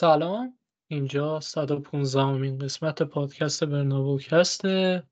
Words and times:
سلام. 0.00 0.58
اینجا 0.88 1.40
115 1.40 2.20
امین 2.20 2.58
قسمت 2.58 3.02
پادکست 3.02 3.64
برنابوکسته 3.64 5.02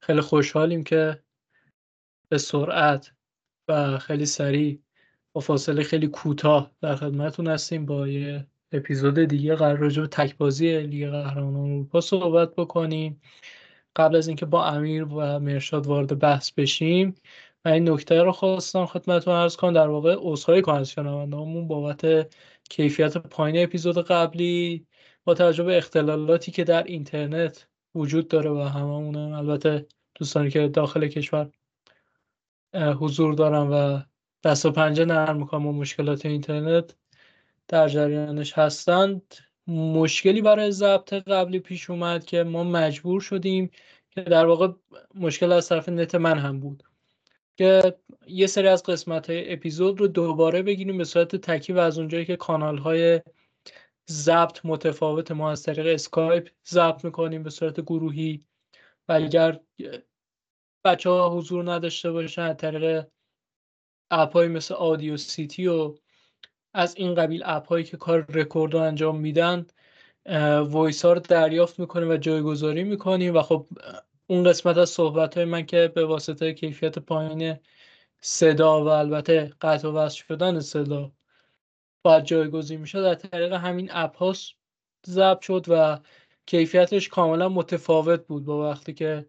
خیلی 0.00 0.20
خوشحالیم 0.20 0.84
که 0.84 1.22
به 2.28 2.38
سرعت 2.38 3.12
و 3.68 3.98
خیلی 3.98 4.26
سریع 4.26 4.82
با 5.32 5.40
فاصله 5.40 5.82
خیلی 5.82 6.06
کوتاه 6.08 6.72
در 6.80 6.96
خدمتتون 6.96 7.46
هستیم 7.46 7.86
با 7.86 8.08
یه 8.08 8.46
اپیزود 8.72 9.18
دیگه. 9.18 9.54
قرار 9.54 9.76
راجع 9.76 10.02
به 10.02 10.08
تکبازی 10.08 10.80
لیگ 10.80 11.10
قهرمانان 11.10 11.70
اروپا 11.70 12.00
صحبت 12.00 12.54
بکنیم. 12.54 13.20
قبل 13.96 14.16
از 14.16 14.28
اینکه 14.28 14.46
با 14.46 14.64
امیر 14.66 15.04
و 15.04 15.38
مرشاد 15.38 15.86
وارد 15.86 16.18
بحث 16.18 16.52
بشیم 16.52 17.14
من 17.64 17.72
این 17.72 17.88
نکته 17.90 18.22
رو 18.22 18.32
خواستم 18.32 18.86
خدمتتون 18.86 19.34
عرض 19.34 19.56
کنم. 19.56 19.72
در 19.72 19.88
واقع 19.88 20.16
عذرخواهی 20.18 20.62
کنم 20.62 20.74
از 20.74 20.90
شنوندهامون 20.90 21.68
بابت 21.68 22.34
کیفیت 22.68 23.16
پایین 23.16 23.64
اپیزود 23.64 23.98
قبلی 23.98 24.86
با 25.24 25.34
توجه 25.34 25.62
به 25.62 25.76
اختلالاتی 25.76 26.52
که 26.52 26.64
در 26.64 26.82
اینترنت 26.82 27.68
وجود 27.94 28.28
داره 28.28 28.50
و 28.50 28.60
هممون 28.62 29.16
البته 29.16 29.86
دوستانی 30.14 30.50
که 30.50 30.68
داخل 30.68 31.08
کشور 31.08 31.50
حضور 32.74 33.34
دارن 33.34 33.68
و 33.68 34.00
دست 34.44 34.66
و 34.66 34.70
پنجه 34.70 35.04
نرم 35.04 35.36
می‌کنم 35.36 35.66
و 35.66 35.72
مشکلات 35.72 36.26
اینترنت 36.26 36.94
در 37.68 37.88
جریانش 37.88 38.52
هستند. 38.52 39.34
مشکلی 39.66 40.42
برای 40.42 40.72
ضبط 40.72 41.12
قبلی 41.14 41.58
پیش 41.58 41.90
اومد 41.90 42.24
که 42.26 42.42
ما 42.42 42.64
مجبور 42.64 43.20
شدیم 43.20 43.70
که 44.10 44.20
در 44.20 44.46
واقع 44.46 44.68
مشکل 45.14 45.52
از 45.52 45.68
طرف 45.68 45.88
نت 45.88 46.14
من 46.14 46.38
هم 46.38 46.60
بود. 46.60 46.82
که 47.58 47.94
یه 48.26 48.46
سری 48.46 48.68
از 48.68 48.82
قسمت 48.82 49.30
های 49.30 49.52
اپیزود 49.52 50.00
رو 50.00 50.08
دوباره 50.08 50.62
بگیریم 50.62 50.98
به 50.98 51.04
صورت 51.04 51.36
تکی 51.36 51.72
و 51.72 51.78
از 51.78 51.98
اونجایی 51.98 52.24
که 52.24 52.36
کانال 52.36 52.78
های 52.78 53.20
ضبط 54.10 54.60
متفاوت 54.64 55.30
ما 55.30 55.50
از 55.50 55.62
طریق 55.62 55.86
اسکایپ 55.86 56.48
ضبط 56.68 57.04
می‌کنیم 57.04 57.42
به 57.42 57.50
صورت 57.50 57.80
گروهی 57.80 58.44
و 59.08 59.12
اگر 59.12 59.60
بچه 60.84 61.10
ها 61.10 61.36
حضور 61.36 61.72
نداشته 61.72 62.12
باشن 62.12 62.42
از 62.42 62.56
طریق 62.56 63.06
اپ 64.10 64.32
های 64.32 64.48
مثل 64.48 64.74
Audacity 64.74 65.66
و 65.66 65.94
از 66.74 66.96
این 66.96 67.14
قبیل 67.14 67.42
اپ 67.44 67.68
هایی 67.68 67.84
که 67.84 67.96
کار 67.96 68.26
رکورد 68.28 68.74
رو 68.74 68.80
انجام 68.80 69.20
میدن 69.20 69.66
voice 70.60 71.04
ها 71.04 71.12
رو 71.12 71.20
دریافت 71.20 71.78
می‌کنیم 71.78 72.10
و 72.10 72.16
جایگذاری 72.16 72.84
می‌کنیم 72.84 73.36
و 73.36 73.42
خب 73.42 73.66
اون 74.30 74.44
قسمت 74.44 74.76
از 74.76 74.90
صحبت 74.90 75.36
های 75.36 75.44
من 75.44 75.66
که 75.66 75.92
به 75.94 76.04
واسطه 76.04 76.52
کیفیت 76.52 76.98
پایین 76.98 77.56
صدا 78.20 78.84
و 78.84 78.88
البته 78.88 79.52
قطع 79.60 79.88
و 79.88 79.92
وصل 79.92 80.24
شدن 80.24 80.60
صدا 80.60 81.12
باید 82.02 82.24
جایگزین 82.24 82.80
می‌شد 82.80 83.02
در 83.02 83.14
طریق 83.14 83.52
همین 83.52 83.88
اپ 83.92 84.16
ها 84.16 84.34
ضبط 85.06 85.40
شد 85.40 85.64
و 85.68 85.98
کیفیتش 86.46 87.08
کاملا 87.08 87.48
متفاوت 87.48 88.26
بود 88.26 88.44
با 88.44 88.70
وقتی 88.70 88.94
که 88.94 89.26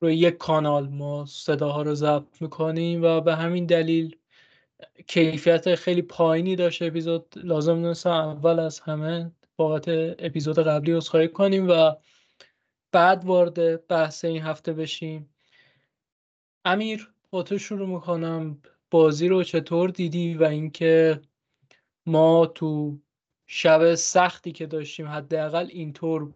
روی 0.00 0.16
یک 0.16 0.36
کانال 0.36 0.88
ما 0.88 1.26
صداها 1.26 1.82
رو 1.82 1.94
ضبط 1.94 2.42
می‌کنیم 2.42 3.02
و 3.02 3.20
به 3.20 3.36
همین 3.36 3.66
دلیل 3.66 4.16
کیفیت 5.06 5.74
خیلی 5.74 6.02
پایینی 6.02 6.56
داشته 6.56 6.84
اپیزود. 6.84 7.34
لازم 7.36 7.82
دونستم 7.82 8.10
اول 8.10 8.58
از 8.58 8.80
همه 8.80 9.32
بابت 9.56 9.84
اپیزود 10.18 10.58
قبلی 10.58 10.92
عذرخواهی 10.92 11.28
کنیم 11.28 11.68
و 11.70 11.92
بعد 12.92 13.24
وارد 13.24 13.86
بحث 13.86 14.24
این 14.24 14.42
هفته 14.42 14.72
بشیم. 14.72 15.34
امیر 16.64 17.08
با 17.30 17.42
تو 17.42 17.58
شروع 17.58 17.88
می‌کنم. 17.88 18.62
بازی 18.90 19.28
رو 19.28 19.42
چطور 19.42 19.90
دیدی 19.90 20.34
و 20.34 20.44
اینکه 20.44 21.20
ما 22.06 22.46
تو 22.46 22.98
شب 23.46 23.94
سختی 23.94 24.52
که 24.52 24.66
داشتیم 24.66 25.08
حداقل 25.08 25.66
اینطور 25.70 26.34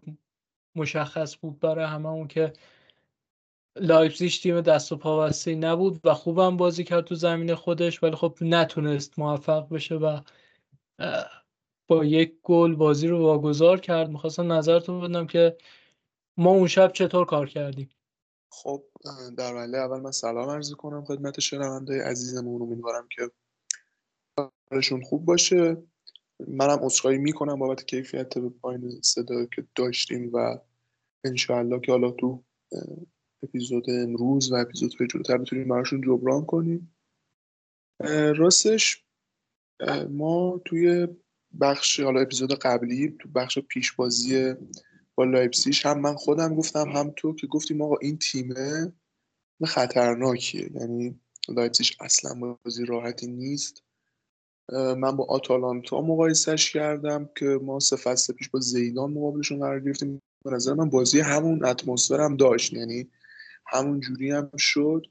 مشخص 0.75 1.37
بود 1.37 1.61
برای 1.61 1.85
هممون 1.85 2.29
که 2.29 2.53
لایپزیگ 3.77 4.33
تیم 4.33 4.61
دست 4.61 4.93
و 4.93 4.97
پا 4.97 5.31
نبود 5.47 6.01
و 6.05 6.15
خوبم 6.15 6.57
بازی 6.57 6.85
کرد 6.85 7.05
تو 7.05 7.15
زمین 7.15 7.55
خودش 7.55 8.03
ولی 8.03 8.17
خب 8.17 8.39
نتونست 8.41 9.19
موفق 9.19 9.69
بشه 9.69 9.95
و 9.95 10.21
با 11.87 12.05
یک 12.05 12.35
گل 12.43 12.75
بازی 12.75 13.09
رو 13.09 13.19
واگذار 13.23 13.81
کرد. 13.81 14.11
می‌خواستم 14.11 14.53
نظرتون 14.53 15.01
بدم 15.01 15.27
که 15.27 15.57
ما 16.37 16.51
اون 16.51 16.69
شب 16.69 16.93
چطور 16.93 17.27
کار 17.27 17.49
کردیم؟ 17.49 17.91
خب 18.51 18.85
در 19.39 19.55
وله 19.55 19.79
اول 19.79 20.01
من 20.01 20.11
سلام 20.11 20.51
عرض 20.51 20.73
کنم 20.73 21.05
خدمت 21.05 21.41
شنونده 21.41 22.05
عزیزمون. 22.05 22.63
امیدوارم 22.63 23.09
که 23.17 23.31
حالشون 24.71 25.03
خوب 25.03 25.25
باشه. 25.25 25.77
منم 26.49 26.79
عذرخواهی 26.83 27.19
می‌کنم 27.19 27.59
بابت 27.59 27.87
کیفیت 27.87 28.39
پایین 28.39 29.01
صدا 29.03 29.47
که 29.47 29.67
داشتیم 29.75 30.31
و 30.33 30.59
انشاءالله 31.25 31.81
که 31.81 31.93
حالا 31.93 32.11
تو 32.11 32.45
اپیزود 33.43 33.91
امروز 33.91 34.53
و 34.53 34.55
اپیزودهای 34.55 35.09
جلوتر 35.09 35.39
بتونیم 35.39 35.69
براشون 35.69 36.01
جبران 36.01 36.47
کنیم. 36.47 36.97
راستش 38.37 39.05
ما 40.09 40.61
توی 40.65 41.09
بخش 41.61 42.01
حالا 42.01 42.21
اپیزود 42.21 42.53
قبلی 42.53 43.17
تو 43.19 43.29
بخش 43.29 43.59
پیشبازی 43.59 44.55
با 45.15 45.25
لایپسیش 45.25 45.87
هم 45.87 46.01
من 46.01 46.15
خودم 46.15 46.55
گفتم 46.55 46.89
هم 46.89 47.13
تو 47.17 47.35
که 47.35 47.47
گفتیم 47.47 47.83
آقا 47.83 47.97
این 48.01 48.19
تیمه 48.19 48.93
خطرناکیه. 49.65 50.71
یعنی 50.75 51.21
لایپسیش 51.49 51.97
اصلا 52.01 52.57
بازی 52.65 52.85
راحتی 52.85 53.27
نیست. 53.27 53.83
من 54.73 55.17
با 55.17 55.25
آتالانتا 55.25 56.01
مقایسش 56.01 56.73
کردم 56.73 57.31
که 57.37 57.45
ما 57.45 57.81
سه 57.81 57.97
فصل 57.97 58.33
پیش 58.33 58.49
با 58.49 58.61
زیدان 58.61 59.13
مقابلشون 59.13 59.59
قرار 59.59 59.81
گرفتیم. 59.81 60.23
به 60.45 60.51
نظر 60.51 60.75
من 60.75 60.91
بازی 60.91 61.21
همون 61.21 61.65
اتمسفر 61.65 62.21
هم 62.21 62.37
داشت. 62.37 62.73
یعنی 62.73 63.11
همون 63.67 64.01
جوری 64.01 64.31
هم 64.31 64.51
شد. 64.59 65.07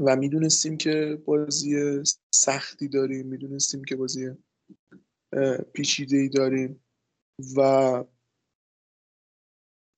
و 0.00 0.16
می‌دونستیم 0.16 0.76
که 0.76 1.22
بازی 1.24 2.02
سختی 2.34 2.88
داریم 2.88 3.26
می‌دونستیم 3.26 3.84
که 3.84 3.96
بازی 3.96 4.30
پیچیده 5.72 6.16
ای 6.16 6.28
داریم. 6.28 6.84
و 7.56 8.04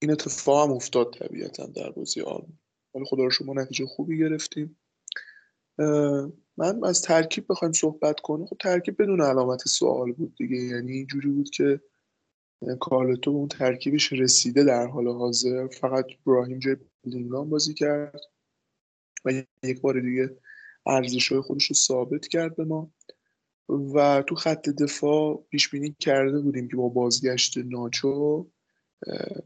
این 0.02 0.10
اتفاق 0.10 0.68
هم 0.68 0.74
افتاد 0.74 1.12
طبیعتا 1.12 1.66
در 1.66 1.90
بازی 1.90 2.20
آلمان 2.20 2.58
ولی 2.94 3.04
خدا 3.04 3.24
رو 3.24 3.30
شما 3.30 3.52
نتیجه 3.52 3.86
خوبی 3.86 4.18
گرفتیم. 4.18 4.76
من 6.56 6.84
از 6.84 7.02
ترکیب 7.02 7.46
بخوایم 7.48 7.72
صحبت 7.72 8.20
کنیم. 8.20 8.46
خب 8.46 8.56
ترکیب 8.60 9.02
بدون 9.02 9.22
علامت 9.22 9.68
سوال 9.68 10.12
بود 10.12 10.34
دیگه. 10.34 10.56
یعنی 10.56 10.92
اینجوری 10.92 11.28
بود 11.30 11.50
که 11.50 11.80
کارلتو 12.80 13.30
اون 13.30 13.48
ترکیبش 13.48 14.12
رسیده 14.12 14.64
در 14.64 14.86
حال 14.86 15.08
حاضر. 15.08 15.68
فقط 15.68 16.06
براهیم 16.26 16.58
جای 16.58 16.76
لینگان 17.04 17.50
بازی 17.50 17.74
کرد 17.74 18.20
و 19.24 19.42
یک 19.62 19.80
بار 19.80 20.00
دیگه 20.00 20.36
ارزش 20.86 21.32
های 21.32 21.40
خودش 21.40 21.66
رو 21.66 21.74
ثابت 21.74 22.28
کرد 22.28 22.56
به 22.56 22.64
ما. 22.64 22.92
و 23.68 24.22
تو 24.26 24.34
خط 24.34 24.68
دفاع 24.68 25.46
پیش 25.50 25.68
بینی 25.68 25.96
کرده 25.98 26.40
بودیم 26.40 26.68
که 26.68 26.76
با 26.76 26.88
بازگشت 26.88 27.58
ناچو 27.58 28.50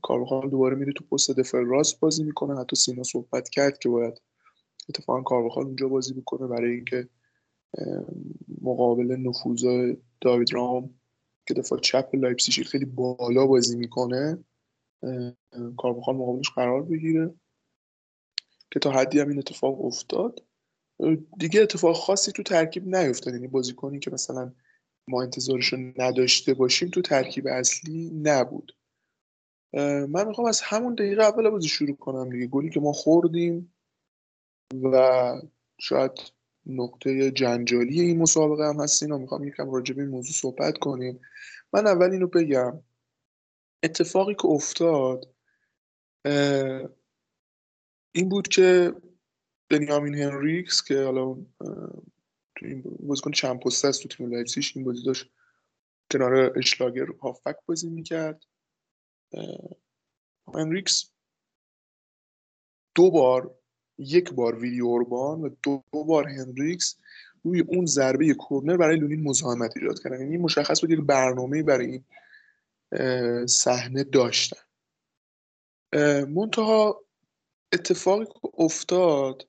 کارواخال 0.02 0.50
دوباره 0.50 0.76
میره 0.76 0.92
تو 0.92 1.04
پست 1.04 1.30
دفاع 1.30 1.62
راست 1.64 2.00
بازی 2.00 2.24
می‌کنه. 2.24 2.60
حتی 2.60 2.76
سینا 2.76 3.02
صحبت 3.02 3.48
کرد 3.48 3.78
که 3.78 3.88
باید 3.88 4.22
اتفاقا 4.88 5.22
کارواخال 5.22 5.64
اونجا 5.64 5.88
بازی 5.88 6.14
می‌کنه 6.14 6.46
برای 6.46 6.70
اینکه 6.70 7.08
مقابل 8.62 9.16
نفوذ 9.16 9.94
داوید 10.20 10.52
رام 10.52 11.00
که 11.46 11.54
دفاع 11.54 11.80
چپ 11.80 12.14
لایپزیگ 12.14 12.64
خیلی 12.64 12.84
بالا 12.84 13.46
بازی 13.46 13.76
می‌کنه 13.76 14.44
کارواخال 15.76 16.16
مقابلش 16.16 16.50
قرار 16.50 16.82
بگیره 16.82 17.34
که 18.70 18.80
تا 18.80 18.90
حدی 18.90 19.20
هم 19.20 19.28
این 19.28 19.38
اتفاق 19.38 19.84
افتاد. 19.84 20.42
دیگه 21.38 21.62
اتفاق 21.62 21.96
خاصی 21.96 22.32
تو 22.32 22.42
ترکیب 22.42 22.96
نیفتاد. 22.96 23.34
یعنی 23.34 23.48
بازیکنی 23.48 23.98
که 23.98 24.10
مثلا 24.10 24.52
ما 25.08 25.22
انتظارش 25.22 25.74
نداشته 25.98 26.54
باشیم 26.54 26.88
تو 26.88 27.02
ترکیب 27.02 27.46
اصلی 27.46 28.10
نبود. 28.10 28.72
من 30.08 30.28
می‌خوام 30.28 30.46
از 30.46 30.60
همون 30.60 30.94
دقیقه 30.94 31.22
اول 31.22 31.50
بازی 31.50 31.68
شروع 31.68 31.96
کنم 31.96 32.30
دیگه. 32.30 32.46
گلی 32.46 32.70
که 32.70 32.80
ما 32.80 32.92
خوردیم 32.92 33.74
و 34.82 34.96
شاید 35.78 36.12
نقطه 36.66 37.30
جنجالی 37.30 38.00
این 38.00 38.18
مسابقه 38.18 38.64
هم 38.68 38.80
هستین 38.80 39.12
و 39.12 39.18
می‌خوام 39.18 39.44
یکم 39.44 39.70
راجع 39.70 39.94
به 39.94 40.02
این 40.02 40.10
موضوع 40.10 40.32
صحبت 40.32 40.78
کنیم. 40.78 41.20
من 41.72 41.86
اول 41.86 42.10
اینو 42.10 42.26
بگم. 42.26 42.80
اتفاقی 43.82 44.34
که 44.34 44.46
افتاد 44.46 45.34
این 48.12 48.28
بود 48.28 48.48
که 48.48 48.94
بنیامین 49.70 50.14
هنریکس 50.14 50.84
که 50.84 51.02
حالا 51.02 51.34
تو 52.56 52.66
این 52.66 52.82
بازیکن 53.00 53.30
چند 53.30 53.60
پسته 53.60 53.88
است 53.88 54.02
تو 54.02 54.08
تیم 54.08 54.30
لایپزیگ 54.30 54.64
این 54.74 54.84
بازی 54.84 55.02
داشت 55.04 55.30
کنار 56.12 56.58
اشلاگر 56.58 57.06
هافبک 57.22 57.56
بازی 57.66 57.90
می‌کرد. 57.90 58.44
هنریکس 60.54 61.10
دو 62.94 63.10
بار 63.10 63.58
یک 63.98 64.32
بار 64.32 64.58
ویلی 64.58 64.86
اوربان 64.86 65.40
و 65.40 65.48
دو, 65.62 65.84
بار 65.92 66.28
هنریکس 66.28 66.96
روی 67.42 67.60
اون 67.60 67.86
ضربه 67.86 68.34
کورنر 68.34 68.76
برای 68.76 68.96
لونین 68.96 69.22
مزاحمت 69.22 69.76
ایجاد 69.76 70.02
کردن. 70.02 70.20
یعنی 70.20 70.36
مشخص 70.36 70.80
بود 70.80 70.90
یک 70.90 71.00
برنامه 71.00 71.62
برای 71.62 71.86
این 71.86 72.04
صحنه 73.46 74.04
داشتن. 74.04 74.62
منتها 76.28 77.04
اتفاقی 77.72 78.24
که 78.24 78.32
افتاد 78.58 79.48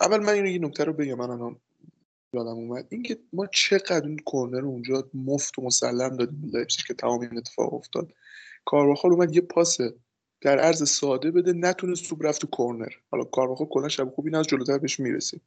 اول 0.00 0.18
من 0.20 0.32
اینو 0.32 0.48
یه 0.48 0.58
نکته 0.58 0.84
رو 0.84 0.92
بگم 0.92 1.14
من 1.14 1.30
الان 1.30 1.60
یادم 2.36 2.48
اومد. 2.48 2.86
اینکه 2.90 3.18
ما 3.32 3.46
چقدر 3.46 4.06
اون 4.06 4.16
کورنر 4.16 4.64
اونجا 4.64 5.10
مفت 5.14 5.58
و 5.58 5.62
مسلم 5.62 6.16
دادیم 6.16 6.50
لایپزیگ 6.52 6.86
که 6.86 6.94
تمام 6.94 7.20
این 7.20 7.38
اتفاق 7.38 7.74
افتاد. 7.74 8.12
کارواخال 8.64 9.12
اومد 9.12 9.34
یه 9.34 9.40
پاس 9.40 9.78
در 10.40 10.58
عرض 10.58 10.88
ساده 10.88 11.30
بده 11.30 11.52
نتونست 11.52 12.08
توپ 12.08 12.26
رفت 12.26 12.40
تو 12.40 12.46
کورنر. 12.46 12.92
حالا 13.10 13.24
کارواخال 13.24 13.66
کلا 13.70 13.88
شب 13.88 14.10
خوبی 14.10 14.36
از 14.36 14.46
جلوتر 14.46 14.78
بهش 14.78 15.00
می‌رسیم. 15.00 15.40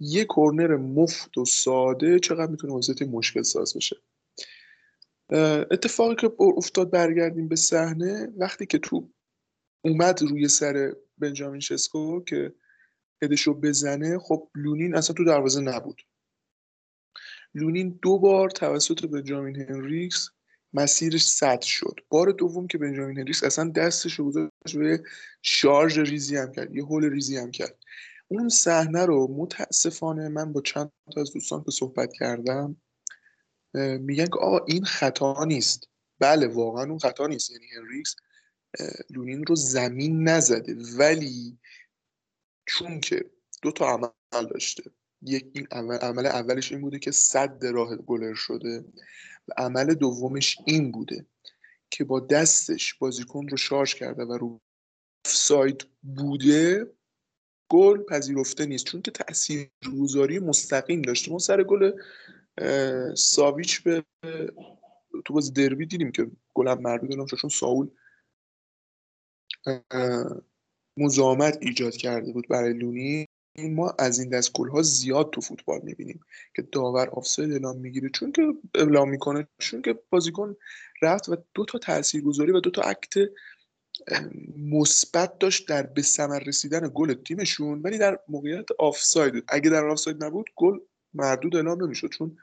یه 0.00 0.24
کورنر 0.24 0.76
مفت 0.76 1.38
و 1.38 1.44
ساده 1.44 2.18
چقدر 2.18 2.50
می‌تونه 2.50 2.72
وضعیت 2.72 3.02
مشکل 3.02 3.42
ساز 3.42 3.76
بشه؟ 3.76 3.96
اتفاقی 5.70 6.14
که 6.14 6.32
افتاد 6.40 6.90
برگردیم 6.90 7.48
به 7.48 7.56
صحنه 7.56 8.32
وقتی 8.36 8.66
که 8.66 8.78
تو 8.78 9.10
اومد 9.84 10.22
روی 10.22 10.48
سر 10.48 10.94
بنجامین 11.18 11.60
شسکو 11.60 12.24
که 12.24 12.54
هدشو 13.22 13.54
بزنه 13.54 14.18
خب 14.18 14.48
لونین 14.54 14.96
اصلا 14.96 15.14
تو 15.14 15.24
دروازه 15.24 15.60
نبود. 15.60 16.00
لونین 17.54 17.98
دو 18.02 18.18
بار 18.18 18.50
توسط 18.50 19.06
بنجامین 19.06 19.56
هنریکس 19.56 20.30
مسیرش 20.72 21.28
سد 21.28 21.62
شد. 21.62 22.00
بار 22.08 22.32
دوم 22.32 22.66
که 22.66 22.78
بنجامین 22.78 23.18
هنریکس 23.18 23.44
اصلا 23.44 23.70
دستش 23.70 24.14
رو 24.14 24.24
گذاشت 24.26 24.74
روی 24.74 24.98
شارژ 25.42 25.98
ریزی 25.98 26.36
هم 26.36 26.52
کرد 26.52 26.76
یه 26.76 26.84
هول 26.84 27.10
ریزی 27.10 27.36
هم 27.36 27.50
کرد. 27.50 27.78
اون 28.28 28.48
صحنه 28.48 29.06
رو 29.06 29.36
متاسفانه 29.36 30.28
من 30.28 30.52
با 30.52 30.60
چند 30.60 30.92
تا 31.14 31.20
از 31.20 31.32
دوستان 31.32 31.64
که 31.64 31.70
صحبت 31.70 32.12
کردم 32.12 32.76
میگن 34.00 34.26
که 34.26 34.38
آقا 34.40 34.64
این 34.64 34.84
خطا 34.84 35.44
نیست. 35.44 35.88
بله 36.18 36.46
واقعا 36.46 36.84
اون 36.84 36.98
خطا 36.98 37.26
نیست. 37.26 37.50
یعنی 37.50 37.66
هنریکس 37.76 38.16
لونین 39.10 39.44
رو 39.46 39.54
زمین 39.54 40.28
نزده 40.28 40.76
ولی 40.98 41.58
چون 42.66 43.00
که 43.00 43.30
دو 43.62 43.72
تا 43.72 43.88
عمل 43.88 44.46
داشته 44.50 44.90
یک 45.24 45.50
این 45.54 45.66
عمل, 45.70 45.96
عمل 45.96 46.26
اولش 46.26 46.72
این 46.72 46.80
بوده 46.80 46.98
که 46.98 47.10
سد 47.10 47.66
راه 47.66 47.96
گلر 47.96 48.34
شده 48.34 48.84
و 49.48 49.52
عمل 49.56 49.94
دومش 49.94 50.56
این 50.66 50.92
بوده 50.92 51.26
که 51.90 52.04
با 52.04 52.20
دستش 52.20 52.94
بازیکن 52.94 53.48
رو 53.48 53.56
شارژ 53.56 53.94
کرده 53.94 54.24
و 54.24 54.32
رو 54.32 54.60
ساید 55.26 55.86
بوده 56.02 56.86
گل 57.70 58.02
پذیرفته 58.02 58.66
نیست. 58.66 58.84
چون 58.84 59.02
که 59.02 59.10
تأثیر 59.10 59.70
گذاری 60.00 60.38
مستقیم 60.38 61.02
داشته. 61.02 61.32
ما 61.32 61.38
سر 61.38 61.62
گل 61.62 61.92
ساویچ 63.14 63.82
به 63.82 64.04
تو 65.24 65.34
باز 65.34 65.52
دربی 65.52 65.86
دیدیم 65.86 66.12
که 66.12 66.30
گل 66.54 66.68
هم 66.68 66.80
مردود 66.80 67.28
چون 67.28 67.50
ساول 67.50 67.90
مزاحمت 70.98 71.58
ایجاد 71.60 71.96
کرده 71.96 72.32
بود 72.32 72.48
برای 72.48 72.72
لونی. 72.72 73.26
ما 73.58 73.94
از 73.98 74.18
این 74.18 74.28
دست 74.28 74.56
ها 74.56 74.82
زیاد 74.82 75.30
تو 75.30 75.40
فوتبال 75.40 75.80
می‌بینیم 75.82 76.20
که 76.56 76.62
داور 76.62 77.08
آفساید 77.08 77.52
اعلام 77.52 77.78
می‌گیره 77.78 78.08
چون 78.08 78.32
که 78.32 78.42
اعلام 78.74 79.10
می‌کنه 79.10 79.48
چون 79.58 79.82
که 79.82 79.98
بازیکن 80.10 80.56
رفت 81.02 81.28
و 81.28 81.36
دو 81.54 81.64
تا 81.64 81.78
تاثیرگذاری 81.78 82.52
و 82.52 82.60
دو 82.60 82.70
تا 82.70 82.82
act 82.82 83.14
مثبت 84.58 85.38
داشت 85.38 85.68
در 85.68 85.82
به 85.82 86.02
ثمر 86.02 86.38
رسیدن 86.38 86.90
گل 86.94 87.14
تیمشون 87.14 87.82
ولی 87.82 87.98
در 87.98 88.18
موقعیت 88.28 88.66
آفساید 88.78 89.44
اگه 89.48 89.70
در 89.70 89.86
آفساید 89.88 90.24
نبود 90.24 90.50
گل 90.56 90.78
مردود 91.14 91.56
اعلام 91.56 91.84
نمی‌شد 91.84 92.08
چون 92.08 92.36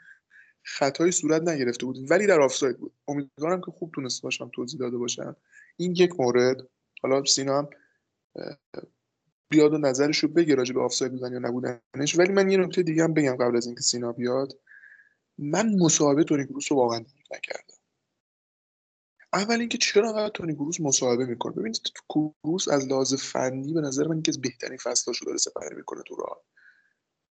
خطایی 0.63 1.11
صورت 1.11 1.41
نگرفته 1.41 1.85
بود 1.85 2.11
ولی 2.11 2.27
در 2.27 2.41
آفساید 2.41 2.77
بود. 2.77 2.93
امیدوارم 3.07 3.61
که 3.61 3.71
خوب 3.71 3.91
تونست 3.95 4.21
باشم 4.21 4.51
توضیح 4.53 4.79
داده 4.79 4.97
باشم. 4.97 5.35
این 5.77 5.91
یک 5.91 6.19
مورد. 6.19 6.67
حالا 7.01 7.23
سینا 7.25 7.57
هم 7.57 7.69
بیاد 9.51 9.74
و 9.74 9.77
نظرش 9.77 10.19
رو 10.19 10.30
بگه 10.30 10.56
راجع 10.56 10.74
به 10.74 10.81
آفساید 10.81 11.12
بودن 11.12 11.33
یا 11.33 11.39
نبودنش. 11.39 12.19
ولی 12.19 12.33
من 12.33 12.51
یه 12.51 12.57
نکته 12.57 12.83
دیگه 12.83 13.03
هم 13.03 13.13
بگم 13.13 13.36
قبل 13.36 13.57
از 13.57 13.65
اینکه 13.65 13.81
سینا 13.81 14.12
بیاد. 14.12 14.59
من 15.38 15.75
مصاحبه 15.80 16.24
تونی 16.24 16.45
کروس 16.45 16.71
رو 16.71 16.77
واقعا 16.77 17.00
نکردم. 17.31 17.77
اول 19.33 19.59
اینکه 19.59 19.77
چرا 19.77 20.09
انقدر 20.09 20.30
تونی 20.30 20.56
کروس 20.56 20.81
مصاحبه 20.81 21.25
می‌کنه؟ 21.25 21.53
ببینید 21.53 21.81
کروس 22.09 22.68
از 22.68 22.88
لحاظ 22.88 23.13
فنی 23.13 23.74
به 23.74 23.81
نظر 23.81 24.07
من 24.07 24.19
یکی 24.19 24.31
از 24.31 24.42
بهترین 24.42 24.77
فصلاشو 24.77 25.25
داره 25.25 25.38
سپری 25.38 25.75
می‌کنه 25.75 26.01
تو 26.07 26.15
راه. 26.15 26.44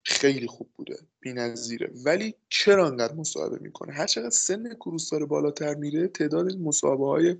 خیلی 0.03 0.47
خوب 0.47 0.69
بوده. 0.75 0.97
بی‌نظیره. 1.19 1.91
ولی 2.05 2.35
چرا 2.49 2.87
انقدر 2.87 3.13
مصاحبه 3.13 3.59
می‌کنه؟ 3.59 3.93
هر 3.93 4.07
چقدر 4.07 4.29
سن 4.29 4.73
کروس 4.73 5.09
داره 5.09 5.25
بالاتر 5.25 5.75
میره 5.75 6.07
تعداد 6.07 6.57
مصاحبه 6.57 7.39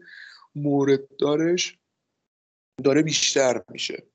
مورد 0.55 1.17
دارش 1.17 1.79
داره 2.83 3.01
بیشتر 3.01 3.63
میشه. 3.69 4.07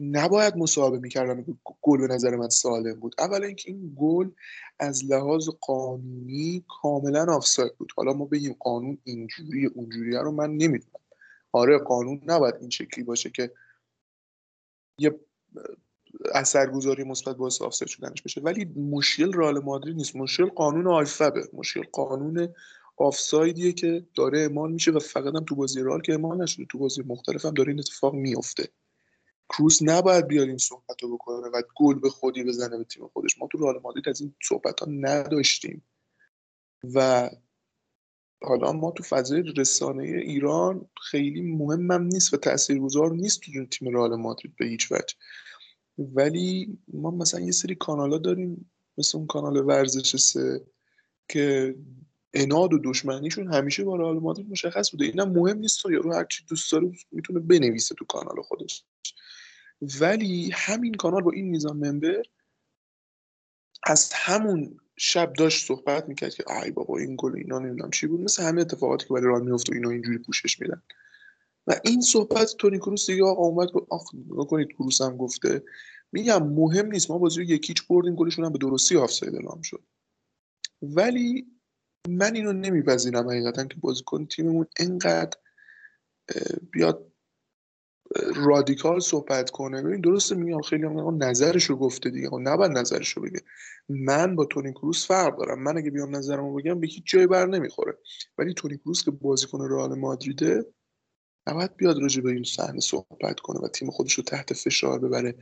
نباید 0.00 0.56
مصاحبه 0.56 0.98
می‌کردم. 0.98 1.58
گل 1.82 2.00
به 2.00 2.14
نظر 2.14 2.36
من 2.36 2.48
سالم 2.48 3.00
بود. 3.00 3.14
اول 3.18 3.44
اینکه 3.44 3.70
این 3.70 3.96
گل 3.98 4.30
از 4.78 5.04
لحاظ 5.04 5.48
قانونی 5.60 6.64
کاملا 6.82 7.34
آفساید 7.34 7.76
بود. 7.76 7.92
حالا 7.96 8.12
ما 8.12 8.24
بگیم 8.24 8.56
قانون 8.60 8.98
اینجوری 9.04 9.66
اونجوری 9.66 10.16
رو 10.16 10.32
من 10.32 10.50
نمی‌دونم. 10.50 11.00
آره 11.52 11.78
قانون 11.78 12.20
نباید 12.26 12.54
این 12.60 12.70
شکلی 12.70 13.04
باشه 13.04 13.30
که 13.30 13.52
یه 14.98 15.20
اثرگذاری 16.34 17.04
مثبت 17.04 17.36
باعث 17.36 17.62
آفساید 17.62 17.88
شدنش 17.88 18.22
بشه. 18.22 18.40
ولی 18.40 18.64
مشکل 18.64 19.32
رئال 19.32 19.58
مادرید 19.64 19.96
نیست. 19.96 20.16
مشکل 20.16 20.46
قانون 20.46 20.86
آیفبه 20.86 21.48
مشکل 21.52 21.82
قانون 21.92 22.54
آفسایدیه 22.96 23.72
که 23.72 24.06
داره 24.14 24.38
اعمال 24.38 24.72
میشه 24.72 24.90
و 24.90 24.98
فقط 24.98 25.34
هم 25.34 25.44
تو 25.44 25.54
بازی 25.54 25.80
رال 25.80 26.00
که 26.00 26.12
اعمال 26.12 26.42
نشده 26.42 26.66
تو 26.68 26.78
بازی 26.78 27.02
مختلف 27.06 27.44
هم 27.44 27.54
داره 27.54 27.68
این 27.68 27.78
اتفاق 27.78 28.14
میفته 28.14 28.68
کروس 29.48 29.82
نباید 29.82 30.26
بیاد 30.26 30.48
این 30.48 30.58
صحبت 30.58 31.02
رو 31.02 31.14
بکنه 31.14 31.48
و 31.48 31.62
گل 31.76 31.98
به 31.98 32.10
خودی 32.10 32.44
بزنه 32.44 32.78
به 32.78 32.84
تیم 32.84 33.08
خودش. 33.08 33.38
ما 33.38 33.48
تو 33.52 33.58
رال 33.58 33.80
مادرید 33.82 34.08
از 34.08 34.20
این 34.20 34.34
صحبت 34.42 34.80
ها 34.80 34.86
نداشتیم. 34.90 35.84
و 36.94 37.30
حالا 38.42 38.72
ما 38.72 38.90
تو 38.90 39.02
فضای 39.02 39.42
رسانه 39.42 40.02
ایران 40.02 40.88
خیلی 41.10 41.42
مهمم 41.42 42.02
نیست 42.02 42.34
و 42.34 42.36
تاثیرگذار 42.36 43.12
نیست 43.12 43.40
تو 43.40 43.66
تیم 43.66 43.94
رئال 43.94 44.16
مادرید 44.16 44.56
به 44.56 44.66
هیچ 44.66 44.92
وجه. 44.92 45.14
ولی 45.98 46.78
ما 46.92 47.10
مثلا 47.10 47.40
یه 47.40 47.52
سری 47.52 47.74
کانالا 47.74 48.18
داریم 48.18 48.70
مثل 48.98 49.18
اون 49.18 49.26
کانال 49.26 49.56
ورزش 49.56 50.16
سه 50.16 50.66
که 51.28 51.74
اناد 52.34 52.72
و 52.72 52.78
دشمنیشون 52.84 53.54
همیشه 53.54 53.84
با 53.84 53.96
رئال 53.96 54.18
مادرید 54.18 54.50
مشخص 54.50 54.90
بوده. 54.90 55.04
اینم 55.04 55.28
مهم 55.28 55.58
نیست 55.58 55.86
یارو 55.86 56.12
هر 56.12 56.24
چی 56.24 56.44
دوست 56.48 56.72
داره 56.72 56.92
می‌تونه 57.12 57.40
بنویسه 57.40 57.94
تو 57.94 58.04
کانال 58.04 58.42
خودش. 58.42 58.84
ولی 60.00 60.50
همین 60.54 60.94
کانال 60.94 61.22
با 61.22 61.30
این 61.30 61.48
میزان 61.48 61.76
ممبر 61.76 62.22
از 63.86 64.12
همون 64.12 64.80
شب 64.96 65.32
داشت 65.32 65.66
صحبت 65.66 66.08
می‌کرد 66.08 66.34
که 66.34 66.44
ای 66.64 66.70
بابا 66.70 66.98
این 66.98 67.14
گل 67.18 67.36
اینا 67.36 67.58
نمی‌دونم 67.58 67.90
چی 67.90 68.06
بود. 68.06 68.20
مثل 68.20 68.42
همه 68.42 68.60
اتفاقاتی 68.60 69.06
که 69.06 69.14
برای 69.14 69.26
رئال 69.26 69.42
میفته 69.42 69.72
و 69.72 69.74
اینا 69.74 69.90
اینجوری 69.90 70.18
پوشش 70.18 70.60
میدن. 70.60 70.82
و 71.66 71.80
این 71.84 72.00
صحبت 72.00 72.54
تونی 72.58 72.78
کروس 72.78 73.10
دیگه 73.10 73.24
آقا 73.24 73.42
اومد 73.42 73.68
آخ 73.90 74.04
کنید 74.48 74.68
کروس 74.68 75.02
هم 75.02 75.16
گفته. 75.16 75.62
میگم 76.12 76.48
مهم 76.48 76.86
نیست 76.86 77.10
ما 77.10 77.18
بازی 77.18 77.36
رو 77.36 77.50
یکیچ 77.50 77.86
بردیم 77.86 78.14
گلشون 78.14 78.44
هم 78.44 78.52
به 78.52 78.58
درستی 78.58 78.96
آفساید 78.96 79.34
اعلام 79.34 79.62
شد. 79.62 79.82
ولی 80.82 81.46
من 82.08 82.34
اینو 82.34 82.52
نمیپذیرم 82.52 83.28
حقیقتا 83.28 83.64
که 83.64 83.76
بازیکن 83.80 84.26
تیممون 84.26 84.66
انقدر 84.78 85.38
بیاد 86.72 87.12
رادیکال 88.36 89.00
صحبت 89.00 89.50
کنه. 89.50 89.82
ببین 89.82 90.00
درسته 90.00 90.34
میگم 90.34 90.60
خیلی 90.60 90.82
هم 90.82 91.22
نظرش 91.22 91.64
رو 91.64 91.76
گفته 91.76 92.10
دیگه. 92.10 92.30
خب 92.30 92.38
نباید 92.42 92.72
نظرش 92.72 93.08
رو 93.08 93.22
بگه. 93.22 93.40
من 93.88 94.36
با 94.36 94.44
تونی 94.44 94.72
کروس 94.72 95.06
فرق 95.06 95.38
دارم. 95.38 95.62
من 95.62 95.76
اگه 95.76 95.90
بیام 95.90 96.16
نظرمو 96.16 96.54
بگم 96.54 96.80
به 96.80 96.86
هیچ 96.86 97.02
جای 97.06 97.26
بر 97.26 97.46
نمی‌خوره. 97.46 97.98
ولی 98.38 98.54
تونی 98.54 98.78
کروس 98.78 99.04
که 99.04 99.10
بازیکن 99.10 99.68
رئال 99.70 99.98
مادریده 99.98 100.66
نباید 101.46 101.76
بیاد 101.76 102.02
راجع 102.02 102.22
به 102.22 102.30
این 102.30 102.42
صحنه 102.42 102.80
صحبت 102.80 103.40
کنه 103.40 103.60
و 103.60 103.68
تیم 103.68 103.90
خودش 103.90 104.14
رو 104.14 104.22
تحت 104.24 104.52
فشار 104.52 104.98
ببره. 104.98 105.34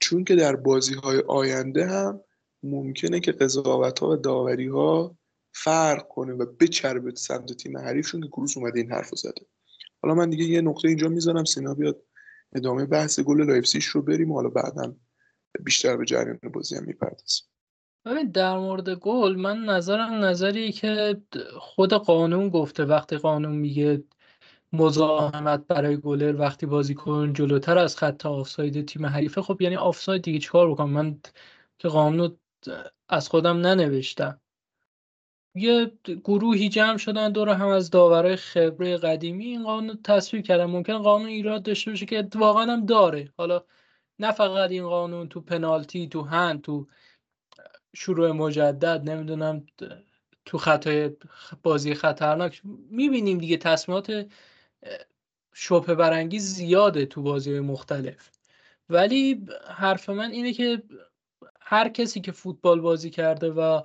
چون 0.00 0.24
که 0.24 0.36
در 0.36 0.56
بازی 0.56 0.94
های 0.94 1.22
آینده 1.28 1.86
هم 1.86 2.20
ممکنه 2.62 3.20
که 3.20 3.32
قضاوت 3.32 3.98
ها 3.98 4.10
و 4.10 4.16
داوری 4.16 4.66
ها 4.66 5.17
فرق 5.64 6.08
کنه 6.08 6.32
و 6.32 6.46
بچربه 6.60 7.14
سمت 7.14 7.52
تیم 7.52 7.78
حریفشون 7.78 8.20
که 8.20 8.28
کروس 8.28 8.56
اومده 8.56 8.80
این 8.80 8.92
حرف 8.92 9.08
زده. 9.08 9.46
حالا 10.02 10.14
من 10.14 10.30
دیگه 10.30 10.44
یه 10.44 10.60
نقطه 10.60 10.88
اینجا 10.88 11.08
می‌زنم 11.08 11.44
سینا 11.44 11.74
بیاد 11.74 12.02
ادامه 12.52 12.86
بحث 12.86 13.20
گل 13.20 13.44
لایپزیگ 13.44 13.82
رو 13.92 14.02
بریم. 14.02 14.30
و 14.30 14.34
حالا 14.34 14.48
بعدا 14.48 14.94
بیشتر 15.64 15.96
به 15.96 16.04
جریان 16.04 16.38
بازی 16.54 16.76
هم 16.76 16.84
می‌پردازیم. 16.84 17.46
ببین 18.04 18.30
در 18.30 18.58
مورد 18.58 18.90
گل 18.90 19.36
من 19.36 19.64
نظرم 19.64 20.24
نظری 20.24 20.72
که 20.72 21.22
خود 21.58 21.92
قانون 21.92 22.48
گفته. 22.48 22.84
وقتی 22.84 23.16
قانون 23.16 23.56
میگه 23.56 24.04
مزاحمت 24.72 25.66
برای 25.66 25.96
گلر 25.96 26.40
وقتی 26.40 26.66
بازی 26.66 26.94
کن 26.94 27.32
جلوتر 27.32 27.78
از 27.78 27.96
خط 27.96 28.26
آفساید 28.26 28.86
تیم 28.86 29.06
حریفه 29.06 29.42
خب 29.42 29.62
یعنی 29.62 29.76
آفساید 29.76 30.22
دیگه 30.22 30.38
چیکار 30.38 30.70
بکنم؟ 30.70 30.90
من 30.90 31.20
که 31.78 31.88
قانون 31.88 32.38
از 33.08 33.28
خودم 33.28 33.56
ننوشتم. 33.56 34.40
یه 35.54 35.92
گروهی 36.24 36.68
جمع 36.68 36.96
شدن 36.96 37.32
دور 37.32 37.48
هم 37.48 37.68
از 37.68 37.90
داورای 37.90 38.36
خبره 38.36 38.96
قدیمی. 38.96 39.44
این 39.44 39.64
قانون 39.64 39.98
تصویب 40.04 40.44
کردن. 40.44 40.64
ممکن 40.64 40.98
قانون 40.98 41.28
ایراد 41.28 41.62
داشته 41.62 41.90
باشه 41.90 42.06
که 42.06 42.28
واقعا 42.34 42.72
هم 42.72 42.86
داره. 42.86 43.32
حالا 43.36 43.64
نه 44.18 44.32
فقط 44.32 44.70
این 44.70 44.88
قانون 44.88 45.28
تو 45.28 45.40
پنالتی 45.40 46.08
تو 46.08 46.22
هند 46.22 46.62
تو 46.62 46.86
شروع 47.94 48.32
مجدد 48.32 49.10
نمی‌دونم 49.10 49.66
تو 50.44 50.58
خطای 50.58 51.10
بازی 51.62 51.94
خطرناک. 51.94 52.62
می‌بینیم 52.90 53.38
دیگه 53.38 53.56
تصمیمات 53.56 54.26
شبه 55.54 55.94
برانگیز 55.94 56.44
زیاده 56.54 57.06
تو 57.06 57.22
بازی 57.22 57.60
مختلف. 57.60 58.30
ولی 58.88 59.46
حرف 59.68 60.08
من 60.10 60.30
اینه 60.30 60.52
که 60.52 60.82
هر 61.60 61.88
کسی 61.88 62.20
که 62.20 62.32
فوتبال 62.32 62.80
بازی 62.80 63.10
کرده 63.10 63.50
و 63.50 63.82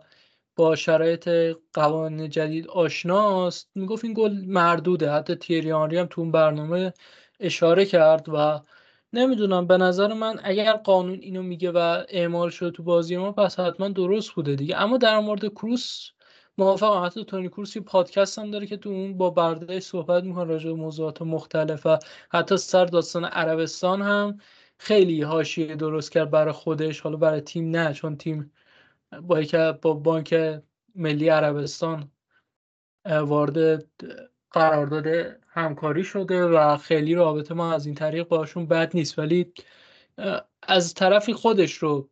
با 0.55 0.75
شرایط 0.75 1.29
قوانین 1.74 2.29
جدید 2.29 2.67
آشناست. 2.67 3.69
می‌گفت 3.75 4.05
این 4.05 4.13
گل 4.13 4.45
مردوده. 4.45 5.12
حتی 5.12 5.36
تیری 5.36 5.69
هم 5.72 6.05
تو 6.05 6.22
اون 6.22 6.31
برنامه 6.31 6.93
اشاره 7.39 7.86
کرد 7.86 8.29
و 8.29 8.60
نمی‌دونم 9.13 9.67
به 9.67 9.77
نظر 9.77 10.13
من 10.13 10.39
اگر 10.43 10.74
قانون 10.74 11.19
اینو 11.22 11.43
میگه 11.43 11.72
و 11.72 12.03
اعمال 12.10 12.50
شده 12.50 12.72
تو 12.72 12.83
بازی 12.83 13.17
ما 13.17 13.31
پس 13.31 13.60
حتما 13.60 13.89
درست 13.89 14.31
بوده 14.31 14.55
دیگه. 14.55 14.77
اما 14.81 14.98
در 14.98 15.19
مورد 15.19 15.48
کروس 15.48 16.10
موافقم. 16.57 17.05
حتی 17.05 17.25
تونی 17.25 17.50
کروس 17.50 17.75
یه 17.75 17.81
پادکست 17.81 18.39
هم 18.39 18.51
داره 18.51 18.67
که 18.67 18.77
تو 18.77 18.89
اون 18.89 19.17
با 19.17 19.29
برده 19.29 19.79
صحبت 19.79 20.24
می‌کنه 20.24 20.43
راجع 20.43 20.69
به 20.69 20.75
موضوعات 20.75 21.22
مختلف 21.22 21.86
و 21.86 21.98
حتی 22.29 22.57
سر 22.57 22.86
داستان 22.86 23.25
عربستان 23.25 24.01
هم 24.01 24.38
خیلی 24.77 25.22
حاشیه 25.22 25.75
درست 25.75 26.12
کرد 26.12 26.31
برای 26.31 26.53
خودش. 26.53 27.00
حالا 27.00 27.17
برای 27.17 27.41
تیم 27.41 27.69
نه 27.69 27.93
چون 27.93 28.17
تیم 28.17 28.51
با 29.22 29.43
که 29.43 29.79
با 29.82 29.93
بانک 29.93 30.62
ملی 30.96 31.29
عربستان 31.29 32.12
وارد 33.05 33.86
قرارداد 34.51 35.08
همکاری 35.48 36.03
شده 36.03 36.46
و 36.46 36.77
خیلی 36.77 37.15
رابطه 37.15 37.53
ما 37.53 37.74
از 37.74 37.86
این 37.86 37.96
طریق 37.96 38.27
باشون 38.27 38.65
بد 38.65 38.96
نیست. 38.96 39.20
ولی 39.20 39.53
از 40.63 40.93
طرفی 40.93 41.34
خودش 41.34 41.74
رو 41.74 42.10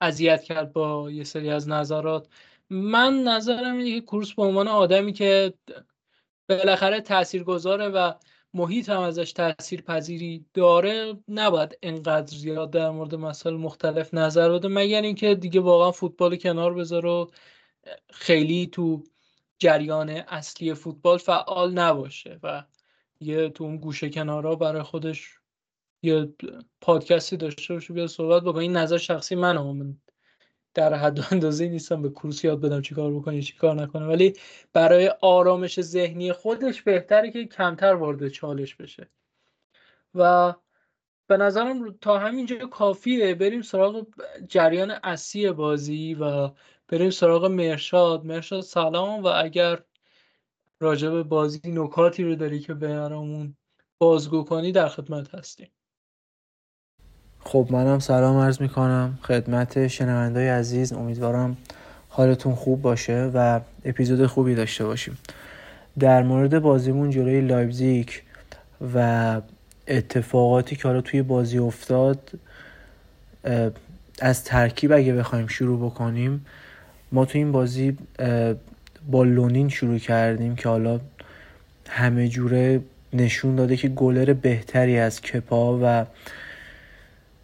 اذیت 0.00 0.42
کرد 0.42 0.72
با 0.72 1.10
یه 1.10 1.24
سری 1.24 1.50
از 1.50 1.68
نظرات. 1.68 2.28
من 2.70 3.22
نظرم 3.22 3.76
اینه 3.76 4.00
که 4.00 4.06
کروس 4.06 4.34
به 4.34 4.42
عنوان 4.42 4.68
آدمی 4.68 5.12
که 5.12 5.54
بالاخره 6.48 7.00
تاثیرگذاره 7.00 7.88
و 7.88 8.12
محیط 8.54 8.88
هم 8.88 9.00
ازش 9.00 9.32
تاثیر 9.32 9.82
پذیری 9.82 10.46
داره 10.54 11.18
نباید 11.28 11.78
انقدر 11.82 12.36
زیاد 12.36 12.70
در 12.70 12.90
مورد 12.90 13.14
مسائل 13.14 13.56
مختلف 13.56 14.14
نظر 14.14 14.52
بده 14.52 14.68
مگر 14.68 15.02
اینکه 15.02 15.34
دیگه 15.34 15.60
واقعا 15.60 15.90
فوتبال 15.90 16.36
کنار 16.36 16.74
بذاره 16.74 17.10
و 17.10 17.26
خیلی 18.10 18.66
تو 18.66 19.02
جریان 19.58 20.10
اصلی 20.10 20.74
فوتبال 20.74 21.18
فعال 21.18 21.72
نباشه 21.72 22.40
و 22.42 22.64
یه 23.20 23.48
تو 23.48 23.64
اون 23.64 23.76
گوشه 23.76 24.10
کنارا 24.10 24.56
برای 24.56 24.82
خودش 24.82 25.40
یه 26.02 26.34
پادکستی 26.80 27.36
داشته 27.36 27.74
باشه 27.74 27.94
بیا 27.94 28.06
صحبت 28.06 28.42
بکنه. 28.42 28.62
این 28.62 28.76
نظر 28.76 28.98
شخصی 28.98 29.34
من 29.34 29.56
در 30.74 30.94
حد 30.94 31.20
اندازه 31.32 31.68
نیستم 31.68 32.02
به 32.02 32.10
کروس 32.10 32.44
یاد 32.44 32.60
بدم 32.60 32.82
چیکار 32.82 33.14
بکنه 33.14 33.42
چیکار 33.42 33.74
نکنه. 33.74 34.06
ولی 34.06 34.34
برای 34.72 35.08
آرامش 35.20 35.80
ذهنی 35.80 36.32
خودش 36.32 36.82
بهتره 36.82 37.30
که 37.30 37.44
کمتر 37.44 37.94
وارد 37.94 38.28
چالش 38.28 38.74
بشه. 38.74 39.08
و 40.14 40.54
به 41.26 41.36
نظرم 41.36 41.98
تا 42.00 42.18
همینجا 42.18 42.66
کافیه. 42.66 43.34
بریم 43.34 43.62
سراغ 43.62 44.06
جریان 44.48 44.90
اصلی 44.90 45.52
بازی 45.52 46.14
و 46.14 46.50
بریم 46.88 47.10
سراغ 47.10 47.44
مرشاد. 47.44 48.24
مرشاد 48.24 48.60
سلام 48.60 49.22
و 49.22 49.26
اگر 49.26 49.82
راجع 50.80 51.08
به 51.10 51.22
بازی 51.22 51.60
نکاتی 51.64 52.24
رو 52.24 52.34
داری 52.34 52.60
که 52.60 52.74
برامون 52.74 53.56
بازگو 53.98 54.44
کنی 54.44 54.72
در 54.72 54.88
خدمت 54.88 55.34
هستیم. 55.34 55.70
خب 57.44 57.66
منم 57.70 57.98
سلام 57.98 58.36
عرض 58.36 58.60
می‌کنم. 58.60 59.18
خدمت 59.22 59.86
شنوندای 59.86 60.48
عزیز 60.48 60.92
امیدوارم 60.92 61.56
حالتون 62.08 62.54
خوب 62.54 62.82
باشه 62.82 63.30
و 63.34 63.60
اپیزود 63.84 64.26
خوبی 64.26 64.54
داشته 64.54 64.84
باشیم. 64.84 65.18
در 65.98 66.22
مورد 66.22 66.58
بازیمون 66.58 67.10
جلوی 67.10 67.40
لایبزیک 67.40 68.22
و 68.94 69.40
اتفاقاتی 69.88 70.76
که 70.76 70.88
حالا 70.88 71.00
توی 71.00 71.22
بازی 71.22 71.58
افتاد 71.58 72.30
از 74.20 74.44
ترکیب 74.44 74.92
اگه 74.92 75.12
بخوایم 75.12 75.46
شروع 75.46 75.90
بکنیم 75.90 76.46
ما 77.12 77.24
تو 77.24 77.38
این 77.38 77.52
بازی 77.52 77.96
با 79.10 79.24
لونین 79.24 79.68
شروع 79.68 79.98
کردیم 79.98 80.56
که 80.56 80.68
حالا 80.68 81.00
همه 81.88 82.28
جوره 82.28 82.80
نشون 83.12 83.56
داده 83.56 83.76
که 83.76 83.88
گلر 83.88 84.32
بهتری 84.32 84.98
از 84.98 85.20
کپا 85.20 85.78
و 85.82 86.06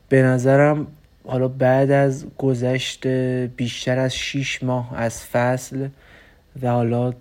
به 0.08 0.22
نظرم 0.22 0.86
حالا 1.26 1.48
بعد 1.48 1.90
از 1.90 2.26
گذشت 2.38 3.06
بیشتر 3.46 3.98
از 3.98 4.16
6 4.16 4.62
ماه 4.62 4.94
از 4.96 5.24
فصل 5.24 5.88
و 6.62 6.68
حالا 6.68 7.14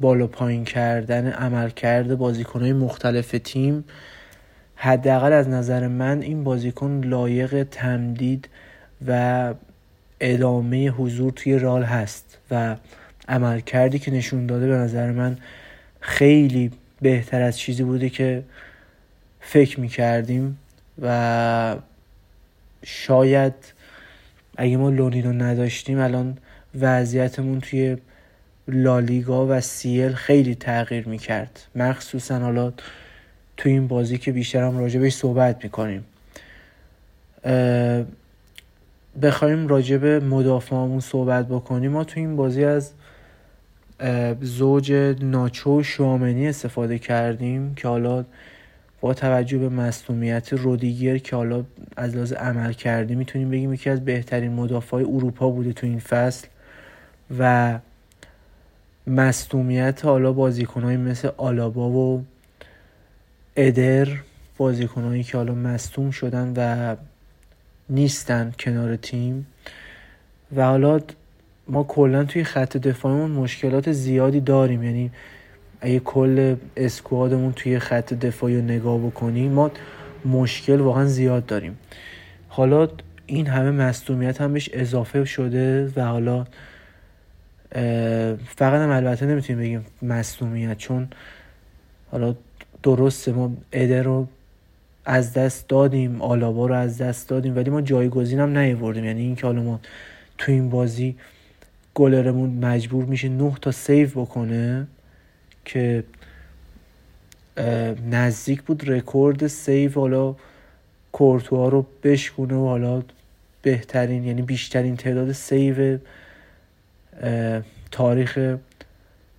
بالا 0.00 0.26
پایین 0.26 0.64
کردن 0.64 1.32
عملکرد 1.32 2.18
بازیکنهای 2.18 2.72
مختلف 2.72 3.34
تیم 3.44 3.84
حداقل 4.76 5.32
از 5.32 5.48
نظر 5.48 5.88
من 5.88 6.22
این 6.22 6.44
بازیکن 6.44 7.00
لایق 7.04 7.66
تمدید 7.70 8.48
و 9.06 9.54
ادامه 10.20 10.88
حضور 10.88 11.32
توی 11.32 11.58
رال 11.58 11.82
هست 11.82 12.38
و 12.50 12.76
عملکردی 13.28 13.98
که 13.98 14.10
نشون 14.10 14.46
داده 14.46 14.68
به 14.68 14.74
نظر 14.74 15.10
من 15.10 15.36
خیلی 16.00 16.70
بهتر 17.02 17.42
از 17.42 17.58
چیزی 17.58 17.84
بوده 17.84 18.10
که 18.10 18.42
فکر 19.40 19.80
می 19.80 19.88
کردیم 19.88 20.58
و 21.02 21.76
شاید 22.90 23.54
اگه 24.56 24.76
ما 24.76 24.90
لونی 24.90 25.22
رو 25.22 25.32
نداشتیم 25.32 25.98
الان 25.98 26.38
وضعیتمون 26.80 27.60
توی 27.60 27.96
لالیگا 28.68 29.46
و 29.46 29.60
سیل 29.60 30.12
خیلی 30.12 30.54
تغییر 30.54 31.08
می‌کرد. 31.08 31.66
مخصوصا 31.74 32.38
حالا 32.38 32.72
تو 33.56 33.68
این 33.68 33.88
بازی 33.88 34.18
که 34.18 34.32
بیشتر 34.32 34.62
هم 34.62 34.78
راجع 34.78 35.00
بهش 35.00 35.14
صحبت 35.14 35.64
می‌کنیم. 35.64 36.04
بخوایم 39.22 39.68
راجع 39.68 39.96
به 39.96 40.20
مدافعمون 40.20 41.00
صحبت 41.00 41.46
بکنیم. 41.46 41.90
ما 41.90 42.04
تو 42.04 42.20
این 42.20 42.36
بازی 42.36 42.64
از 42.64 42.90
زوج 44.40 44.92
ناچو 45.20 45.80
و 45.80 45.82
شامنی 45.82 46.48
استفاده 46.48 46.98
کردیم 46.98 47.74
که 47.74 47.88
حالا 47.88 48.24
با 49.00 49.14
توجه 49.14 49.58
به 49.58 49.68
مصومیت 49.68 50.52
رودیگر 50.52 51.18
که 51.18 51.36
حالا 51.36 51.64
از 51.96 52.14
لحاظ 52.14 52.32
عمل 52.32 52.72
کرده 52.72 53.14
می‌تونیم 53.14 53.50
بگیم 53.50 53.72
یکی 53.74 53.90
از 53.90 54.04
بهترین 54.04 54.52
مدافع 54.52 54.96
اروپا 54.96 55.50
بوده 55.50 55.72
تو 55.72 55.86
این 55.86 55.98
فصل 55.98 56.46
و 57.38 57.78
مصومیت 59.06 60.04
حالا 60.04 60.32
بازیکنهایی 60.32 60.96
مثل 60.96 61.28
آلابا 61.36 61.90
و 61.90 62.24
ادر 63.56 64.08
بازیکنهایی 64.56 65.22
که 65.22 65.36
حالا 65.36 65.54
مصوم 65.54 66.10
شدن 66.10 66.52
و 66.56 66.96
نیستن 67.90 68.52
کنار 68.58 68.96
تیم 68.96 69.46
و 70.56 70.64
حالا 70.64 71.00
ما 71.68 71.84
کلا 71.84 72.24
توی 72.24 72.44
خط 72.44 72.76
دفاعمون 72.76 73.30
مشکلات 73.30 73.92
زیادی 73.92 74.40
داریم. 74.40 74.82
یعنی 74.82 75.10
اگه 75.80 75.98
کل 75.98 76.56
اسکوادمون 76.76 77.52
توی 77.52 77.78
خط 77.78 78.14
دفاعی 78.14 78.56
رو 78.56 78.62
نگاه 78.62 78.98
بکنیم 78.98 79.52
ما 79.52 79.70
مشکل 80.24 80.80
واقعا 80.80 81.04
زیاد 81.04 81.46
داریم. 81.46 81.78
حالا 82.48 82.88
این 83.26 83.46
همه 83.46 83.70
مصدومیت 83.70 84.40
هم 84.40 84.52
بهش 84.52 84.70
اضافه 84.72 85.24
شده 85.24 85.92
و 85.96 86.04
حالا 86.04 86.46
فقط 88.56 88.80
هم 88.80 88.90
البته 88.90 89.26
نمی‌تونیم 89.26 89.62
بگیم 89.62 89.86
مصدومیت 90.02 90.78
چون 90.78 91.08
حالا 92.10 92.34
درسته 92.82 93.32
ما 93.32 93.52
ادر 93.72 94.02
رو 94.02 94.28
از 95.04 95.32
دست 95.32 95.68
دادیم 95.68 96.22
آلابا 96.22 96.66
رو 96.66 96.74
از 96.74 96.98
دست 96.98 97.28
دادیم 97.28 97.56
ولی 97.56 97.70
ما 97.70 97.80
جایگزین 97.80 98.40
هم 98.40 98.58
نیاوردیم. 98.58 99.04
یعنی 99.04 99.22
اینکه 99.22 99.46
حالا 99.46 99.62
ما 99.62 99.80
تو 100.38 100.52
این 100.52 100.70
بازی 100.70 101.16
گلرمون 101.94 102.50
مجبور 102.50 103.04
میشه 103.04 103.28
نه 103.28 103.52
تا 103.62 103.70
سیو 103.70 104.08
بکنه 104.08 104.86
که 105.68 106.04
نزدیک 108.10 108.62
بود 108.62 108.90
رکورد 108.90 109.46
save 109.46 109.92
حالا 109.94 110.36
کورتوا 111.12 111.68
رو 111.68 111.86
بشکونه 112.02 112.54
و 112.54 112.66
حالا 112.66 113.02
بهترین 113.62 114.24
یعنی 114.24 114.42
بیشترین 114.42 114.96
تعداد 114.96 115.32
save 115.32 115.98
تاریخ 117.90 118.56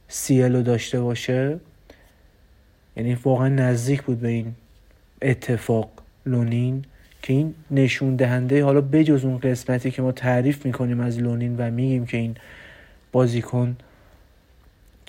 CL 0.07 0.55
رو 0.55 0.61
داشته 0.61 1.01
باشه. 1.01 1.59
یعنی 2.97 3.13
واقعا 3.13 3.47
نزدیک 3.47 4.01
بود 4.01 4.19
به 4.19 4.27
این 4.27 4.55
اتفاق 5.21 5.89
لونین 6.25 6.85
که 7.21 7.33
این 7.33 7.55
نشون 7.71 8.15
دهنده 8.15 8.63
حالا 8.63 8.81
بجز 8.81 9.25
اون 9.25 9.37
قسمتی 9.37 9.91
که 9.91 10.01
ما 10.01 10.11
تعریف 10.11 10.65
می‌کنیم 10.65 10.99
از 10.99 11.19
لونین 11.19 11.55
و 11.57 11.71
میگیم 11.71 12.05
که 12.05 12.17
این 12.17 12.35
بازیکن 13.11 13.77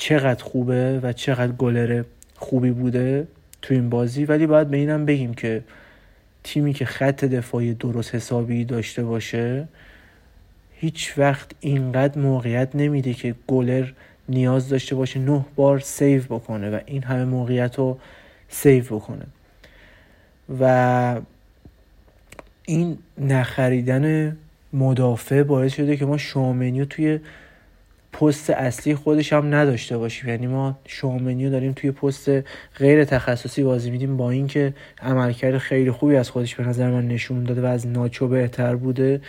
چقدر 0.00 0.44
خوبه 0.44 1.00
و 1.02 1.12
چقدر 1.12 1.52
گلر 1.52 2.02
خوبی 2.36 2.70
بوده 2.70 3.26
تو 3.62 3.74
این 3.74 3.90
بازی. 3.90 4.24
ولی 4.24 4.46
باید 4.46 4.68
به 4.68 4.76
اینم 4.76 5.06
بگیم 5.06 5.34
که 5.34 5.62
تیمی 6.44 6.72
که 6.72 6.84
خط 6.84 7.24
دفاعی 7.24 7.74
درست 7.74 8.14
حسابی 8.14 8.64
داشته 8.64 9.04
باشه 9.04 9.68
هیچ 10.74 11.14
وقت 11.18 11.50
اینقدر 11.60 12.18
موقعیت 12.18 12.76
نمیده 12.76 13.14
که 13.14 13.34
گلر 13.46 13.88
نیاز 14.28 14.68
داشته 14.68 14.94
باشه 14.94 15.20
نه 15.20 15.44
بار 15.56 15.78
save 15.78 16.22
بکنه 16.22 16.70
و 16.70 16.80
این 16.86 17.02
همه 17.02 17.24
موقعیت 17.24 17.78
رو 17.78 17.98
save 18.48 18.84
بکنه. 18.84 19.26
و 20.60 21.20
این 22.64 22.98
نخریدن 23.18 24.36
مدافع 24.72 25.42
باعث 25.42 25.74
شده 25.74 25.96
که 25.96 26.06
ما 26.06 26.18
شوامنیو 26.18 26.84
توی 26.84 27.20
پست 28.12 28.50
اصلی 28.50 28.94
خودش 28.94 29.32
هم 29.32 29.54
نداشته 29.54 29.98
باشیم. 29.98 30.28
یعنی 30.28 30.46
ما 30.46 30.78
شوامنیو 30.86 31.50
داریم 31.50 31.72
توی 31.72 31.90
پست 31.90 32.30
غیر 32.76 33.04
تخصصی 33.04 33.62
بازی 33.62 33.90
میدیم 33.90 34.16
با 34.16 34.30
اینکه 34.30 34.74
عملکرد 35.02 35.58
خیلی 35.58 35.90
خوبی 35.90 36.16
از 36.16 36.30
خودش 36.30 36.54
به 36.54 36.64
نظر 36.64 36.90
من 36.90 37.08
نشون 37.08 37.44
داده 37.44 37.62
و 37.62 37.64
از 37.64 37.86
ناچو 37.86 38.28
بهتر 38.28 38.76
بوده. 38.76 39.20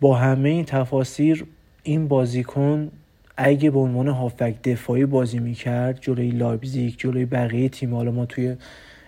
با 0.00 0.16
همه 0.16 0.48
این 0.48 0.64
تفاسیر 0.64 1.44
این 1.82 2.08
بازیکن 2.08 2.90
اگه 3.36 3.70
به 3.70 3.78
عنوان 3.78 4.08
هافبک 4.08 4.54
دفاعی 4.64 5.06
بازی 5.06 5.38
می‌کرد 5.38 5.98
جلوی 6.00 6.30
لایپزیگ 6.30 6.94
جلوی 6.98 7.24
بقیه 7.24 7.68
تیم 7.68 7.94
حالا 7.94 8.10
ما 8.10 8.26
توی 8.26 8.56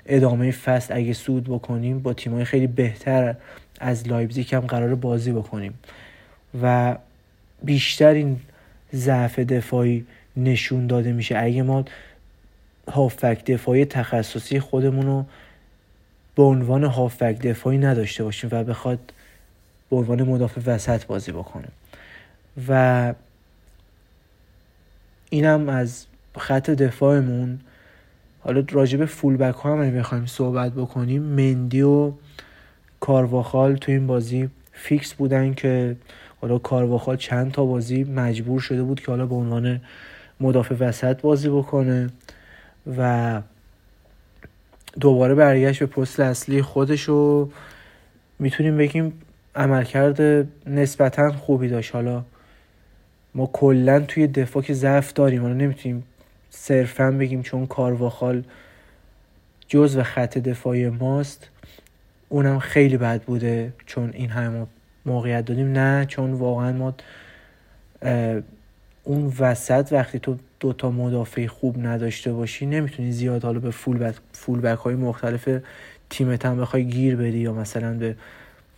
ادامه 0.06 0.50
فصل 0.50 0.96
اگه 0.96 1.12
صعود 1.12 1.44
بکنیم 1.44 1.98
با 1.98 2.12
تیمای 2.12 2.44
خیلی 2.44 2.66
بهتر 2.66 3.34
از 3.80 4.08
لایپزیگ 4.08 4.54
هم 4.54 4.60
قرار 4.60 4.94
بازی 4.94 5.32
بکنیم. 5.32 5.74
و 6.62 6.96
بیشتر 7.64 8.14
این 8.14 8.40
ضعف 8.94 9.38
دفاعی 9.38 10.06
نشون 10.36 10.86
داده 10.86 11.12
میشه. 11.12 11.38
اگه 11.38 11.62
ما 11.62 11.84
هافک 12.88 13.44
دفاعی 13.44 13.84
تخصصی 13.84 14.60
خودمون 14.60 15.06
رو 15.06 15.24
به 16.34 16.42
عنوان 16.42 16.84
هافک 16.84 17.38
دفاعی 17.42 17.78
نداشته 17.78 18.24
باشیم 18.24 18.50
و 18.52 18.64
بخواد 18.64 19.12
به 19.90 19.96
عنوان 19.96 20.22
مدافع 20.22 20.60
وسط 20.66 21.06
بازی 21.06 21.32
بکنه. 21.32 21.68
و 22.68 23.14
اینم 25.30 25.68
از 25.68 26.06
خط 26.38 26.70
دفاعمون. 26.70 27.60
حالا 28.40 28.64
راجب 28.70 29.04
فول 29.04 29.36
بک 29.36 29.54
ها 29.54 29.72
هم 29.72 29.98
بخوایم 29.98 30.26
صحبت 30.26 30.72
بکنیم 30.72 31.22
مندی 31.22 31.82
و 31.82 32.12
کارواخال 33.00 33.76
تو 33.76 33.92
این 33.92 34.06
بازی 34.06 34.50
فیکس 34.72 35.14
بودن 35.14 35.54
که 35.54 35.96
حالا 36.40 36.58
کارواخال 36.58 37.16
چند 37.16 37.52
تا 37.52 37.64
بازی 37.64 38.04
مجبور 38.04 38.60
شده 38.60 38.82
بود 38.82 39.00
که 39.00 39.06
حالا 39.06 39.26
به 39.26 39.34
عنوان 39.34 39.80
مدافع 40.40 40.74
وسط 40.74 41.20
بازی 41.20 41.48
بکنه 41.48 42.10
و 42.96 43.42
دوباره 45.00 45.34
برگشت 45.34 45.80
به 45.80 45.86
پست 45.86 46.20
اصلی 46.20 46.62
خودش 46.62 47.02
رو 47.02 47.50
می‌تونیم 48.38 48.76
بگیم 48.76 49.12
عملکرد 49.54 50.48
نسبتا 50.66 51.32
خوبی 51.32 51.68
داشت. 51.68 51.94
حالا 51.94 52.24
ما 53.34 53.50
کلا 53.52 54.00
توی 54.00 54.26
دفاع 54.26 54.62
که 54.62 54.74
ضعف 54.74 55.12
داریم 55.12 55.42
حالا 55.42 55.54
نمی‌تونیم 55.54 56.04
صرفا 56.50 57.10
بگیم 57.10 57.42
چون 57.42 57.66
کارواخال 57.66 58.44
و 59.74 60.02
خط 60.02 60.38
دفاعی 60.38 60.88
ماست 60.88 61.48
اونم 62.28 62.58
خیلی 62.58 62.96
بد 62.96 63.22
بوده 63.22 63.72
چون 63.86 64.10
این 64.14 64.30
همه 64.30 64.66
موقعیت 65.06 65.44
دادیم. 65.44 65.72
نه 65.72 66.06
چون 66.06 66.32
واقعا 66.32 66.72
ما 66.72 66.94
اون 69.04 69.32
وسط 69.38 69.88
وقتی 69.92 70.18
تو 70.18 70.36
دوتا 70.60 70.90
مدافع 70.90 71.46
خوب 71.46 71.86
نداشته 71.86 72.32
باشی 72.32 72.66
نمی‌تونی 72.66 73.12
زیاد 73.12 73.44
حالا 73.44 73.58
به 73.58 73.70
فول 73.70 73.98
بک, 73.98 74.14
فول 74.32 74.60
بک 74.60 74.78
های 74.78 74.94
مختلف 74.94 75.48
تیمت 76.10 76.46
هم 76.46 76.60
بخوای 76.60 76.84
گیر 76.84 77.16
بدی 77.16 77.38
یا 77.38 77.52
مثلا 77.52 77.94
به 77.94 78.16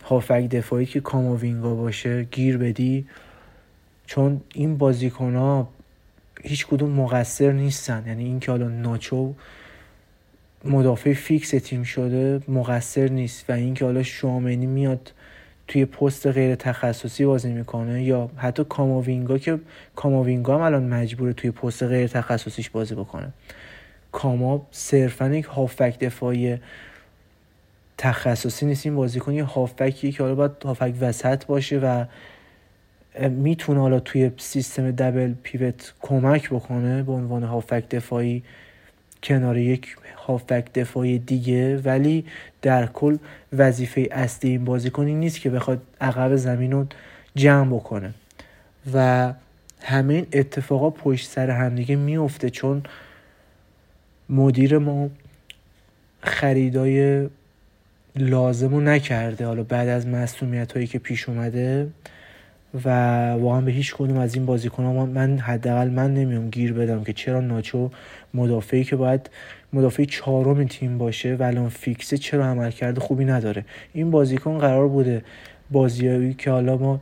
هافک 0.03 0.49
دفاعی 0.49 0.85
که 0.85 0.99
کاموینگا 0.99 1.75
باشه 1.75 2.23
گیر 2.23 2.57
بدی. 2.57 3.05
چون 4.05 4.41
این 4.53 4.77
بازیکن 4.77 5.35
ها 5.35 5.69
هیچ 6.43 6.67
کدوم 6.67 6.89
مقصر 6.89 7.51
نیستن. 7.51 8.03
یعنی 8.07 8.23
اینکه 8.23 8.51
حالا 8.51 8.67
ناچو 8.67 9.33
مدافع 10.65 11.13
فیکس 11.13 11.49
تیم 11.49 11.83
شده 11.83 12.41
مقصر 12.47 13.07
نیست. 13.07 13.49
و 13.49 13.53
اینکه 13.53 13.85
حالا 13.85 14.03
شوامنی 14.03 14.65
میاد 14.65 15.13
توی 15.67 15.85
پست 15.85 16.27
غیر 16.27 16.55
تخصصی 16.55 17.25
بازی 17.25 17.51
می‌کنه 17.51 18.03
یا 18.03 18.29
حتی 18.35 18.63
کاماوینگا 18.63 19.37
که 19.37 19.59
کاماوینگا 19.95 20.55
هم 20.55 20.61
الان 20.61 20.83
مجبوره 20.83 21.33
توی 21.33 21.51
پست 21.51 21.83
غیر 21.83 22.07
تخصصیش 22.07 22.69
بازی 22.69 22.95
بکنه. 22.95 23.33
کاما 24.11 24.67
صرفا 24.71 25.29
یک 25.29 25.45
هافک 25.45 25.99
دفاعی 25.99 26.57
تخصصی 27.97 28.65
نیست. 28.65 28.85
این 28.85 28.95
بازیکن 28.95 29.33
یه 29.33 29.43
هافکی 29.43 30.11
که 30.11 30.23
حالا 30.23 30.35
باید 30.35 30.51
هافک 30.65 30.93
وسط 31.01 31.45
باشه 31.45 31.79
و 31.79 32.05
می‌تونه 33.29 33.79
حالا 33.79 33.99
توی 33.99 34.31
سیستم 34.37 34.91
دبل 34.91 35.33
پیوت 35.43 35.93
کمک 36.01 36.49
بکنه 36.49 37.03
به 37.03 37.11
عنوان 37.11 37.43
هافک 37.43 37.89
دفاعی. 37.89 38.43
کنار 39.23 39.57
یک 39.57 39.95
هافبک 40.27 40.73
دفاعی 40.73 41.19
دیگه 41.19 41.77
ولی 41.77 42.25
در 42.61 42.85
کل 42.85 43.17
وظیفه 43.53 44.07
اصلی 44.11 44.49
این 44.49 44.65
بازیکن 44.65 45.05
این 45.05 45.19
نیست 45.19 45.41
که 45.41 45.49
بخواد 45.49 45.81
عقب 46.01 46.35
زمین 46.35 46.71
رو 46.71 46.85
جمع 47.35 47.75
بکنه. 47.75 48.13
و 48.93 49.33
همه 49.81 50.13
این 50.13 50.27
اتفاقا 50.33 50.89
پشت 50.89 51.29
سر 51.29 51.49
همدیگه 51.49 51.95
میفته 51.95 52.49
چون 52.49 52.83
مدیر 54.29 54.77
ما 54.77 55.09
خریدای 56.21 57.27
لازمو 58.15 58.81
نکرده. 58.81 59.45
حالا 59.45 59.63
بعد 59.63 59.87
از 59.87 60.07
مسئولیت 60.07 60.73
هایی 60.73 60.87
که 60.87 60.99
پیش 60.99 61.29
اومده 61.29 61.87
و 62.85 62.89
واقعا 63.31 63.61
به 63.61 63.71
هیچ 63.71 63.95
کدوم 63.95 64.17
از 64.17 64.35
این 64.35 64.45
بازیکن 64.45 64.83
ها 64.83 65.05
من 65.05 65.37
حداقل 65.37 65.89
من 65.89 66.13
نمیام 66.13 66.49
گیر 66.49 66.73
بدم 66.73 67.03
که 67.03 67.13
چرا 67.13 67.39
ناچو 67.39 67.89
مدافعی 68.33 68.83
که 68.83 68.95
باید 68.95 69.29
مدافع 69.73 70.03
چهارم 70.03 70.63
تیم 70.63 70.97
باشه 70.97 71.35
و 71.35 71.43
الان 71.43 71.69
فیکسه 71.69 72.17
چرا 72.17 72.45
عملکرد 72.45 72.99
خوبی 72.99 73.25
نداره؟ 73.25 73.65
این 73.93 74.11
بازیکن 74.11 74.57
قرار 74.57 74.87
بوده 74.87 75.23
بازیایی 75.71 76.33
که 76.33 76.51
حالا 76.51 76.77
ما 76.77 76.99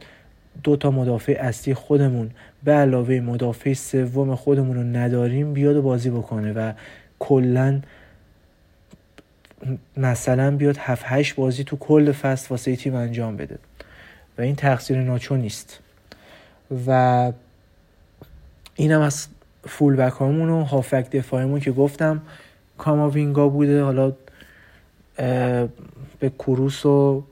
دو 0.64 0.76
تا 0.76 0.92
مدافع 0.92 1.38
اصلی 1.40 1.74
خودمون 1.74 2.32
به 2.64 2.72
علاوه 2.72 3.20
مدافع 3.20 3.74
سوم 3.74 4.36
خودمون 4.36 4.76
رو 4.76 4.84
نداریم 4.84 5.54
بیاد 5.54 5.76
و 5.76 5.82
بازی 5.82 6.10
بکنه 6.10 6.54
و 6.54 6.74
کلا 7.20 7.82
مثلا 9.98 10.58
بیاد 10.58 10.78
7 10.78 11.04
8 11.06 11.36
بازی 11.36 11.64
تو 11.64 11.78
کل 11.78 12.12
فصل 12.12 12.48
واسه 12.50 12.76
تیم 12.76 12.96
انجام 12.96 13.38
بده. 13.38 13.58
و 14.38 14.42
این 14.42 14.56
تقصیر 14.56 15.02
ناچو 15.02 15.36
نیست. 15.36 15.80
و 16.88 17.32
اینم 18.76 19.02
از 19.02 19.28
فول 19.68 19.96
بک 19.96 20.14
هامون 20.14 20.50
و 20.50 20.64
هافک 20.64 21.12
دفاعیمون 21.12 21.60
که 21.60 21.72
گفتم 21.72 22.22
کاماوینگا 22.78 23.50
بوده 23.50 23.84
حالا 23.84 24.14
به 26.20 26.30
کروس 26.40 26.86
و 26.86 27.24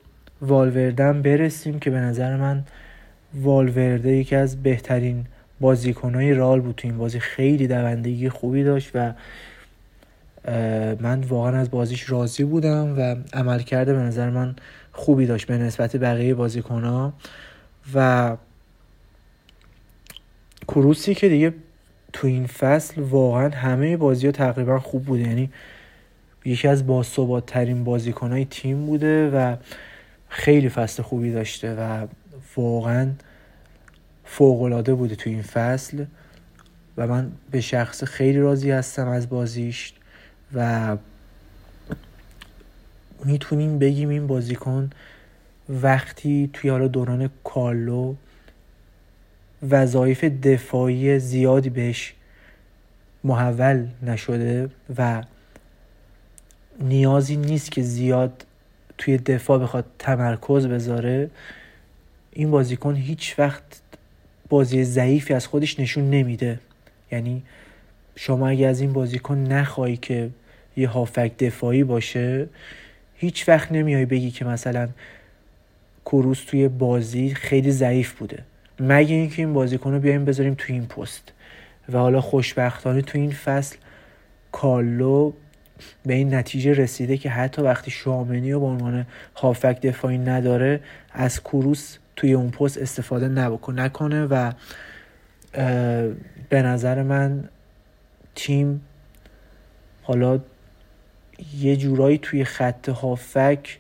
والوردن 0.42 1.22
برسیم 1.22 1.80
که 1.80 1.90
به 1.90 1.98
نظر 1.98 2.38
من 2.38 2.64
والورده 3.34 4.12
یکی 4.12 4.36
از 4.36 4.64
بهترین 4.64 5.26
بازیکنهای 5.60 6.34
رال 6.34 6.62
بود 6.62 6.76
تو 6.76 6.88
این 6.88 6.98
بازی. 6.98 7.20
خیلی 7.20 7.68
دوندگی 7.68 8.30
خوبی 8.30 8.64
داشت 8.64 8.92
و 8.94 9.14
من 11.00 11.24
واقعا 11.30 11.58
از 11.58 11.72
بازیش 11.72 12.10
راضی 12.10 12.44
بودم 12.44 13.00
و 13.00 13.16
عمل 13.34 13.60
کرده 13.60 13.94
به 13.94 14.00
نظر 14.00 14.30
من 14.30 14.56
خوبی 15.00 15.26
داشت 15.26 15.48
به 15.48 15.58
نسبت 15.58 15.96
بقیه 15.96 16.34
بازیکن 16.34 17.14
و 17.96 18.38
کروسی 20.68 21.16
که 21.16 21.30
دیگه 21.30 21.54
تو 22.14 22.28
این 22.28 22.48
فصل 22.48 23.02
واقعا 23.02 23.50
همه 23.50 23.98
بازی 23.98 24.26
ها 24.26 24.32
تقریبا 24.32 24.80
خوب 24.80 25.06
بوده. 25.06 25.24
یعنی 25.24 25.50
یکی 26.46 26.68
از 26.68 26.88
باثبات 26.88 27.46
ترین 27.46 27.84
بازیکن 27.84 28.32
های 28.32 28.46
تیم 28.46 28.86
بوده 28.86 29.30
و 29.30 29.56
خیلی 30.30 30.70
فصل 30.70 31.04
خوبی 31.04 31.32
داشته 31.32 31.76
و 31.76 32.08
واقعا 32.56 33.12
فوقلاده 34.24 34.94
بوده 34.94 35.16
تو 35.16 35.30
این 35.30 35.42
فصل. 35.42 36.06
و 36.98 37.08
من 37.08 37.32
به 37.52 37.62
شخص 37.62 38.04
خیلی 38.04 38.40
راضی 38.40 38.72
هستم 38.72 39.08
از 39.08 39.30
بازیش 39.30 39.94
و 40.54 40.98
می‌تونیم 43.26 43.80
بگیم 43.80 44.10
این 44.10 44.28
بازیکن 44.28 44.90
وقتی 45.70 46.50
توی 46.54 46.70
حالا 46.70 46.88
دوران 46.88 47.30
کارلو 47.44 48.16
وظایف 49.70 50.24
دفاعی 50.24 51.20
زیادی 51.20 51.70
بهش 51.70 52.14
محول 53.24 53.88
نشده 54.04 54.70
و 54.98 55.24
نیازی 56.80 57.38
نیست 57.38 57.72
که 57.72 57.82
زیاد 57.82 58.46
توی 58.98 59.18
دفاع 59.18 59.60
بخواد 59.60 59.86
تمرکز 60.00 60.68
بذاره 60.68 61.30
این 62.32 62.52
بازیکن 62.52 62.96
هیچ 62.96 63.36
وقت 63.40 63.82
بازی 64.50 64.84
ضعیفی 64.84 65.34
از 65.34 65.48
خودش 65.48 65.80
نشون 65.80 66.10
نمیده. 66.10 66.60
یعنی 67.12 67.44
شما 68.16 68.48
اگه 68.48 68.68
از 68.68 68.82
این 68.82 68.94
بازیکن 68.94 69.38
نخوای 69.38 69.98
که 69.98 70.30
یه 70.78 70.90
هافک 70.90 71.38
دفاعی 71.38 71.84
باشه 71.84 72.48
هیچ 73.22 73.50
وقت 73.50 73.72
نمیای 73.72 74.06
بگی 74.06 74.32
که 74.32 74.46
مثلا 74.46 74.90
کروس 76.06 76.44
توی 76.44 76.68
بازی 76.68 77.30
خیلی 77.30 77.72
ضعیف 77.72 78.14
بوده. 78.14 78.44
مگه 78.80 79.16
اینکه 79.16 79.42
این 79.42 79.54
بازیکن 79.54 79.94
رو 79.94 80.00
بیایم 80.00 80.26
بذاریم 80.26 80.54
توی 80.54 80.76
این 80.76 80.86
پست. 80.86 81.34
و 81.90 81.98
حالا 81.98 82.22
خوشبختانه 82.22 83.02
تو 83.02 83.18
این 83.18 83.32
فصل 83.32 83.78
کارلو 84.52 85.34
به 86.06 86.14
این 86.14 86.34
نتیجه 86.34 86.74
رسیده 86.74 87.18
که 87.18 87.30
حتی 87.30 87.62
وقتی 87.62 87.92
شامنی 87.92 88.52
و 88.52 88.60
به 88.60 88.66
عنوان 88.66 89.06
هافک 89.36 89.82
دفاعی 89.82 90.18
نداره 90.18 90.80
از 91.14 91.44
کروس 91.44 91.98
توی 92.16 92.34
اون 92.34 92.50
پست 92.50 92.78
استفاده 92.78 93.28
نبکن 93.28 93.80
نکنه 93.80 94.26
و 94.26 94.52
به 96.50 96.62
نظر 96.62 97.04
من 97.04 97.50
تیم 98.36 98.82
حالا 100.02 100.40
یه 101.60 101.76
جورایی 101.76 102.18
توی 102.18 102.44
خط 102.44 102.90
هافک 102.90 103.80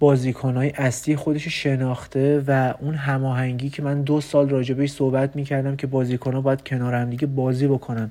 بازیکنهای 0.00 0.70
اصلی 0.70 1.16
خودش 1.16 1.48
شناخته 1.48 2.44
و 2.46 2.74
اون 2.80 2.94
هماهنگی 2.94 3.70
که 3.70 3.82
من 3.82 4.02
دو 4.02 4.20
سال 4.20 4.48
راجبش 4.48 4.90
صحبت 4.90 5.36
می‌کردم 5.36 5.76
که 5.76 5.86
بازیکنها 5.86 6.40
باید 6.40 6.64
کنار 6.64 6.94
هم 6.94 7.10
دیگه 7.10 7.26
بازی 7.26 7.66
بکنن 7.66 8.10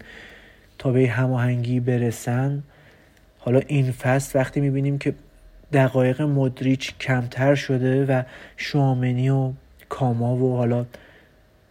تا 0.77 0.91
به 0.91 1.07
هماهنگی 1.07 1.79
برسن. 1.79 2.63
حالا 3.39 3.61
این 3.67 3.91
فصل 3.91 4.39
وقتی 4.39 4.61
می‌بینیم 4.61 4.97
که 4.97 5.13
دقایق 5.73 6.21
مدریچ 6.21 6.97
کمتر 6.97 7.55
شده 7.55 8.05
و 8.05 8.23
شامنی 8.57 9.29
و 9.29 9.51
کاما 9.89 10.35
و 10.35 10.57
حالا 10.57 10.85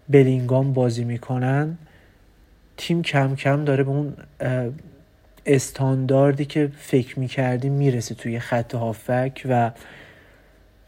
بلینگام 0.09 0.73
بازی 0.73 1.05
می‌کنن 1.05 1.79
تیم 2.77 3.03
کم 3.03 3.35
کم 3.35 3.65
داره 3.65 3.85
به 3.85 3.91
اون 3.91 4.15
استانداردی 5.47 6.45
که 6.45 6.71
فکر 6.79 7.19
می‌کردیم 7.19 7.73
می‌رسه 7.73 8.15
توی 8.15 8.39
خط 8.39 8.75
هافک 8.75 9.43
و 9.49 9.71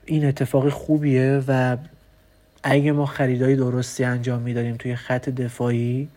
این 0.06 0.24
اتفاق 0.24 0.68
خوبیه 0.68 1.42
و 1.48 1.76
اگه 2.62 2.92
ما 2.92 3.06
خریدای 3.06 3.56
درستی 3.56 4.04
انجام 4.04 4.42
میداریم 4.42 4.76
توی 4.76 4.96
خط 4.96 5.28
دفاعی 5.28 6.08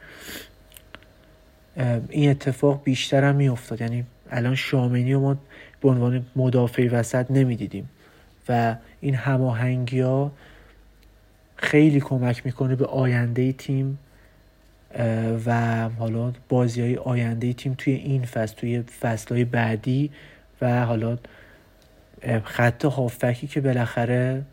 این 2.10 2.30
اتفاق 2.30 2.84
بیشتر 2.84 3.24
هم 3.24 3.36
میافتاد. 3.36 3.82
یعنی 3.82 4.04
الان 4.32 4.56
شامنی 4.56 5.14
و 5.14 5.20
ما 5.20 5.38
به 5.82 5.90
عنوان 5.90 6.26
مدافع 6.36 6.88
وسط 6.92 7.32
نمی‌دیدیم 7.32 7.90
و 8.50 8.76
این 9.02 9.16
هماهنگی 9.16 10.00
ها 10.00 10.32
خیلی 11.56 12.00
کمک 12.00 12.46
می‌کنه 12.46 12.76
به 12.76 12.86
آینده 12.86 13.52
تیم 13.52 14.00
و 15.46 15.90
حالا 15.90 16.34
بازی 16.50 16.82
های 16.82 16.98
آینده 16.98 17.54
تیم 17.54 17.76
توی 17.78 17.94
این 17.94 18.26
فصل 18.26 18.56
توی 18.56 18.82
فصل 18.82 19.36
های 19.36 19.46
بعدی 19.46 20.12
و 20.62 20.86
حالا 20.86 21.18
خط 22.44 22.86
هافکی 22.86 23.48
که 23.48 23.62
بالاخره 23.62 24.44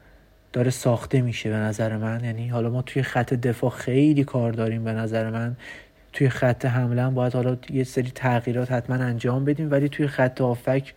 داره 0.53 0.71
ساخته 0.71 1.21
میشه 1.21 1.51
به 1.51 1.57
نظر 1.57 1.97
من. 1.97 2.25
یعنی 2.25 2.49
حالا 2.49 2.71
ما 2.71 2.83
توی 2.83 3.03
خط 3.03 3.35
دفاع 3.35 3.71
خیلی 3.71 4.25
کار 4.25 4.53
داریم 4.53 4.85
به 4.85 4.93
نظر 4.93 5.31
من. 5.31 5.57
توی 6.13 6.29
خط 6.29 6.65
حمله 6.65 7.03
هم 7.03 7.15
باید 7.15 7.35
حالا 7.35 7.57
یه 7.71 7.85
سری 7.85 8.11
تغییرات 8.15 8.73
حتما 8.73 8.97
انجام 8.97 9.45
بدیم 9.45 9.71
ولی 9.71 9.89
توی 9.89 10.07
خط 10.07 10.41
هافک 10.41 10.95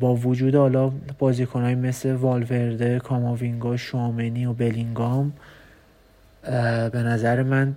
با 0.00 0.14
وجود 0.16 0.54
حالا 0.54 0.92
بازیکنهای 1.18 1.74
مثل 1.74 2.12
والورده 2.12 2.98
کاماوینگا 2.98 3.76
شوامنی 3.76 4.46
و 4.46 4.52
بلینگام 4.52 5.32
به 6.42 6.98
نظر 6.98 7.42
من 7.42 7.76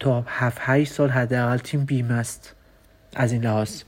تا 0.00 0.24
7 0.26 0.58
8 0.60 0.92
سال 0.92 1.10
حداقل 1.10 1.56
تیم 1.56 1.84
بیمه 1.84 2.14
است 2.14 2.54
از 3.14 3.32
این 3.32 3.44
لحاظ. 3.44 3.82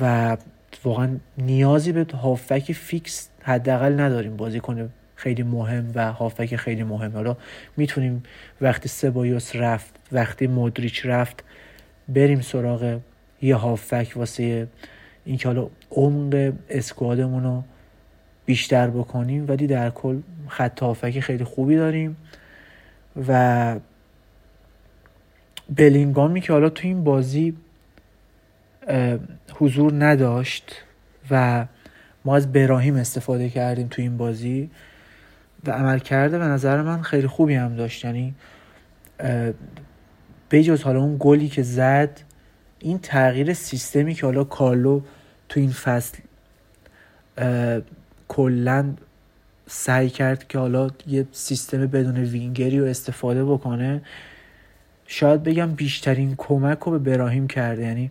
و 0.00 0.36
واقعا 0.84 1.16
نیازی 1.38 1.92
به 1.92 2.06
هافک 2.16 2.72
فیکس 2.72 3.28
حداقل 3.42 4.00
نداریم. 4.00 4.36
بازیکن 4.36 4.90
خیلی 5.16 5.42
مهم 5.42 5.92
و 5.94 6.12
هافک 6.12 6.56
خیلی 6.56 6.82
مهم 6.82 7.12
حالا 7.12 7.36
می‌تونیم 7.76 8.22
وقتی 8.60 8.88
سبایوس 8.88 9.56
رفت 9.56 9.94
وقتی 10.12 10.46
مودریچ 10.46 11.06
رفت 11.06 11.44
بریم 12.08 12.40
سراغ 12.40 13.00
یه 13.42 13.56
هافک 13.56 14.12
واسه 14.16 14.68
اینکه 15.24 15.48
حالا 15.48 15.68
عمق 15.90 16.52
اسکوادمون 16.70 17.42
رو 17.42 17.64
بیشتر 18.46 18.90
بکنیم. 18.90 19.44
ولی 19.48 19.66
در 19.66 19.90
کل 19.90 20.20
خط 20.48 20.80
هافک 20.82 21.20
خیلی 21.20 21.44
خوبی 21.44 21.76
داریم. 21.76 22.16
و 23.28 23.76
بلینگامی 25.76 26.40
که 26.40 26.52
حالا 26.52 26.68
تو 26.68 26.88
این 26.88 27.04
بازی 27.04 27.56
حضور 29.54 30.04
نداشت 30.04 30.82
و 31.30 31.66
ما 32.24 32.36
از 32.36 32.52
براهیم 32.52 32.96
استفاده 32.96 33.50
کردیم 33.50 33.88
تو 33.88 34.02
این 34.02 34.16
بازی 34.16 34.70
و 35.66 35.70
عمل 35.70 35.98
کرده 35.98 36.38
به 36.38 36.44
نظر 36.44 36.82
من 36.82 37.02
خیلی 37.02 37.26
خوبی 37.26 37.54
هم 37.54 37.76
داشت. 37.76 38.04
یعنی 38.04 38.34
بجز 40.50 40.82
حالا 40.82 41.00
اون 41.00 41.16
گلی 41.20 41.48
که 41.48 41.62
زد 41.62 42.20
این 42.78 42.98
تغییر 42.98 43.54
سیستمی 43.54 44.14
که 44.14 44.26
حالا 44.26 44.44
کارلو 44.44 45.00
تو 45.48 45.60
این 45.60 45.70
فصل 45.70 46.18
کلا 48.28 48.94
سعی 49.66 50.10
کرد 50.10 50.48
که 50.48 50.58
حالا 50.58 50.90
یه 51.06 51.26
سیستم 51.32 51.86
بدون 51.86 52.16
وینگری 52.16 52.80
رو 52.80 52.86
استفاده 52.86 53.44
بکنه. 53.44 54.02
شاید 55.06 55.42
بگم 55.42 55.70
بیشترین 55.72 56.34
کمک 56.38 56.78
رو 56.78 56.92
به 56.92 56.98
براهیم 56.98 57.46
کرده. 57.46 57.82
یعنی 57.82 58.10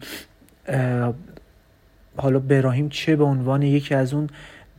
حالا 2.18 2.40
براهیم 2.40 2.90
چه 2.90 3.16
به 3.16 3.24
عنوان 3.24 3.62
یکی 3.62 3.96
از 3.96 4.14
اون 4.14 4.30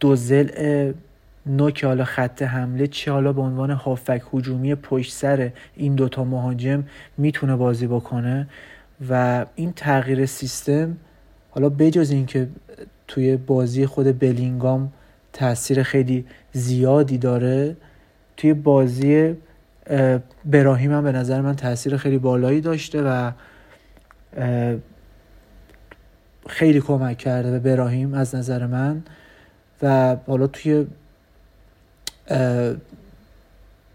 دو 0.01 0.17
زل 0.17 0.93
نوک 1.47 1.85
حالا 1.85 2.05
خط 2.05 2.43
حمله 2.43 2.87
چه 2.87 3.13
حالا 3.13 3.33
به 3.33 3.41
عنوان 3.41 3.71
هافک 3.71 4.23
هجومی 4.35 4.75
پشت 4.75 5.13
سر 5.13 5.51
این 5.77 5.95
دوتا 5.95 6.25
مهاجم 6.25 6.85
می‌تونه 7.19 7.57
بازی 7.57 7.87
بکنه. 7.87 8.49
و 9.11 9.47
این 9.55 9.73
تغییر 9.73 10.27
سیستم 10.27 10.97
حالا 11.51 11.69
بجز 11.69 12.11
اینکه 12.11 12.49
توی 13.09 13.37
بازی 13.37 13.87
خود 13.87 14.19
بلینگام 14.19 14.93
تاثیر 15.35 15.83
خیلی 15.83 16.27
زیادی 16.53 17.18
داره. 17.18 17.77
توی 18.37 18.55
بازی 18.55 19.35
براهیم 20.44 20.92
هم 20.92 21.05
به 21.05 21.12
نظر 21.12 21.40
من 21.40 21.57
تاثیر 21.57 21.97
خیلی 21.97 22.18
بالایی 22.18 22.61
داشته 22.61 23.03
و 23.03 23.31
خیلی 26.47 26.81
کمک 26.81 27.18
کرده 27.18 27.51
به 27.51 27.59
براهیم 27.59 28.14
از 28.14 28.35
نظر 28.35 28.66
من. 28.66 29.03
و 29.83 30.16
حالا 30.27 30.47
توی 30.47 30.87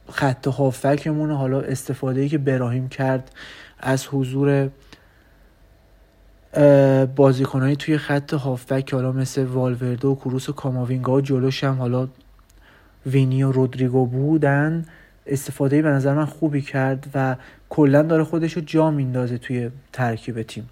خط 0.09 0.47
هافکمون 0.47 1.31
حالا 1.31 1.61
استفاده 1.61 2.21
ای 2.21 2.29
که 2.29 2.37
براهیم 2.37 2.89
کرد 2.89 3.31
از 3.79 4.07
حضور 4.11 4.69
بازیکنهایی 7.15 7.75
توی 7.75 7.97
خط 7.97 8.33
هافبک 8.33 8.93
حالا 8.93 9.11
مثل 9.11 9.45
والورده 9.45 10.07
و 10.07 10.15
کروس 10.15 10.49
و 10.49 10.53
کاماوینگا 10.53 11.13
و 11.13 11.21
جلوش 11.21 11.63
هم 11.63 11.77
حالا 11.77 12.07
وینی 13.05 13.43
و 13.43 13.51
رودریگو 13.51 14.05
بودن 14.05 14.85
استفاده 15.25 15.81
به 15.81 15.89
نظر 15.89 16.13
من 16.13 16.25
خوبی 16.25 16.61
کرد 16.61 17.07
و 17.15 17.35
کلا 17.69 18.01
داره 18.01 18.23
خودش 18.23 18.53
رو 18.53 18.61
جا 18.61 18.91
میندازه 18.91 19.37
توی 19.37 19.69
ترکیب 19.93 20.41
تیم. 20.41 20.69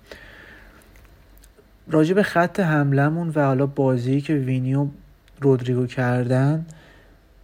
راجع 1.88 2.14
به 2.14 2.24
خط 2.24 2.60
حملمون 2.60 3.32
و 3.36 3.46
حالا 3.46 3.66
بازی 3.66 4.22
که 4.22 4.34
وینی 4.34 4.76
و 4.76 4.88
رودریگو 5.42 5.86
کردن 5.86 6.66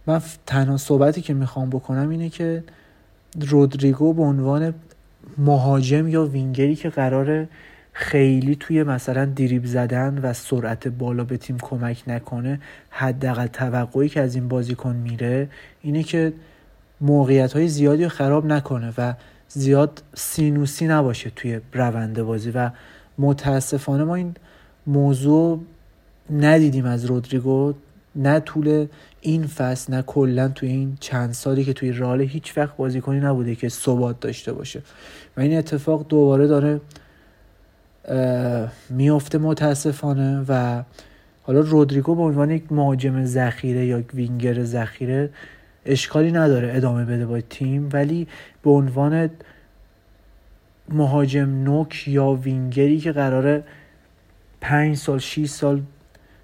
من 0.06 0.22
تنها 0.46 0.76
صحبتی 0.76 1.20
که 1.20 1.34
می‌خوام 1.34 1.70
بکنم 1.70 2.08
اینه 2.08 2.28
که 2.28 2.64
رودریگو 3.48 4.12
به 4.12 4.22
عنوان 4.22 4.74
مهاجم 5.38 6.08
یا 6.08 6.24
وینگری 6.24 6.74
که 6.74 6.90
قراره 6.90 7.48
خیلی 7.96 8.56
توی 8.60 8.82
مثلا 8.82 9.24
دریب 9.24 9.66
زدن 9.66 10.18
و 10.22 10.32
سرعت 10.32 10.88
بالا 10.88 11.24
به 11.24 11.36
تیم 11.36 11.58
کمک 11.62 12.02
نکنه 12.06 12.60
حداقل 12.90 13.46
توقعی 13.46 14.08
که 14.08 14.20
از 14.20 14.34
این 14.34 14.48
بازیکن 14.48 14.96
میره 14.96 15.48
اینه 15.82 16.02
که 16.02 16.32
موقعیت 17.00 17.52
های 17.52 17.68
زیادی 17.68 18.02
رو 18.02 18.08
خراب 18.08 18.46
نکنه 18.46 18.92
و 18.98 19.14
زیاد 19.48 20.02
سینوسی 20.14 20.86
نباشه 20.86 21.30
توی 21.36 21.60
روند 21.72 22.22
بازی. 22.22 22.50
و 22.50 22.70
متاسفانه 23.18 24.04
ما 24.04 24.14
این 24.14 24.34
موضوع 24.86 25.60
ندیدیم 26.30 26.84
از 26.84 27.04
رودریگو 27.04 27.74
نه 28.16 28.40
طول 28.40 28.86
این 29.20 29.46
فصل 29.46 29.94
نه 29.94 30.02
کلا 30.02 30.48
توی 30.48 30.68
این 30.68 30.96
چند 31.00 31.32
سالی 31.32 31.64
که 31.64 31.72
توی 31.72 31.92
رال 31.92 32.20
هیچ 32.20 32.58
وقت 32.58 32.76
بازیکنی 32.76 33.20
نبوده 33.20 33.54
که 33.54 33.68
ثبات 33.68 34.20
داشته 34.20 34.52
باشه. 34.52 34.82
و 35.36 35.40
این 35.40 35.58
اتفاق 35.58 36.06
دوباره 36.08 36.46
داره 36.46 36.80
میفته 38.90 39.38
متاسفانه 39.38 40.44
و 40.48 40.82
حالا 41.42 41.60
رودریگو 41.60 42.14
به 42.14 42.22
عنوان 42.22 42.50
یک 42.50 42.72
مهاجم 42.72 43.24
ذخیره 43.24 43.86
یا 43.86 44.02
وینگر 44.14 44.64
ذخیره 44.64 45.30
اشکالی 45.86 46.32
نداره 46.32 46.76
ادامه 46.76 47.04
بده 47.04 47.26
با 47.26 47.40
تیم 47.40 47.88
ولی 47.92 48.26
به 48.62 48.70
عنوان 48.70 49.30
مهاجم 50.88 51.50
نوک 51.64 52.08
یا 52.08 52.30
وینگری 52.30 52.98
که 52.98 53.12
قراره 53.12 53.64
پنج 54.60 54.96
سال 54.96 55.18
6 55.18 55.46
سال 55.46 55.82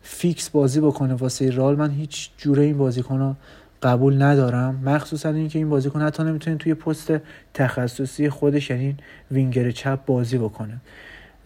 فیکس 0.03 0.51
بازی 0.51 0.81
بکنه 0.81 1.15
واسه 1.15 1.51
رئال 1.51 1.77
من 1.77 1.91
هیچ 1.91 2.31
جوره 2.39 2.63
این 2.63 2.79
بازیکن 2.79 3.19
رو 3.19 3.35
قبول 3.83 4.23
ندارم. 4.23 4.81
مخصوصا 4.85 5.29
اینکه 5.29 5.59
این 5.59 5.69
بازیکن 5.69 6.03
حتی 6.03 6.23
نمی‌تونه 6.23 6.57
توی 6.57 6.75
پست 6.75 7.13
تخصصی 7.55 8.31
خودش 8.31 8.71
یعنی 8.71 8.97
وینگر 9.31 9.71
چپ 9.71 10.05
بازی 10.07 10.39
بکنه. 10.39 10.81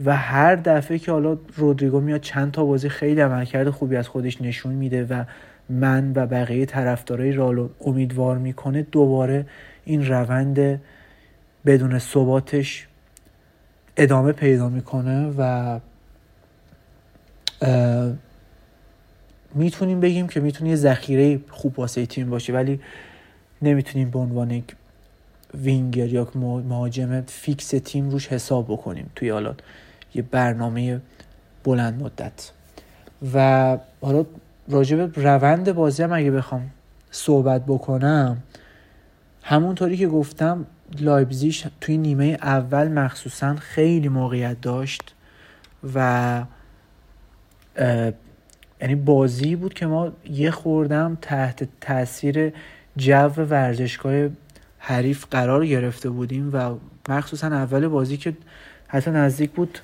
و 0.05 0.17
هر 0.17 0.57
دفعه 0.57 0.99
که 0.99 1.13
حالا 1.13 1.39
رودریگو 1.57 2.01
میاد 2.01 2.21
چند 2.21 2.53
تا 2.53 2.65
بازی 2.65 2.89
خیلی 2.89 3.21
عملکرد 3.21 3.71
خوبی 3.71 3.97
از 3.97 4.09
خودش 4.09 4.43
نشون 4.43 4.73
میده 4.73 5.05
و 5.05 5.25
من 5.69 6.13
و 6.15 6.27
بقیه 6.27 6.67
طرفدارای 6.67 7.33
رئالو 7.33 7.69
امیدوار 7.81 8.39
می‌کنه 8.39 8.83
دوباره 8.83 9.47
این 9.85 10.07
روند 10.07 10.81
بدون 11.67 11.99
ثباتش 11.99 12.87
ادامه 13.97 14.33
پیدا 14.33 14.69
می‌کنه 14.69 15.35
و 15.39 15.81
می‌تونیم 19.55 20.01
بگیم 20.01 20.27
که 20.29 20.41
می‌تونه 20.41 20.71
یه 20.71 20.77
ذخیره 20.77 21.41
خوب 21.51 21.79
واسه 21.79 22.07
تیم 22.07 22.31
باشه 22.31 22.53
ولی 22.53 22.81
نمی‌تونیم 23.63 24.11
به 24.11 24.19
عنوان 24.19 24.51
یک 24.51 24.77
وینگر 25.55 26.09
یا 26.09 26.29
مهاجم 26.35 27.21
فیکس 27.21 27.69
تیم 27.69 28.11
روش 28.11 28.29
حساب 28.29 28.65
بکنیم 28.65 29.11
توی 29.15 29.31
حالا 29.31 29.55
یه 30.15 30.23
برنامه 30.23 31.01
بلند 31.65 32.03
مدت. 32.03 32.51
و 33.35 33.79
حالا 34.01 34.25
راجع 34.69 34.97
به 34.97 35.23
روند 35.23 35.73
بازی 35.73 36.03
هم 36.03 36.13
اگه 36.13 36.31
بخوام 36.31 36.71
صحبت 37.11 37.67
بکنم 37.67 38.43
همونطوری 39.43 39.97
که 39.97 40.09
گفتم 40.09 40.67
لایبزیش 41.01 41.67
توی 41.81 41.97
نیمه 41.97 42.39
اول 42.43 42.89
مخصوصا 42.89 43.55
خیلی 43.55 44.09
موقعیت 44.09 44.61
داشت 44.61 45.15
و 45.95 46.45
یعنی 48.81 48.95
بازی 48.95 49.57
بود 49.57 49.75
که 49.75 49.87
ما 49.87 50.13
یه 50.31 50.51
خوردم 50.51 51.19
تحت 51.23 51.69
تاثیر 51.81 52.53
جو 52.97 53.29
ورزشگاه 53.29 54.29
حریف 54.79 55.27
قرار 55.31 55.67
گرفته 55.67 56.11
بودیم 56.11 56.51
و 56.53 56.75
مخصوصا 57.09 57.47
اول 57.47 57.89
بازی 57.89 58.17
که 58.17 58.37
حتی 58.89 59.11
نزدیک 59.11 59.51
بود 59.51 59.79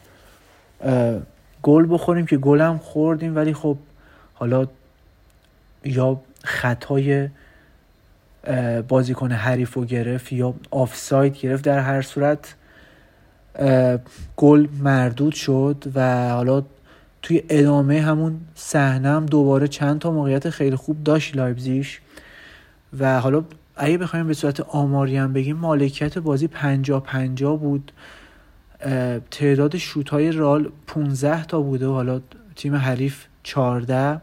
گل 1.63 1.87
بخوریم 1.91 2.27
که 2.27 2.37
گلم 2.37 2.79
خوردیم 2.79 3.37
ولی 3.37 3.55
خب 3.55 3.77
حالا 4.35 4.67
یا 5.85 6.21
خطای 6.45 7.29
بازیکن 8.89 9.33
حریف 9.33 9.75
رو 9.75 9.85
گرفت 9.85 10.33
یا 10.33 10.55
آفساید 10.71 11.39
گرفت 11.39 11.65
در 11.65 11.79
هر 11.79 12.03
صورت 12.03 12.55
گل 14.37 14.67
مردود 14.83 15.35
شد 15.35 15.85
و 15.95 16.29
حالا 16.29 16.63
توی 17.23 17.43
ادامه 17.49 18.01
همون 18.01 18.41
صحنه 18.55 19.09
هم 19.09 19.27
دوباره 19.27 19.69
چند 19.69 19.99
تا 19.99 20.11
موقعیت 20.11 20.51
خیلی 20.51 20.77
خوب 20.77 21.05
داشت 21.05 21.37
لایبزیش 21.37 22.01
و 22.99 23.21
حالا 23.21 23.45
اگه 23.77 23.99
بخوایم 23.99 24.27
به 24.27 24.35
صورت 24.35 24.61
آماری 24.61 25.17
هم 25.17 25.33
بگیم 25.33 25.57
مالکیت 25.57 26.19
بازی 26.19 26.47
پنجا 26.47 27.01
پنجا 27.01 27.57
بود. 27.57 27.93
تعداد 29.31 29.77
شوت 29.77 30.09
های 30.09 30.33
رال 30.33 30.71
15 30.87 31.45
تا 31.45 31.61
بوده. 31.61 31.87
و 31.87 31.93
حالا 31.93 32.21
تیم 32.57 32.75
حریف 32.75 33.25
14 33.43 34.21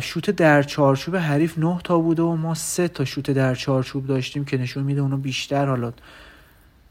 شوت 0.00 0.30
در 0.30 0.62
چارچوب 0.62 1.16
حریف 1.16 1.58
9 1.58 1.78
تا 1.84 1.98
بوده 1.98 2.22
و 2.22 2.36
ما 2.36 2.54
سه 2.54 2.88
تا 2.88 3.04
شوت 3.04 3.30
در 3.30 3.54
چارچوب 3.54 4.06
داشتیم 4.06 4.44
که 4.44 4.58
نشون 4.58 4.84
میده 4.84 5.00
اونو 5.00 5.16
بیشتر 5.16 5.66
حالا 5.66 5.92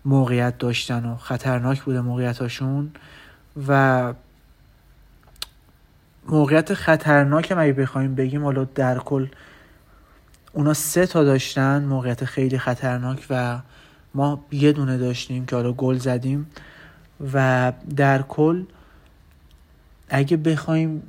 موقعیت 0.05 0.57
داشتن 0.57 1.05
و 1.05 1.15
خطرناک 1.15 1.81
بوده 1.81 2.01
موقعیتاشون. 2.01 2.91
و 3.67 4.13
موقعیت 6.27 6.73
خطرناک 6.73 7.53
اگه 7.57 7.73
بخوایم 7.73 8.15
بگیم 8.15 8.43
حالا 8.43 8.63
در 8.63 8.97
کل 8.97 9.27
اونا 10.53 10.73
سه 10.73 11.05
تا 11.05 11.23
داشتن 11.23 11.83
موقعیت 11.83 12.25
خیلی 12.25 12.57
خطرناک 12.57 13.25
و 13.29 13.59
ما 14.13 14.45
یه 14.52 14.72
دونه 14.72 14.98
داشتیم 14.98 15.45
که 15.45 15.56
حالا 15.56 15.72
گل 15.72 15.98
زدیم 15.98 16.48
و 17.34 17.74
در 17.95 18.22
کل 18.22 18.63
اگه 20.10 20.38
بخوایم 20.38 21.04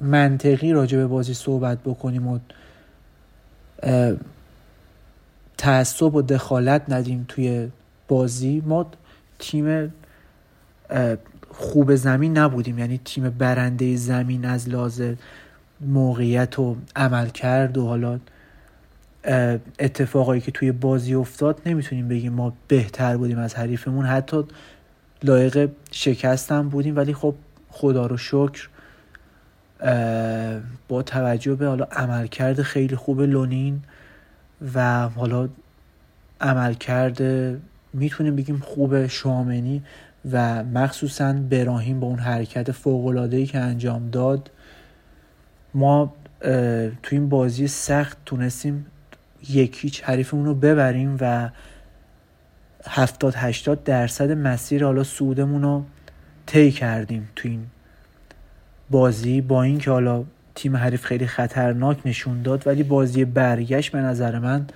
منطقی 0.00 0.72
راجع 0.72 0.98
به 0.98 1.06
بازی 1.06 1.34
صحبت 1.34 1.78
بکنیم 1.78 2.26
و 2.28 2.38
تعصب 5.58 6.14
و 6.14 6.22
دخالت 6.22 6.82
ندیم 6.88 7.24
توی 7.28 7.68
بازی 8.08 8.62
ما 8.66 8.86
تیم 9.38 9.92
خوب 11.50 11.94
زمین 11.94 12.38
نبودیم. 12.38 12.78
یعنی 12.78 13.00
تیم 13.04 13.30
برنده 13.30 13.96
زمین 13.96 14.44
از 14.44 14.68
لازم 14.68 15.16
موقعیت 15.80 16.58
و 16.58 16.76
عمل 16.96 17.28
کرد 17.28 17.78
و 17.78 17.86
حالا 17.86 18.18
اتفاقایی 19.78 20.40
که 20.40 20.50
توی 20.50 20.72
بازی 20.72 21.14
افتاد 21.14 21.60
نمی‌تونیم 21.66 22.08
بگیم 22.08 22.32
ما 22.32 22.52
بهتر 22.68 23.16
بودیم 23.16 23.38
از 23.38 23.54
حریفمون. 23.54 24.06
حتی 24.06 24.44
لایق 25.22 25.70
شکستم 25.90 26.68
بودیم 26.68 26.96
ولی 26.96 27.14
خب 27.14 27.34
خدا 27.68 28.06
رو 28.06 28.16
شکر 28.16 28.68
با 30.88 31.02
توجه 31.02 31.54
به 31.54 31.66
حالا 31.66 31.84
عملکرد 31.84 32.62
خیلی 32.62 32.96
خوب 32.96 33.20
لونین 33.20 33.82
و 34.74 35.08
حالا 35.08 35.48
عملکرد 36.40 37.22
می‌تونیم 37.92 38.36
بگیم 38.36 38.58
خوب 38.58 39.06
شامنی 39.06 39.82
و 40.32 40.64
مخصوصا 40.64 41.32
براهیم 41.32 42.00
با 42.00 42.06
اون 42.06 42.18
حرکت 42.18 42.72
فوق‌العاده‌ای 42.72 43.46
که 43.46 43.58
انجام 43.58 44.10
داد 44.10 44.50
ما 45.74 46.14
تو 47.02 47.10
این 47.10 47.28
بازی 47.28 47.66
سخت 47.66 48.18
تونستیم 48.26 48.86
یکیچ 49.48 50.02
حریفمون 50.04 50.44
رو 50.44 50.54
ببریم 50.54 51.16
و 51.20 51.50
70 52.88 53.34
80 53.36 53.84
درصد 53.84 54.30
مسیر 54.32 54.84
حالا 54.84 55.04
سودمون 55.04 55.62
رو 55.62 55.84
طی 56.46 56.70
کردیم 56.70 57.28
تو 57.36 57.48
این 57.48 57.66
بازی 58.90 59.40
با 59.40 59.62
اینکه 59.62 59.90
حالا 59.90 60.24
تیم 60.54 60.76
حریف 60.76 61.04
خیلی 61.04 61.26
خطرناک 61.26 61.98
نشون 62.04 62.42
داد 62.42 62.66
ولی 62.66 62.82
بازی 62.82 63.24
برگشت 63.24 63.92
به 63.92 63.98
نظر 63.98 64.38
من 64.38 64.66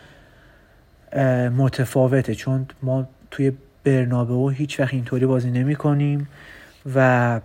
متفاوته. 1.51 2.35
چون 2.35 2.67
ما 2.83 3.09
توی 3.31 3.53
برنابه 3.85 4.55
هیچ 4.55 4.81
وقت 4.81 4.95
اینطوری 4.95 5.27
بازی 5.27 5.51
نمی 5.51 5.77
کنیم 5.77 6.29
و 6.95 7.41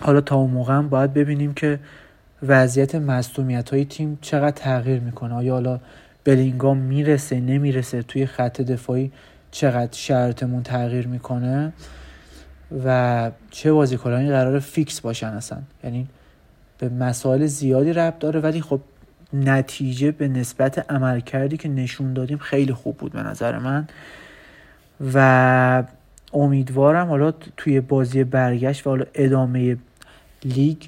حالا 0.00 0.20
تا 0.20 0.36
اون 0.36 0.50
موقع 0.50 0.80
باید 0.80 1.14
ببینیم 1.14 1.54
که 1.54 1.78
وضعیت 2.42 2.94
مصومیت 2.94 3.70
های 3.70 3.84
تیم 3.84 4.18
چقدر 4.20 4.50
تغییر 4.50 5.00
می‌کنه. 5.00 5.34
آیا 5.34 5.52
حالا 5.52 5.80
بلینگام 6.24 6.76
می‌رسه 6.78 7.40
نمی‌رسه 7.40 8.02
توی 8.02 8.26
خط 8.26 8.60
دفاعی 8.60 9.12
چقدر 9.50 9.92
شرطمون 9.92 10.62
تغییر 10.62 11.06
می‌کنه 11.06 11.72
و 12.84 13.30
چه 13.50 13.72
بازیکنانی 13.72 14.30
قرار 14.30 14.58
فیکس 14.58 15.00
باشن 15.00 15.26
اصلا. 15.26 15.58
یعنی 15.84 16.08
به 16.78 16.88
مسائل 16.88 17.46
زیادی 17.46 17.92
ربط 17.92 18.18
داره 18.18 18.40
ولی 18.40 18.60
خب 18.60 18.80
نتیجه 19.32 20.10
به 20.10 20.28
نسبت 20.28 20.90
عمل 20.90 21.20
کردی 21.20 21.56
که 21.56 21.68
نشون 21.68 22.12
دادیم 22.12 22.38
خیلی 22.38 22.72
خوب 22.72 22.96
بود 22.96 23.12
به 23.12 23.22
نظر 23.22 23.58
من. 23.58 23.88
و 25.14 25.84
امیدوارم 26.32 27.08
حالا 27.08 27.32
توی 27.56 27.80
بازی 27.80 28.24
برگشت 28.24 28.86
و 28.86 28.90
حالا 28.90 29.04
ادامه 29.14 29.76
لیگ 30.44 30.82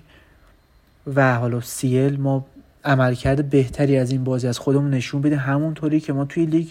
و 1.14 1.34
حالا 1.36 1.60
سیل 1.60 2.20
ما 2.20 2.46
عملکرد 2.84 3.50
بهتری 3.50 3.96
از 3.96 4.10
این 4.10 4.24
بازی 4.24 4.46
از 4.48 4.58
خودمون 4.58 4.90
نشون 4.90 5.22
بده. 5.22 5.36
همونطوری 5.36 6.00
که 6.00 6.12
ما 6.12 6.24
توی 6.24 6.46
لیگ 6.46 6.68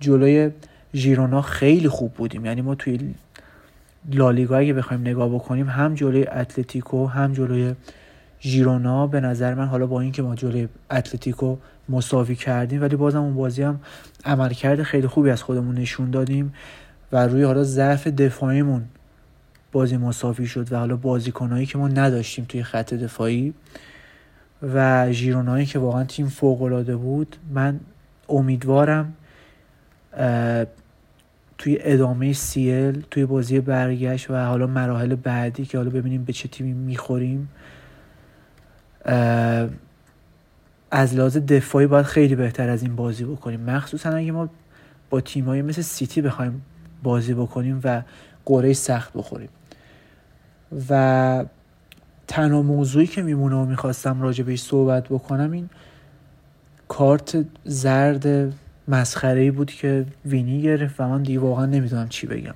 جلوی 0.00 0.50
ژیرونا 0.94 1.42
خیلی 1.42 1.88
خوب 1.88 2.14
بودیم. 2.14 2.46
یعنی 2.46 2.60
ما 2.60 2.74
توی 2.74 3.14
لالیگا 4.10 4.56
اگه 4.56 4.72
بخوایم 4.72 5.00
نگاه 5.00 5.28
بکنیم 5.28 5.68
هم 5.68 5.94
جلوی 5.94 6.26
اتلتیکو 6.26 7.06
هم 7.06 7.32
جلوی 7.32 7.74
ژیرونا 8.42 9.06
به 9.06 9.20
نظر 9.20 9.54
من 9.54 9.66
حالا 9.66 9.86
با 9.86 10.00
اینکه 10.00 10.22
ما 10.22 10.34
جلوی 10.34 10.68
اتلتیکو 10.90 11.56
مساوی 11.88 12.36
کردیم 12.36 12.82
ولی 12.82 12.96
بازم 12.96 13.22
اون 13.22 13.34
بازی 13.34 13.62
هم 13.62 13.80
عملکرد 14.24 14.82
خیلی 14.82 15.06
خوبی 15.06 15.30
از 15.30 15.42
خودمون 15.42 15.74
نشون 15.74 16.10
دادیم 16.10 16.54
و 17.12 17.26
روی 17.26 17.42
حالا 17.42 17.64
ضعف 17.64 18.06
دفاعیمون 18.06 18.84
بازی 19.72 19.96
مساوی 19.96 20.46
شد 20.46 20.72
و 20.72 20.76
حالا 20.78 20.96
بازیکنهایی 20.96 21.66
که 21.66 21.78
ما 21.78 21.88
نداشتیم 21.88 22.44
توی 22.48 22.62
خط 22.62 22.94
دفاعی 22.94 23.54
و 24.62 25.12
ژیرونایی 25.12 25.66
که 25.66 25.78
واقعا 25.78 26.04
تیم 26.04 26.28
فوق 26.28 26.92
بود 26.92 27.36
من 27.50 27.80
امیدوارم 28.28 29.14
توی 31.58 31.78
ادامه 31.80 32.32
سیل 32.32 33.04
توی 33.10 33.26
بازی 33.26 33.60
برگشت 33.60 34.30
و 34.30 34.44
حالا 34.44 34.66
مراحل 34.66 35.14
بعدی 35.14 35.64
که 35.64 35.78
حالا 35.78 35.90
ببینیم 35.90 36.24
به 36.24 36.32
چه 36.32 36.48
تیمی 36.48 36.72
می‌خوریم. 36.72 37.48
از 40.90 41.14
لحاظ 41.14 41.36
دفاعی 41.36 41.86
باید 41.86 42.06
خیلی 42.06 42.34
بهتر 42.34 42.68
از 42.68 42.82
این 42.82 42.96
بازی 42.96 43.24
بکنیم. 43.24 43.60
مخصوصا 43.60 44.10
اگه 44.10 44.32
ما 44.32 44.48
با 45.10 45.20
تیمایی 45.20 45.62
مثل 45.62 45.82
سیتی 45.82 46.22
بخوایم 46.22 46.62
بازی 47.02 47.34
بکنیم 47.34 47.80
و 47.84 48.02
قره 48.44 48.72
سخت 48.72 49.12
بخوریم. 49.12 49.48
و 50.88 51.44
تنها 52.32 52.62
موضوعی 52.62 53.06
که 53.06 53.22
میمونه 53.22 53.56
و 53.56 53.64
می‌خواستم 53.64 54.22
راجع 54.22 54.44
بهش 54.44 54.62
صحبت 54.62 55.04
بکنم 55.08 55.52
این 55.52 55.70
کارت 56.88 57.44
زرد 57.64 58.54
مسخره 58.88 59.50
بود 59.50 59.70
که 59.70 60.06
وینی 60.24 60.62
گرفت 60.62 61.00
و 61.00 61.08
من 61.08 61.22
دیگه 61.22 61.38
واقعا 61.38 61.66
نمی‌دونم 61.66 62.08
چی 62.08 62.26
بگم. 62.26 62.54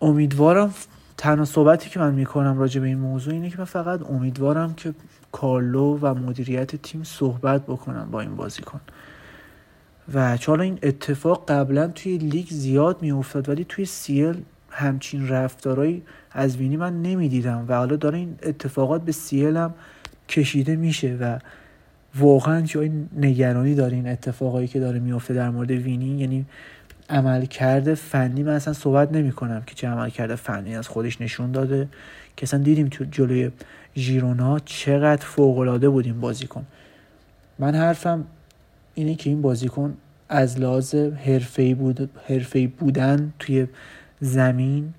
امیدوارم 0.00 0.74
تنها 1.16 1.44
صحبتی 1.44 1.90
که 1.90 2.00
من 2.00 2.14
می‌کنم 2.14 2.58
راجع 2.58 2.80
به 2.80 2.86
این 2.86 2.98
موضوع 2.98 3.34
اینه 3.34 3.50
که 3.50 3.58
من 3.58 3.64
فقط 3.64 4.10
امیدوارم 4.10 4.74
که 4.74 4.94
کارلو 5.32 5.98
و 6.02 6.14
مدیریت 6.14 6.76
تیم 6.76 7.02
صحبت 7.04 7.62
بکنن 7.62 8.10
با 8.10 8.20
این 8.20 8.36
بازیکن. 8.36 8.80
و 10.14 10.36
چون 10.36 10.60
این 10.60 10.78
اتفاق 10.82 11.50
قبلا 11.50 11.88
توی 11.88 12.18
لیگ 12.18 12.46
زیاد 12.50 13.02
میافتاد 13.02 13.48
ولی 13.48 13.64
توی 13.68 13.84
سیل 13.84 14.42
همچین 14.72 15.28
رفتارهایی 15.28 16.02
از 16.32 16.56
وینی 16.56 16.76
من 16.76 17.02
نمی‌دیدم 17.02 17.64
و 17.68 17.74
حالا 17.74 17.96
داره 17.96 18.18
این 18.18 18.38
اتفاقات 18.42 19.02
به 19.02 19.12
سیل 19.12 19.56
هم 19.56 19.74
کشیده 20.28 20.76
میشه 20.76 21.16
و 21.20 21.38
واقعا 22.14 22.60
جای 22.60 22.90
نگرانی 23.16 23.74
داره 23.74 23.96
این 23.96 24.08
اتفاقایی 24.08 24.68
که 24.68 24.80
داره 24.80 24.98
میفته 24.98 25.34
در 25.34 25.50
مورد 25.50 25.70
وینی 25.70 26.18
یعنی 26.18 26.46
عملکرد 27.10 27.94
فنی 27.94 28.42
من 28.42 28.52
اصلا 28.52 28.74
صحبت 28.74 29.12
نمی 29.12 29.32
کنم 29.32 29.62
که 29.66 29.74
چه 29.74 29.88
عملکرد 29.88 30.34
فنی 30.34 30.76
از 30.76 30.88
خودش 30.88 31.20
نشون 31.20 31.52
داده 31.52 31.88
که 32.36 32.44
اصلا 32.44 32.62
دیدیم 32.62 32.88
تو 32.88 33.04
جلوی 33.04 33.50
ژیرونا 33.96 34.58
چقدر 34.58 35.26
فوق 35.26 35.86
بود 35.86 36.06
این 36.06 36.20
بازیکن. 36.20 36.66
من 37.58 37.74
حرفم 37.74 38.24
اینه 38.94 39.14
که 39.14 39.30
این 39.30 39.42
بازیکن 39.42 39.96
از 40.28 40.60
لحاظ 40.60 40.94
حرفه‌ای 40.94 41.74
بود 41.74 42.10
حرفه‌ای 42.28 42.66
بودن 42.66 43.32
توی 43.38 43.66
زمین 44.22 44.94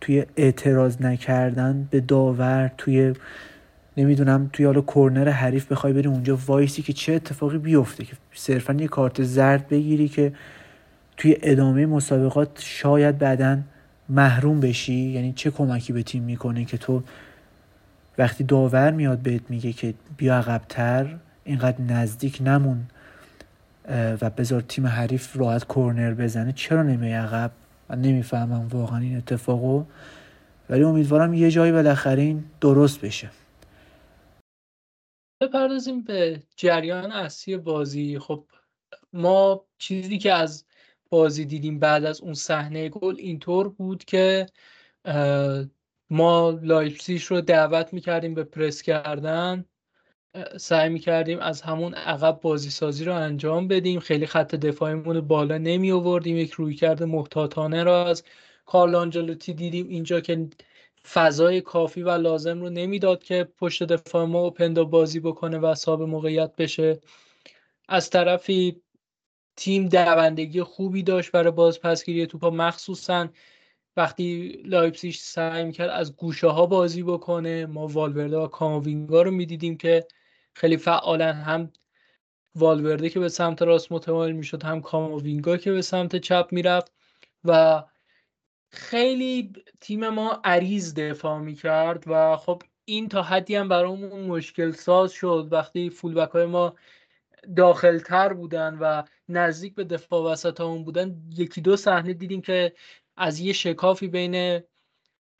توی 0.00 0.26
اعتراض 0.36 1.02
نکردن 1.02 1.88
به 1.90 2.00
داور 2.00 2.70
توی 2.78 3.14
نمی‌دونم 3.96 4.50
توی 4.52 4.66
حالا 4.66 4.80
کرنر 4.80 5.28
حریف 5.28 5.72
بخوای 5.72 5.92
بری 5.92 6.08
اونجا 6.08 6.38
وایسی 6.46 6.82
که 6.82 6.92
چه 6.92 7.12
اتفاقی 7.12 7.58
بیفته 7.58 8.04
که 8.04 8.12
صرفا 8.32 8.72
یه 8.72 8.88
کارت 8.88 9.22
زرد 9.22 9.68
بگیری 9.68 10.08
که 10.08 10.32
توی 11.16 11.36
ادامه 11.42 11.86
مسابقات 11.86 12.60
شاید 12.60 13.18
بعدا 13.18 13.58
محروم 14.08 14.60
بشی. 14.60 14.94
یعنی 14.94 15.32
چه 15.32 15.50
کمکی 15.50 15.92
به 15.92 16.02
تیم 16.02 16.22
می‌کنه 16.22 16.64
که 16.64 16.78
تو 16.78 17.02
وقتی 18.18 18.44
داور 18.44 18.90
میاد 18.90 19.18
بهت 19.18 19.42
میگه 19.48 19.72
که 19.72 19.94
بیا 20.16 20.36
عقبتر 20.36 21.16
اینقدر 21.44 21.80
نزدیک 21.80 22.42
نمون 22.44 22.86
و 23.90 24.30
بذار 24.30 24.60
تیم 24.60 24.86
حریف 24.86 25.36
راحت 25.36 25.64
کرنر 25.64 26.14
بزنه 26.14 26.52
چرا 26.52 26.82
نمی 26.82 27.12
عقب؟ 27.12 27.50
من 27.88 28.00
نمی‌فهمم 28.00 28.68
واقعا 28.68 28.98
این 28.98 29.16
اتفاقو 29.16 29.84
ولی 30.70 30.82
امیدوارم 30.82 31.34
یه 31.34 31.50
جایی 31.50 31.72
بالاخره 31.72 32.22
این 32.22 32.44
درست 32.60 33.00
بشه. 33.00 33.30
بپردازیم 35.42 36.02
به 36.02 36.42
جریان 36.56 37.12
اصلی 37.12 37.56
بازی. 37.56 38.18
خب 38.18 38.46
ما 39.12 39.64
چیزی 39.78 40.18
که 40.18 40.32
از 40.32 40.64
بازی 41.10 41.44
دیدیم 41.44 41.78
بعد 41.78 42.04
از 42.04 42.20
اون 42.20 42.34
صحنه 42.34 42.88
گل 42.88 43.14
اینطور 43.18 43.68
بود 43.68 44.04
که 44.04 44.46
ما 46.10 46.50
لایپسیش 46.62 47.24
رو 47.24 47.40
دعوت 47.40 47.92
می‌کردیم 47.92 48.34
به 48.34 48.44
پرس 48.44 48.82
کردن. 48.82 49.64
سعی 50.56 50.88
می‌کردیم 50.88 51.38
از 51.38 51.62
همون 51.62 51.94
عقب 51.94 52.40
بازی 52.40 52.70
سازی 52.70 53.04
رو 53.04 53.14
انجام 53.14 53.68
بدیم. 53.68 54.00
خیلی 54.00 54.26
خط 54.26 54.54
دفاعیمون 54.54 55.20
بالا 55.20 55.58
نمی 55.58 55.92
آوردیم. 55.92 56.36
یک 56.36 56.52
رویکرد 56.52 57.02
محتاطانه 57.02 57.84
رو 57.84 57.92
از 57.92 58.22
کارل 58.66 58.94
آنجلوتی 58.94 59.54
دیدیم. 59.54 59.88
اینجا 59.88 60.20
که 60.20 60.48
فضای 61.12 61.60
کافی 61.60 62.02
و 62.02 62.10
لازم 62.10 62.60
رو 62.60 62.70
نمی‌داد 62.70 63.22
که 63.22 63.48
پشت 63.58 63.82
دفاع 63.82 64.24
ما 64.24 64.40
اوپندا 64.40 64.84
بازی 64.84 65.20
بکنه 65.20 65.58
و 65.58 65.74
صاحب 65.74 66.02
موقعیت 66.02 66.56
بشه. 66.56 67.00
از 67.88 68.10
طرفی 68.10 68.82
تیم 69.56 69.88
دوندگی 69.88 70.62
خوبی 70.62 71.02
داشت 71.02 71.32
برای 71.32 71.50
بازپسگیری 71.50 72.26
توپا. 72.26 72.50
مخصوصا 72.50 73.28
وقتی 73.96 74.48
لایپسیش 74.64 75.18
سعی 75.18 75.64
می‌کرد 75.64 75.90
از 75.90 76.16
گوشه 76.16 76.46
ها 76.46 76.66
بازی 76.66 77.02
بکنه 77.02 77.66
ما 77.66 77.86
والورده 77.86 78.36
و 78.36 78.46
کاماوینگا 78.46 79.22
رو 79.22 79.30
می‌دیدیم 79.30 79.76
که 79.76 80.06
خیلی 80.56 80.76
فعالا 80.76 81.32
هم 81.32 81.72
والورده 82.54 83.10
که 83.10 83.20
به 83.20 83.28
سمت 83.28 83.62
راست 83.62 83.92
متمایل 83.92 84.36
می‌شد 84.36 84.62
هم 84.62 84.82
کاماوینگا 84.82 85.56
که 85.56 85.72
به 85.72 85.82
سمت 85.82 86.16
چپ 86.16 86.48
می‌رفت 86.52 86.92
و 87.44 87.82
خیلی 88.70 89.52
تیم 89.80 90.08
ما 90.08 90.40
عریض 90.44 90.94
دفاع 90.94 91.38
می‌کرد 91.38 92.04
و 92.06 92.36
خب 92.36 92.62
این 92.84 93.08
تا 93.08 93.22
حدی 93.22 93.56
هم 93.56 93.68
برامون 93.68 94.20
مشکل 94.26 94.70
ساز 94.70 95.12
شد. 95.12 95.48
وقتی 95.50 95.90
فولبک 95.90 96.30
های 96.30 96.46
ما 96.46 96.74
داخلتر 97.56 98.32
بودن 98.32 98.78
و 98.80 99.02
نزدیک 99.28 99.74
به 99.74 99.84
دفاع 99.84 100.32
وسط 100.32 100.60
همون 100.60 100.84
بودن 100.84 101.16
یکی 101.36 101.60
دو 101.60 101.76
صحنه 101.76 102.12
دیدیم 102.12 102.40
که 102.40 102.72
از 103.16 103.40
یه 103.40 103.52
شکافی 103.52 104.08
بین 104.08 104.62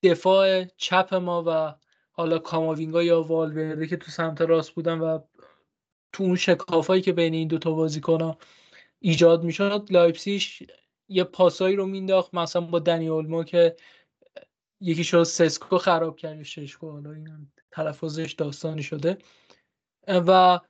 دفاع 0.03 0.65
چپ 0.65 1.15
ما 1.15 1.45
و 1.47 1.75
حالا 2.17 2.39
کاماوینگا 2.39 3.03
یا 3.03 3.23
والورده 3.23 3.87
که 3.87 3.97
تو 3.97 4.11
سمت 4.11 4.41
راست 4.41 4.71
بودن 4.71 4.99
و 4.99 5.19
تو 6.13 6.25
اون 6.25 6.37
شکافایی 6.37 7.03
که 7.03 7.13
بین 7.13 7.35
این 7.35 7.49
دوتا 7.49 7.71
بازیکن 7.71 8.37
ایجاد 8.99 9.45
می‌شد 9.45 9.87
لایپزیگ 9.91 10.63
یه 11.09 11.25
پاسایی 11.25 11.77
رو 11.77 11.87
مینداخت 11.87 12.35
مثلا 12.35 12.63
با 12.63 12.79
دنی 12.79 13.09
اولمو 13.09 13.45
که 13.45 13.77
یکی 14.81 15.05
شد 15.05 15.23
سسکو 15.23 15.79
خراب 15.79 16.17
کرد 16.17 16.43
ششکو 16.43 16.91
حالا 16.91 17.13
این 17.13 17.53
تلفظش 17.71 18.33
داستانی 18.33 18.83
شده. 18.83 19.19
و 20.09 20.61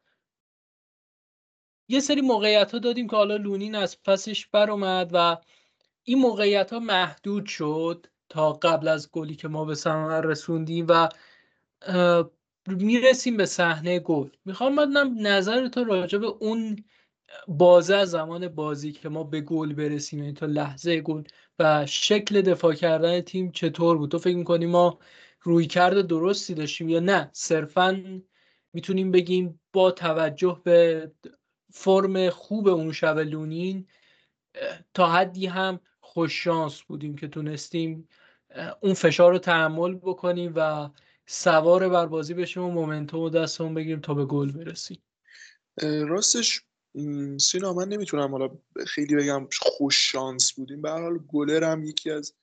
یه 1.88 2.00
سری 2.00 2.20
موقعیت 2.20 2.72
ها 2.72 2.78
دادیم 2.78 3.08
که 3.08 3.16
حالا 3.16 3.36
لونین 3.36 3.74
از 3.74 4.02
پسش 4.02 4.46
بر 4.46 4.70
اومد 4.70 5.10
و 5.12 5.36
این 6.02 6.18
موقعیت 6.18 6.72
ها 6.72 6.78
محدود 6.78 7.46
شد 7.46 8.06
تا 8.28 8.52
قبل 8.52 8.88
از 8.88 9.10
گلی 9.10 9.36
که 9.36 9.48
ما 9.48 9.64
به 9.64 9.74
ثمر 9.74 10.20
رسوندیم 10.20 10.86
و 10.88 11.08
می‌رسیم 12.66 13.36
به 13.36 13.46
صحنه 13.46 13.98
گل. 13.98 14.28
می‌خوام 14.44 14.76
بدونم 14.76 15.26
نظر 15.26 15.68
تو 15.68 15.84
راجع 15.84 16.18
به 16.18 16.26
اون 16.26 16.84
بازه 17.48 17.96
از 17.96 18.10
زمان 18.10 18.48
بازی 18.48 18.92
که 18.92 19.08
ما 19.08 19.24
به 19.24 19.40
گل 19.40 19.72
برسیم 19.72 20.18
یعنی 20.18 20.32
تا 20.32 20.46
لحظه 20.46 21.00
گل 21.00 21.22
و 21.58 21.86
شکل 21.86 22.42
دفاع 22.42 22.74
کردن 22.74 23.20
تیم 23.20 23.50
چطور 23.50 23.98
بود. 23.98 24.10
تو 24.10 24.18
فکر 24.18 24.36
می‌کنی 24.36 24.66
ما 24.66 24.98
روی 25.40 25.66
کرده 25.66 26.02
درستی 26.02 26.54
داشتیم 26.54 26.88
یا 26.88 27.00
نه؟ 27.00 27.30
صرفا 27.32 28.04
می‌تونیم 28.72 29.10
بگیم 29.10 29.60
با 29.72 29.90
توجه 29.90 30.60
به 30.64 31.10
فرم 31.72 32.30
خوب 32.30 32.68
اون 32.68 32.92
شب 32.92 33.18
لونین 33.18 33.86
تا 34.94 35.06
حدی 35.06 35.46
هم 35.46 35.80
خوششانس 36.00 36.82
بودیم 36.82 37.16
که 37.16 37.28
تونستیم 37.28 38.08
اون 38.80 38.94
فشار 38.94 39.32
رو 39.32 39.38
تحمل 39.38 39.94
بکنیم 39.94 40.52
و 40.56 40.88
سوار 41.26 41.88
بر 41.88 42.06
بازی 42.06 42.34
بشیم 42.34 42.62
و 42.62 42.70
مومنتوم 42.70 43.20
و 43.20 43.30
دستمون 43.30 43.74
بگیریم 43.74 44.00
تا 44.00 44.14
به 44.14 44.24
گل 44.24 44.52
برسیم. 44.52 45.02
راستش 45.82 46.62
سینا 47.40 47.72
من 47.72 47.88
نمی‌تونم 47.88 48.30
حالا 48.30 48.58
خیلی 48.86 49.16
بگم 49.16 49.48
خوش 49.60 50.12
شانس 50.12 50.52
بودیم. 50.52 50.82
به 50.82 50.90
حال 50.90 51.20
هم 51.62 51.84
یکی 51.84 52.10
از 52.10 52.34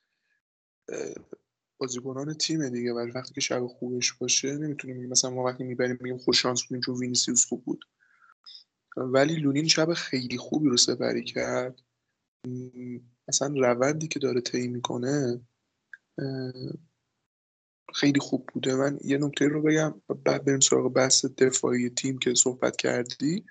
بازیکنان 1.78 2.34
تیم 2.34 2.70
دیگه 2.70 2.94
ولی 2.94 3.12
وقتی 3.12 3.34
که 3.34 3.42
شب 3.42 3.68
خوبش 3.68 4.14
باشه 4.14 4.58
نمی‌تونیم 4.58 5.10
مثلا 5.10 5.30
ما 5.30 5.44
وقتی 5.44 5.64
می‌بریم 5.64 5.98
میگیم 6.02 6.18
خوش 6.18 6.42
شانس 6.42 6.64
بودیم 6.64 6.82
چون 6.82 6.96
وینیسیوس 6.96 7.46
خوب 7.46 7.66
بود. 7.66 7.86
ولی 8.98 9.36
لونین 9.36 9.68
شب 9.68 9.94
خیلی 9.94 10.38
خوبی 10.38 10.70
رو 10.70 10.78
سپری 10.78 11.24
کرد. 11.24 11.82
مثلا 13.28 13.54
روندی 13.56 14.08
که 14.08 14.20
داره 14.20 14.42
طی 14.42 14.68
می‌کنه 14.68 15.42
خیلی 17.96 18.20
خوب 18.20 18.50
بوده. 18.54 18.76
من 18.76 19.00
یه 19.04 19.18
نکته 19.18 19.48
رو 19.48 19.62
بگم 19.62 20.02
بعد 20.26 20.46
بریم 20.46 20.60
سراغ 20.60 20.94
بحث 20.94 21.26
دفاعی 21.26 21.90
تیم 21.90 22.18
که 22.18 22.34
صحبت 22.34 22.76
کردی. 22.76 23.46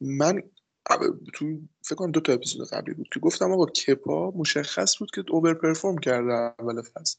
من 0.00 0.42
تو 1.34 1.60
فکر 1.84 1.94
کنم 1.94 2.10
دو 2.10 2.20
تا 2.20 2.32
اپیزود 2.32 2.68
قبلی 2.68 2.94
بود 2.94 3.08
که 3.12 3.20
گفتم 3.20 3.52
آقا 3.52 3.66
کپا 3.66 4.30
مشخص 4.30 4.98
بود 4.98 5.10
که 5.10 5.24
اوور 5.30 5.54
پرفورم 5.54 5.98
کرده 5.98 6.32
اول 6.32 6.82
فصل. 6.82 7.18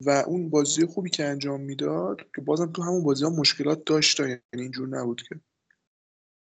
و 0.00 0.10
اون 0.10 0.50
بازی 0.50 0.86
خوبی 0.86 1.10
که 1.10 1.24
انجام 1.24 1.60
می‌داد 1.60 2.16
که 2.34 2.40
بازم 2.40 2.72
تو 2.72 2.82
همون 2.82 3.02
بازی 3.04 3.24
ها 3.24 3.30
مشکلات 3.30 3.84
داشت 3.84 4.20
یعنی 4.20 4.40
اینجور 4.52 4.88
نبود 4.88 5.22
که 5.22 5.40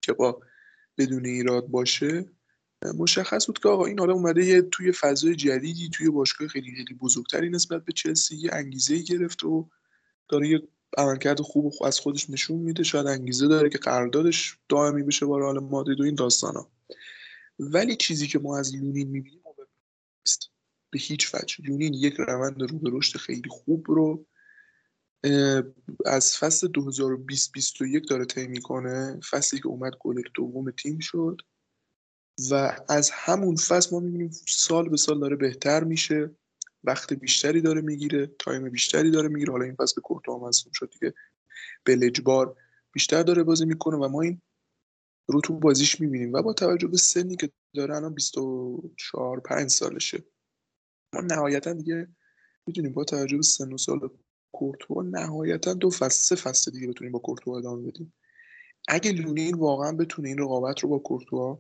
کپا 0.07 0.39
بدون 0.97 1.25
ایراد 1.25 1.67
باشه. 1.67 2.25
مشخص 2.97 3.45
بود 3.45 3.59
که 3.59 3.69
آقا 3.69 3.85
این 3.85 3.99
آدم 3.99 4.13
اومده 4.13 4.45
یه 4.45 4.61
توی 4.61 4.91
فضای 4.91 5.35
جدیدی 5.35 5.89
توی 5.93 6.09
باشگاه 6.09 6.47
خیلی 6.47 6.75
خیلی 6.75 6.93
بزرگتری 6.93 7.49
نسبت 7.49 7.85
به 7.85 7.93
چلسی 7.93 8.35
یه 8.35 8.49
انگیزه 8.53 8.97
گرفت 8.97 9.43
و 9.43 9.69
داره 10.29 10.47
یه 10.47 10.67
عملکرد 10.97 11.41
خوب 11.41 11.73
از 11.85 11.99
خودش 11.99 12.29
نشون 12.29 12.57
میده. 12.57 12.83
شاید 12.83 13.07
انگیزه 13.07 13.47
داره 13.47 13.69
که 13.69 13.77
قراردادش 13.77 14.57
دائمی 14.69 15.03
بشه 15.03 15.25
با 15.25 15.37
رئال 15.37 15.59
مادرید 15.59 15.99
و 15.99 16.03
این 16.03 16.15
داستانا. 16.15 16.69
ولی 17.59 17.95
چیزی 17.95 18.27
که 18.27 18.39
ما 18.39 18.57
از 18.57 18.75
لونین 18.75 19.07
می‌بینیم 19.07 19.41
است 20.25 20.49
به 20.89 20.99
هیچ 20.99 21.35
وجه. 21.35 21.55
لونین 21.63 21.93
یک 21.93 22.13
روند 22.17 22.61
رو 22.61 22.79
به 22.79 22.89
رشد 22.93 23.17
خیلی 23.19 23.49
خوب 23.49 23.85
رو 23.87 24.25
از 26.05 26.37
فصل 26.37 26.67
2020-21 26.67 28.05
داره 28.09 28.25
طی 28.25 28.47
می‌کنه. 28.47 29.19
فصلی 29.29 29.59
که 29.59 29.67
اومد 29.67 29.93
گل 29.99 30.21
دوم 30.35 30.71
تیم 30.71 30.99
شد. 30.99 31.41
و 32.51 32.77
از 32.89 33.09
همون 33.13 33.55
فصل 33.55 33.95
ما 33.95 33.99
می‌بینیم 33.99 34.31
سال 34.47 34.89
به 34.89 34.97
سال 34.97 35.19
داره 35.19 35.35
بهتر 35.35 35.83
میشه. 35.83 36.31
وقت 36.83 37.13
بیشتری 37.13 37.61
داره 37.61 37.81
می‌گیره 37.81 38.31
تایم 38.39 38.69
بیشتری 38.69 39.11
داره 39.11 39.27
می‌گیره. 39.27 39.51
حالا 39.51 39.65
این 39.65 39.75
فصل 39.75 39.95
به 39.95 40.01
کورتوا 40.01 40.47
مصدوم 40.47 40.71
شد 40.73 40.89
دیگه 40.89 41.13
به 41.83 41.95
لجبار 41.95 42.55
بیشتر 42.93 43.23
داره 43.23 43.43
بازی 43.43 43.65
می‌کنه 43.65 43.97
و 43.97 44.07
ما 44.07 44.21
این 44.21 44.41
رو 45.27 45.41
تو 45.41 45.59
بازیش 45.59 46.01
می‌بینیم 46.01 46.33
و 46.33 46.41
با 46.41 46.53
توجه 46.53 46.87
به 46.87 46.97
سنی 46.97 47.35
که 47.35 47.51
داره 47.75 47.95
الان 47.95 48.13
24 48.13 49.39
5 49.39 49.69
سالشه. 49.69 50.23
ما 51.13 51.21
نهایتا 51.21 51.73
دیگه 51.73 52.07
می‌تونیم 52.67 52.91
با 52.91 53.03
توجه 53.03 53.37
به 53.37 53.43
سن 53.43 53.73
و 53.73 53.77
سال 53.77 54.09
کورتوا 54.51 55.01
نهایتا 55.03 55.73
دو 55.73 55.89
فصل 55.89 56.21
سه 56.21 56.35
فصل 56.35 56.71
دیگه 56.71 56.87
بتونیم 56.87 57.11
با 57.11 57.19
کورتوا 57.19 57.57
ادامه 57.57 57.87
بدیم. 57.87 58.13
اگه 58.87 59.11
لونین 59.11 59.55
واقعا 59.55 59.91
بتونه 59.91 60.27
این 60.27 60.37
رقابت 60.37 60.79
رو 60.79 60.89
با 60.89 60.99
کورتوا 60.99 61.59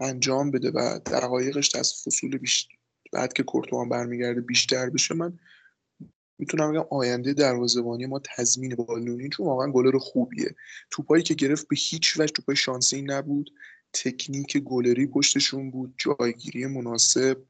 انجام 0.00 0.50
بده 0.50 0.70
و 0.70 0.98
دقایقش 0.98 1.74
از 1.74 1.94
فصول 2.04 2.38
بیشتر 2.38 2.74
بعد 3.12 3.32
که 3.32 3.42
کورتوا 3.42 3.84
برمیگرده 3.84 4.40
بیشتر 4.40 4.90
بشه 4.90 5.14
من 5.14 5.38
می‌تونم 6.38 6.72
بگم 6.72 6.86
آینده 6.90 7.32
دروازه‌بانی 7.32 8.06
ما 8.06 8.20
تضمین 8.36 8.74
بالونی 8.74 9.28
چون 9.28 9.46
واقعا 9.46 9.72
گلر 9.72 9.98
خوبیه. 9.98 10.54
توپایی 10.90 11.22
که 11.22 11.34
گرفت 11.34 11.68
به 11.68 11.76
هیچ 11.78 12.20
وجه 12.20 12.32
توپای 12.32 12.56
شانسی 12.56 13.02
نبود. 13.02 13.50
تکنیک 13.92 14.56
گلری 14.58 15.06
پشتشون 15.06 15.70
بود 15.70 15.94
جایگیری 15.98 16.66
مناسب 16.66 17.42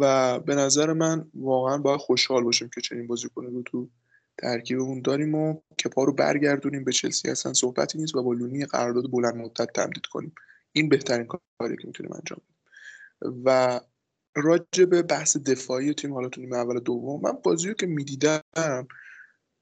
و 0.00 0.38
به 0.40 0.54
نظر 0.54 0.92
من 0.92 1.30
واقعا 1.34 1.78
باید 1.78 2.00
خوشحال 2.00 2.44
باشیم 2.44 2.70
که 2.74 2.80
چنین 2.80 3.06
بازیکن 3.06 3.46
رو 3.46 3.62
تو 3.62 3.88
ترکیبمون 4.38 5.02
داریم 5.02 5.34
و 5.34 5.60
که 5.78 5.88
پا 5.88 6.04
رو 6.04 6.12
برگردونیم. 6.12 6.84
به 6.84 6.92
چلسی 6.92 7.30
اصلا 7.30 7.52
صحبتی 7.52 7.98
نیست 7.98 8.14
و 8.14 8.22
با 8.22 8.32
لونی 8.32 8.64
قرارداد 8.64 9.10
بلند 9.10 9.34
مدت 9.36 9.72
تمدید 9.74 10.06
کنیم. 10.06 10.34
این 10.76 10.88
بهترین 10.88 11.26
کاری 11.26 11.76
که 11.76 11.86
می‌تونیم 11.86 12.12
انجام 12.12 12.40
بدیم. 12.44 13.42
و 13.44 13.80
راجع 14.36 14.84
به 14.84 15.02
بحث 15.02 15.36
دفاعی 15.36 15.94
تیم 15.94 16.14
حالا 16.14 16.28
تو 16.28 16.40
نیمه 16.40 16.56
اول 16.56 16.80
دوم 16.80 17.20
من 17.20 17.32
بازی 17.32 17.68
رو 17.68 17.74
که 17.74 17.86
می‌دیدم 17.86 18.40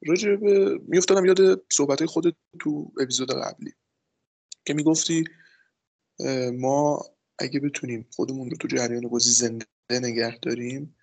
راجع 0.07 0.37
به 0.37 0.81
میافتادم 0.89 1.25
یاد 1.25 1.65
صحبت 1.73 2.05
خودت 2.05 2.35
تو 2.61 2.93
اپیزود 3.01 3.33
قبلی 3.33 3.73
که 4.65 4.75
می‌گفتی 4.75 5.25
ما 6.53 7.05
اگه 7.39 7.61
بتونیم 7.61 8.07
خودمون 8.13 8.51
رو 8.51 8.57
تو 8.57 8.69
جریان 8.69 9.09
بازی 9.09 9.31
زنده 9.31 9.67
نگه 9.91 10.39
داریم 10.39 10.97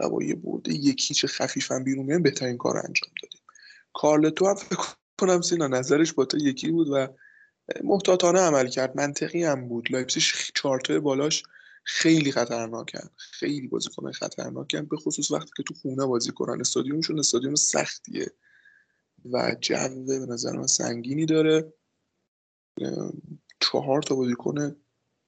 و 0.00 0.08
با 0.08 0.22
یه 0.22 0.34
برده 0.34 0.74
یکیچ 0.74 1.26
خفیفم 1.26 1.84
بیرون 1.84 2.06
بیایم 2.06 2.22
بهترین 2.22 2.56
کار 2.56 2.76
انجام 2.76 3.10
دادیم. 3.22 3.40
کارلتو 3.92 4.46
هم 4.46 4.54
فکر 4.54 4.78
کنم 5.20 5.40
سینا 5.40 5.66
نظرش 5.66 6.12
با 6.12 6.24
تو 6.24 6.38
یکی 6.38 6.70
بود 6.70 6.88
و 6.88 7.08
محتاطانه 7.84 8.40
عمل 8.40 8.68
کرد. 8.68 8.96
منطقی 8.96 9.44
هم 9.44 9.68
بود. 9.68 9.92
لایپزیگ 9.92 10.22
چارتای 10.54 11.00
بالاش 11.00 11.42
خیلی 11.84 12.32
خطرناکن 12.32 13.10
خیلی 13.16 13.68
بازیکن 13.68 14.12
خطرناکن 14.12 14.84
به 14.84 14.96
خصوص 14.96 15.30
وقتی 15.30 15.50
که 15.56 15.62
تو 15.62 15.74
خونه 15.74 16.06
بازی 16.06 16.32
کنن. 16.32 16.60
استادیومشون 16.60 17.18
استادیوم 17.18 17.54
سختیه. 17.54 18.32
و 19.32 19.56
جو 19.60 20.04
به 20.06 20.18
نظر 20.18 20.52
من 20.52 20.66
سنگینی 20.66 21.26
داره. 21.26 21.72
چهار 23.60 24.02
تا 24.02 24.14
بازیکن 24.14 24.76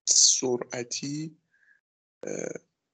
سرعتی 0.04 1.36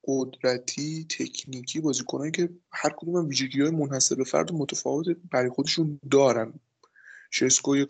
قدرتی 0.04 1.06
تکنیکی 1.10 1.80
بازیکنایی 1.80 2.30
که 2.30 2.50
هر 2.72 2.94
کدوم 2.96 3.28
ویژگی 3.28 3.62
های 3.62 3.70
منحصر 3.70 4.14
به 4.14 4.24
فرد 4.24 4.52
متفاوت 4.52 5.06
برای 5.30 5.50
خودشون 5.50 6.00
دارن. 6.10 6.60
شسکو 7.30 7.76
یک 7.76 7.88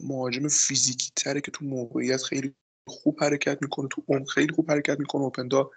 مهاجم 0.00 0.48
فیزیکی 0.48 1.10
تره 1.16 1.40
که 1.40 1.50
تو 1.50 1.64
موقعیت 1.64 2.22
خیلی 2.22 2.54
خوب 2.88 3.24
حرکت 3.24 3.58
می‌کنه 3.62 3.88
تو 3.90 4.02
اون 4.06 4.24
خیلی 4.24 4.52
خوب 4.52 4.70
حرکت 4.70 5.00
می‌کنه. 5.00 5.22
اوپندا 5.22 5.70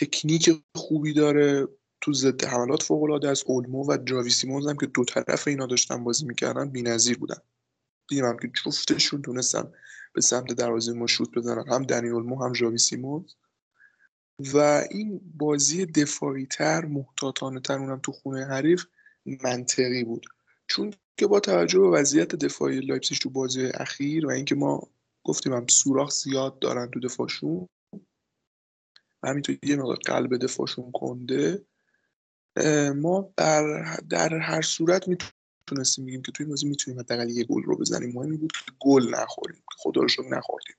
تکنیک 0.00 0.50
خوبی 0.76 1.12
داره. 1.12 1.68
تو 2.00 2.12
ضد 2.12 2.44
حملات 2.44 2.82
فوق 2.82 3.02
العاده 3.02 3.28
است. 3.28 3.44
اولمو 3.46 3.84
و 3.88 3.96
جاوی 3.96 4.30
سیمونز 4.30 4.66
هم 4.66 4.76
که 4.76 4.86
دو 4.86 5.04
طرف 5.04 5.48
اینا 5.48 5.66
داشتن 5.66 6.04
بازی 6.04 6.26
می‌کردن 6.26 6.70
بی‌نظیر 6.70 7.18
بودن. 7.18 7.38
دیدیم 8.08 8.24
هم 8.24 8.36
که 8.38 8.50
جفتشون 8.64 9.22
تونستن 9.22 9.72
به 10.14 10.20
سمت 10.20 10.52
دروازه 10.52 10.92
ما 10.92 11.06
شوت 11.06 11.30
بزنن. 11.30 11.64
هم 11.68 11.82
دنی 11.82 12.08
اولمو 12.08 12.44
هم 12.44 12.52
جاوی 12.52 12.78
سیمونز. 12.78 13.34
و 14.38 14.84
این 14.90 15.20
بازی 15.36 15.86
دفاعی 15.86 16.46
تر 16.46 16.84
محتاطانه 16.84 17.60
تر 17.60 17.78
اونم 17.78 18.00
تو 18.02 18.12
خونه 18.12 18.46
حریف 18.46 18.84
منطقی 19.44 20.04
بود. 20.04 20.26
چون 20.68 20.94
که 21.16 21.26
با 21.26 21.40
توجه 21.40 21.78
به 21.78 21.88
وضعیت 21.88 22.34
دفاعی 22.34 22.80
لایپزیگ 22.80 23.18
تو 23.18 23.30
بازی 23.30 23.66
اخیر 23.66 24.26
و 24.26 24.30
اینکه 24.30 24.54
ما 24.54 24.88
گفتیم 25.24 25.52
هم 25.52 25.66
سوراخ 25.66 26.10
زیاد 26.10 26.58
دارن 26.58 26.90
تو 26.90 27.00
دفاعشون 27.00 27.68
همینطور 29.24 29.58
یه 29.62 29.76
مقدار 29.76 29.96
قلب 29.96 30.36
دفاعشون 30.36 30.92
کنده 30.92 31.66
ما 32.94 33.32
در, 33.36 33.96
در 34.10 34.38
هر 34.38 34.62
صورت 34.62 35.08
می‌تونستیم 35.08 36.06
بگیم 36.06 36.22
که 36.22 36.32
توی 36.32 36.46
بازی 36.46 36.68
می‌تونیم 36.68 37.00
حداقل 37.00 37.30
یه 37.30 37.44
گل 37.44 37.62
رو 37.62 37.76
بزنیم. 37.76 38.12
مهم 38.14 38.36
بود 38.36 38.52
که 38.52 38.72
گل 38.80 39.14
نخوریم 39.14 39.56
که 39.56 39.76
خدا 39.76 40.00
رو 40.00 40.24
نخوردیم. 40.28 40.76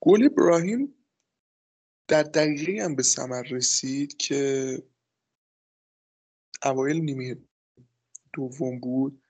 گل 0.00 0.24
براهیم 0.24 0.94
در 2.08 2.22
دقیقه 2.22 2.84
هم 2.84 2.96
به 2.96 3.02
ثمر 3.02 3.42
رسید 3.42 4.16
که 4.16 4.82
اوایل 6.64 6.96
نیمه 6.96 7.36
دوم 8.36 8.80
بود 8.80 9.22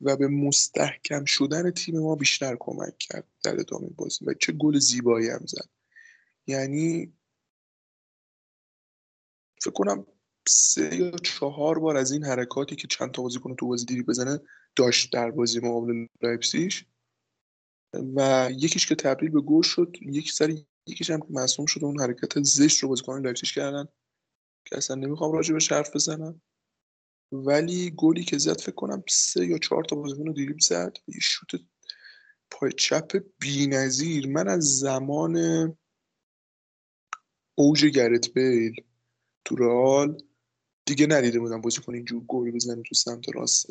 و 0.00 0.16
به 0.16 0.28
مستحکم 0.28 1.24
شدن 1.24 1.70
تیم 1.70 1.98
ما 1.98 2.14
بیشتر 2.14 2.56
کمک 2.60 2.98
کرد 2.98 3.28
در 3.44 3.60
ادامه 3.60 3.88
بازی 3.88 4.24
و 4.24 4.34
چه 4.34 4.52
گل 4.52 4.78
زیبایی 4.78 5.28
هم 5.28 5.46
زد. 5.46 5.68
یعنی 6.46 7.12
فکر 9.62 9.70
کنم 9.70 10.06
سه 10.48 10.96
یا 10.96 11.10
چهار 11.10 11.78
بار 11.78 11.96
از 11.96 12.12
این 12.12 12.24
حرکاتی 12.24 12.76
که 12.76 12.88
چند 12.88 13.10
تا 13.10 13.22
بازیکن 13.22 13.54
تو 13.56 13.66
بازی 13.66 13.84
دیری 13.84 14.02
بزنه 14.02 14.40
داشت 14.76 15.12
در 15.12 15.30
بازی 15.30 15.60
مقابل 15.60 16.06
لایپزیگ 16.22 16.72
و 18.16 18.48
یکیش 18.52 18.86
که 18.86 18.94
تبدیل 18.94 19.30
به 19.30 19.40
گل 19.40 19.62
شد 19.62 19.96
یک 20.02 20.32
سر 20.32 20.54
یکیش 20.86 21.10
هم 21.10 21.20
که 21.20 21.26
مصدوم 21.30 21.66
شد 21.66 21.84
اون 21.84 22.00
حرکت 22.00 22.42
زشت 22.42 22.78
رو 22.82 22.88
بازیکن 22.88 23.20
لایپزیگ 23.20 23.50
کردن 23.50 23.88
که 24.64 24.76
اصلا 24.76 24.96
نمی‌خوام 24.96 25.32
راجع 25.32 25.54
به 25.54 25.60
حرف 25.70 25.94
بزنم. 25.94 26.40
ولی 27.32 27.94
گلی 27.96 28.24
که 28.24 28.38
زد 28.38 28.60
فکر 28.60 28.74
کنم 28.74 29.02
سه 29.08 29.46
یا 29.46 29.58
چهار 29.58 29.84
تا 29.84 29.96
بازیکن 29.96 30.32
دریبل 30.32 30.58
زد. 30.60 30.96
یه 31.08 31.20
شوت 31.20 31.60
پای 32.50 32.72
چپ 32.72 33.24
بی‌نظیر. 33.40 34.28
من 34.28 34.48
از 34.48 34.78
زمان 34.78 35.36
اوج 37.54 37.84
گرت 37.84 38.32
بیل 38.32 38.72
تو 39.44 39.56
رئال 39.56 40.22
دیگه 40.86 41.06
ندیده 41.06 41.38
بودم 41.40 41.60
بازیکن 41.60 41.94
اینجور 41.94 42.24
گل 42.24 42.50
بزنه 42.50 42.82
تو 42.82 42.94
سمت 42.94 43.24
راست 43.34 43.66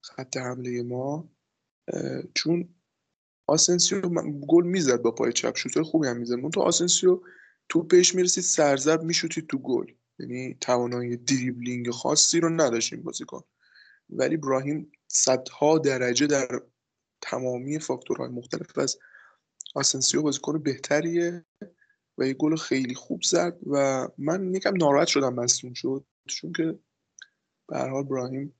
خط 0.00 0.36
حمله 0.36 0.82
ما. 0.82 1.28
چون 2.34 2.74
آسنسیو 3.46 4.00
گل 4.48 4.64
می‌زد 4.64 5.02
با 5.02 5.10
پای 5.10 5.32
چپ. 5.32 5.56
شوتر 5.56 5.82
خوبی 5.82 6.08
هم 6.08 6.16
می‌زد. 6.16 6.50
تو 6.54 6.60
آسنسیو 6.60 7.20
توپ 7.68 7.82
بهش 7.82 8.14
می‌رسید 8.14 8.44
سر 8.44 8.67
ضرب 8.67 9.02
می‌شوتید 9.02 9.46
تو 9.46 9.58
گل. 9.58 9.86
یعنی 10.18 10.56
توانایی 10.60 11.16
دریبلینگ 11.16 11.90
خاصی 11.90 12.40
رو 12.40 12.48
نداشت 12.48 12.92
این 12.92 13.02
بازیکن. 13.02 13.42
ولی 14.10 14.34
براهیم 14.34 14.92
صدها 15.08 15.78
درجه 15.78 16.26
در 16.26 16.62
تمامی 17.20 17.78
فاکتورهای 17.78 18.28
مختلف 18.28 18.78
از 18.78 18.98
آسنسیو 19.74 20.22
بازیکن 20.22 20.62
بهتریه 20.62 21.44
و 22.18 22.26
یه 22.26 22.34
گل 22.34 22.56
خیلی 22.56 22.94
خوب 22.94 23.22
زد 23.22 23.58
و 23.66 24.08
من 24.18 24.54
یکم 24.54 24.76
ناراحت 24.76 25.08
شدم 25.08 25.34
مصدوم 25.34 25.72
شد 25.72 26.04
چون 26.28 26.52
که 26.52 26.78
به 27.68 27.78
هر 27.78 27.88
حال 27.88 28.00
ابراهیم 28.00 28.54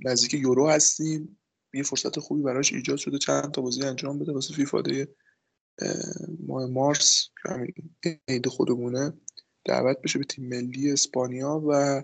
نزدیک 0.00 0.34
یورو 0.34 0.68
هستیم. 0.68 1.40
یه 1.74 1.82
فرصت 1.82 2.20
خوبی 2.20 2.42
براش 2.42 2.72
ایجاد 2.72 2.96
شده 2.96 3.18
چند 3.18 3.50
تا 3.50 3.62
بازی 3.62 3.82
انجام 3.82 4.18
بده 4.18 4.32
واسه 4.32 4.54
فیفاده 4.54 5.14
ماه 6.46 6.66
مارس 6.66 7.28
همین 7.44 7.72
عید 8.28 8.46
خودمونه. 8.46 9.12
دعوت 9.64 10.02
بشه 10.02 10.18
به 10.18 10.24
تیم 10.24 10.48
ملی 10.48 10.92
اسپانیا 10.92 11.62
و 11.68 12.02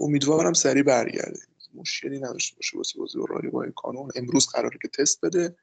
امیدوارم 0.00 0.52
سریع 0.52 0.82
برگرده. 0.82 1.38
مشکلی 1.74 2.18
نداشته 2.18 2.56
باشه 2.56 2.76
واسه 2.76 2.98
بازی 2.98 3.18
با 3.50 3.70
کانون. 3.76 4.10
امروز 4.16 4.46
قراره 4.46 4.78
که 4.82 4.88
تست 4.88 5.24
بده. 5.24 5.56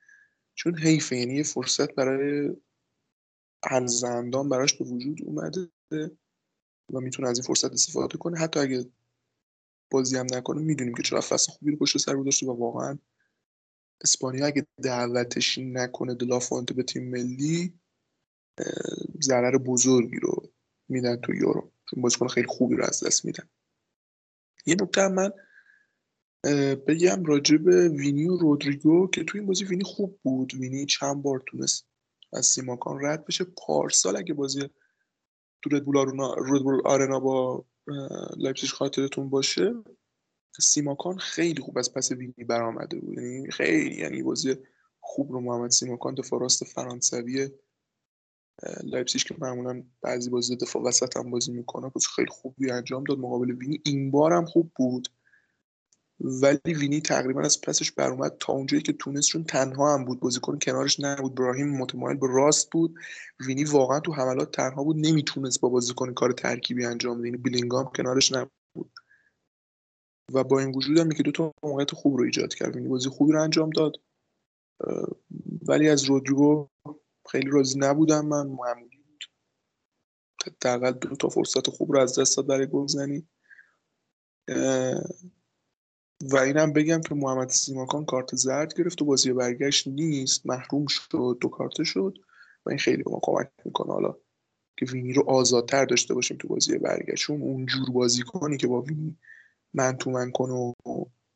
چون 0.56 0.78
حیفه 0.78 1.18
یعنی 1.18 1.44
فرصت 1.44 1.96
برای 1.96 2.56
هنزندان 3.66 4.50
براش 4.50 4.74
به 4.74 4.86
وجود 4.86 5.22
اومده 5.26 5.70
و 6.94 7.00
می‌تونه 7.00 7.30
از 7.30 7.38
این 7.38 7.48
فرصت 7.48 7.72
استفاده 7.72 8.18
کنه. 8.18 8.38
حتی 8.38 8.60
اگه 8.60 8.86
بازی 9.92 10.18
هم 10.18 10.28
نکنه 10.34 10.62
می‌دونیم 10.62 10.94
که 10.94 11.04
چرا 11.04 11.22
فصل 11.22 11.52
خوبی 11.52 11.72
رو 11.72 11.78
پشت 11.78 11.98
سر 11.98 12.14
رو 12.14 12.24
داشته 12.24 12.46
و 12.46 12.52
واقعا 12.52 12.98
اسپانیا 14.04 14.46
اگه 14.46 14.68
دعوتش 14.84 15.58
نکنه 15.58 16.16
دلافونت 16.16 16.74
به 16.74 16.84
تیم 16.84 17.10
ملی 17.10 17.74
ضرر 19.24 19.58
بزرگی 19.58 20.20
رو 20.20 20.53
میدن 20.94 21.16
تو 21.16 21.36
یورو. 21.36 21.72
چون 21.90 22.02
بازیکن 22.02 22.28
خیلی 22.28 22.48
خوبی 22.48 22.76
رو 22.76 22.86
از 22.86 23.04
دست 23.04 23.26
میدن. 23.26 23.50
یه 24.66 24.76
نکته 24.82 25.08
من 25.08 25.32
بگم 26.76 27.26
راجع 27.26 27.58
به 27.58 27.90
وینی 27.90 28.28
و 28.28 28.38
رودریگو 28.38 29.08
که 29.08 29.24
تو 29.24 29.38
این 29.38 29.48
بازی 29.48 29.66
وینی 29.66 29.84
خوب 29.84 30.20
بود. 30.24 30.54
وینی 30.54 30.86
چند 30.86 31.24
بار 31.24 31.44
تونست 31.48 31.88
از 32.34 32.46
سیماکان 32.46 33.06
رد 33.06 33.26
بشه. 33.26 33.44
پارسال 33.44 34.18
اگه 34.18 34.34
بازی 34.34 34.70
تو 35.62 35.70
ردبول 35.70 35.98
آرنا 35.98 36.36
آرنا 36.86 37.20
با 37.20 37.66
لایپزیگ 38.38 38.70
خاطرتون 38.70 39.30
باشه 39.30 39.74
سیماکان 40.60 41.18
خیلی 41.18 41.62
خوب 41.62 41.78
از 41.78 41.94
پس 41.94 42.12
وینی 42.12 42.44
برآمده 42.48 43.00
بود. 43.00 43.18
یعنی 43.18 43.52
خیلی 43.52 43.96
یعنی 43.96 44.24
بازی 44.24 44.56
خوب 45.00 45.32
رو 45.32 45.40
محمد 45.40 45.70
سیماکان 45.70 46.16
دفاع 46.16 46.42
راست 46.42 46.64
فرانسوی 46.64 47.50
لایپزیگ 48.84 49.22
که 49.22 49.36
معمولا 49.40 49.84
بعضی 50.02 50.30
بازی 50.30 50.56
دفاع 50.56 50.84
وسط 50.84 51.18
هم 51.18 51.32
بازی 51.32 51.52
می‌کنه 51.52 51.92
خیلی 52.16 52.30
خوبی 52.32 52.72
انجام 52.72 53.04
داد. 53.04 53.20
مقابل 53.20 53.52
وینی 53.52 53.82
این 53.86 54.12
بار 54.12 54.34
هم 54.34 54.46
خوب 54.46 54.72
بود. 54.76 55.08
ولی 56.20 56.74
وینی 56.74 57.02
تقریبا 57.02 57.42
از 57.42 57.62
پسش 57.62 57.92
بر 57.92 58.10
اومد 58.10 58.38
تا 58.40 58.54
اونجایی 58.54 58.84
که 58.84 58.94
تونست 58.94 59.28
چون 59.28 59.44
تنها 59.44 59.94
هم 59.94 60.06
بود 60.06 60.20
بازیکن 60.20 60.60
کنارش 60.60 61.00
نبود. 61.00 61.36
براهیم 61.36 61.78
متمایل 61.78 62.18
به 62.18 62.28
راست 62.30 62.72
بود. 62.72 62.96
وینی 63.48 63.64
واقعا 63.64 64.00
تو 64.00 64.14
حملات 64.14 64.52
تنها 64.52 64.84
بود. 64.84 64.96
نمی‌تونست 64.98 65.62
با 65.62 65.70
بازیکن 65.70 66.14
کار 66.14 66.32
ترکیبی 66.32 66.86
انجام 66.86 67.18
بده. 67.18 67.28
یعنی 67.28 67.38
بلینگام 67.38 67.92
کنارش 67.96 68.32
نبود. 68.32 68.92
و 70.34 70.44
با 70.44 70.60
این 70.60 70.76
وجود 70.76 70.98
هم 70.98 71.10
که 71.10 71.24
دو 71.24 71.32
تا 71.32 71.54
موقعیت 71.64 71.92
خوب 71.92 72.18
رو 72.18 72.24
ایجاد 72.24 72.54
کرد. 72.54 72.76
وینی 72.76 72.88
بازی 72.88 73.10
خوبی 73.10 73.34
رو 73.34 73.42
انجام 73.42 73.70
داد. 73.70 73.94
ولی 75.68 75.90
از 75.90 76.04
رودریگو 76.04 76.68
خیلی 77.32 77.50
راضی 77.50 77.80
نبودم 77.80 78.26
من 78.26 78.48
معمولی 78.48 78.98
بود. 78.98 79.24
حداقل 80.46 80.92
دو 80.92 81.16
تا 81.16 81.30
فرصت 81.30 81.70
خوب 81.70 81.92
رو 81.92 82.00
از 82.00 82.20
دست 82.20 82.38
داد 82.38 82.48
برای 82.48 82.68
گلزنی 82.68 83.28
و 86.22 86.38
اینم 86.38 86.74
بگم 86.74 87.02
که 87.02 87.16
محمد 87.16 87.50
سیماکان 87.50 88.06
کارت 88.06 88.36
زرد 88.36 88.74
گرفت 88.74 89.02
و 89.02 89.06
بازی 89.06 89.34
برگشت 89.34 89.88
نیست 89.88 90.46
محروم 90.46 90.86
شد 90.88 91.38
دو 91.42 91.50
کارت 91.50 91.84
شد. 91.84 92.18
و 92.66 92.70
این 92.70 92.80
خیلی 92.80 93.04
به 93.04 93.12
ما 93.12 93.20
کمک 93.24 93.50
می‌کنه. 93.66 93.94
حالا 93.94 94.16
که 94.78 94.86
وینی 94.86 95.14
رو 95.14 95.30
آزادتر 95.30 95.86
داشته 95.86 96.14
باشیم 96.14 96.38
تو 96.38 96.48
بازی 96.48 96.78
برگشت. 96.78 97.24
چون 97.24 97.42
اونجور 97.42 97.92
بازی 97.92 98.22
کنی 98.22 98.58
که 98.58 98.68
با 98.68 98.82
وینی 98.82 99.18
man 99.74 99.98
to 99.98 100.12
man 100.12 100.32
کنه 100.32 100.54
و 100.54 100.74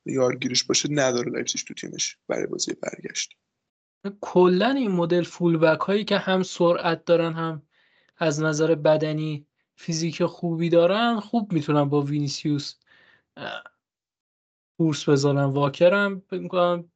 یارگیرش 0.06 0.64
باشه 0.64 0.90
نداره 0.92 1.32
لایپزیگ 1.32 1.62
تو 1.68 1.74
تیمش 1.74 2.18
برای 2.28 2.46
بازی 2.46 2.74
برگشت. 2.74 3.38
کلا 4.22 4.70
این 4.70 4.92
مدل 4.92 5.24
full 5.24 5.58
back 5.58 5.80
هایی 5.80 6.04
که 6.06 6.18
هم 6.18 6.44
سرعت 6.44 7.06
دارن 7.06 7.34
هم 7.34 7.62
از 8.18 8.42
نظر 8.42 8.76
بدنی 8.76 9.46
فیزیک 9.76 10.26
خوبی 10.26 10.70
دارن 10.70 11.20
خوب 11.20 11.54
می‌تونن 11.54 11.84
با 11.90 12.02
وینیسیوس 12.02 12.76
کورس 14.78 15.10
بذارن. 15.10 15.44
واکرم 15.44 16.24
می‌کنم 16.32 16.92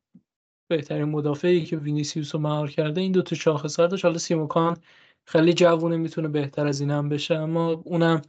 بهترین 0.67 1.05
مدافعی 1.05 1.65
که 1.65 1.77
وینیسیوس 1.77 2.35
رو 2.35 2.41
مهار 2.41 2.69
کرده 2.69 3.01
این 3.01 3.11
دوتا 3.11 3.35
شاخص 3.35 3.79
داشت 3.79 4.05
حالا 4.05 4.17
سیماکان 4.17 4.77
خیلی 5.25 5.53
جوونه 5.53 5.97
می‌تونه 5.97 6.27
بهتر 6.27 6.67
از 6.67 6.81
این 6.81 6.91
هم 6.91 7.09
بشه 7.09 7.35
اما 7.35 7.71
اونم 7.71 8.21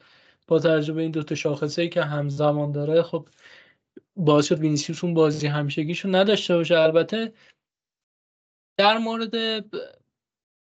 با 0.48 0.58
تجربه 0.58 1.02
این 1.02 1.10
دوتا 1.10 1.34
شاخصه 1.34 1.82
ای 1.82 1.88
که 1.88 2.02
همزمان 2.04 2.72
داره 2.72 3.02
خب 3.02 3.28
باعث 4.16 4.46
شد 4.46 4.58
وینیسیوس 4.58 5.04
اون 5.04 5.14
بازی 5.14 5.46
همیشگیشو 5.46 6.08
نداشته 6.16 6.56
باشه. 6.56 6.78
البته 6.78 7.32
در 8.82 8.98
مورد 8.98 9.64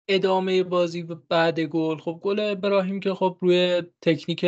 ادامه 0.07 0.64
بازی 0.64 1.03
بعد 1.30 1.59
گل 1.59 1.97
خب 1.97 2.20
گل 2.24 2.39
ابراهیم 2.39 2.99
که 2.99 3.14
خب 3.14 3.38
روی 3.41 3.84
تکنیک 4.01 4.45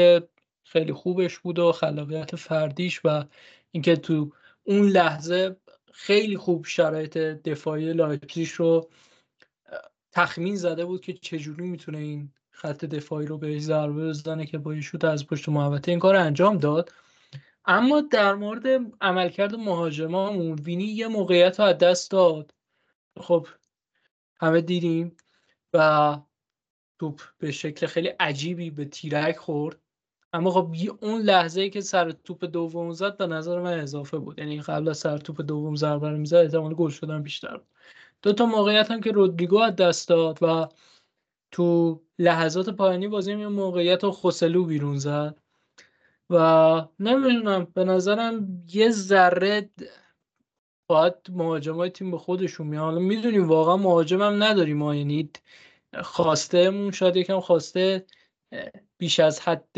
خیلی 0.64 0.94
خوبش 0.94 1.40
بود 1.40 1.60
و 1.60 1.72
خلاقیت 1.72 2.36
فردیش 2.36 3.02
و 3.04 3.24
اینکه 3.72 3.96
تو 3.96 4.32
اون 4.64 4.90
لحظه 4.90 5.56
خیلی 5.94 6.38
خوب 6.38 6.66
شرایط 6.66 7.18
دفاعی 7.18 7.94
لایپزیگ 7.94 8.50
رو 8.58 8.90
تخمین 10.12 10.56
زده 10.56 10.86
بود 10.86 11.02
که 11.02 11.14
چجوری 11.14 11.64
می‌تونه 11.64 11.98
این 11.98 12.32
خط 12.52 12.86
دفاعی 12.86 13.28
رو 13.28 13.38
بهش 13.38 13.62
ضربه 13.62 14.08
بزنه 14.08 14.46
که 14.46 14.58
با 14.58 14.82
شوت 14.82 15.06
از 15.06 15.28
پشت 15.28 15.50
محوطه 15.50 15.92
این 15.92 16.00
کار 16.00 16.16
انجام 16.16 16.58
داد. 16.58 16.94
اما 17.66 18.02
در 18.02 18.36
مورد 18.36 18.68
عملکرد 19.02 19.56
مهاجمامون 19.56 20.54
وینی 20.54 20.84
یه 20.84 21.08
موقعیت 21.08 21.60
رو 21.60 21.66
از 21.66 21.78
دست 21.78 22.12
داد. 22.12 22.55
خب 23.20 23.48
همه 24.42 24.62
دیدیم 24.62 25.18
و 25.74 26.18
توپ 27.00 27.22
به 27.38 27.52
شکل 27.52 27.88
خیلی 27.88 28.08
عجیبی 28.08 28.70
به 28.70 28.86
تیرک 28.86 29.38
خورد. 29.38 29.80
اما 30.34 30.52
خب 30.52 30.76
اون 31.02 31.22
لحظه 31.22 31.62
ای 31.62 31.70
که 31.70 31.82
سر 31.82 32.12
توپ 32.12 32.46
دوم 32.46 32.92
زد 32.92 33.18
به 33.18 33.28
نظر 33.28 33.62
من 33.62 33.80
اضافه 33.80 34.18
بود. 34.18 34.40
یعنی 34.40 34.62
قبل 34.62 34.90
از 34.90 34.98
سر 34.98 35.18
توپ 35.18 35.42
دوم 35.42 35.76
ضربه 35.76 36.10
رو 36.10 36.18
می‌زد 36.18 36.36
احتمال 36.36 36.74
گل 36.74 36.90
شدن 36.90 37.24
بیشتر 37.24 37.58
بود. 37.58 37.68
دو 38.22 38.34
تا 38.34 38.46
موقعیت 38.46 38.92
هم 38.92 39.02
که 39.02 39.12
رودریگو 39.12 39.60
از 39.60 39.76
دست 39.76 40.08
داد 40.08 40.44
و 40.44 40.68
تو 41.52 42.02
لحظات 42.20 42.70
پایانی 42.70 43.08
بازی 43.08 43.32
یه 43.32 43.48
موقعیت 43.48 44.04
رو 44.04 44.12
خسلو 44.12 44.66
بیرون 44.66 44.98
زد. 44.98 45.38
و 46.30 46.88
نمی‌دونم 47.00 47.68
به 47.74 47.84
نظرم 47.84 48.64
یه 48.74 48.90
ذره 48.90 49.70
باید 50.88 51.14
مهاجمای 51.30 51.90
تیم 51.90 52.12
به 52.12 52.18
خودشون 52.18 52.68
میان 52.68 52.84
حالا 52.84 53.00
می‌دونیم 53.00 53.48
واقعا 53.48 53.78
مهاجمم 53.78 54.44
نداریم 54.44 54.78
ما 54.78 54.96
یعنی 54.96 55.30
خواسته 56.04 56.92
شاید 56.92 57.16
یکم 57.16 57.40
خواسته 57.40 58.06
بیش 58.98 59.20
از 59.20 59.40
حد 59.40 59.76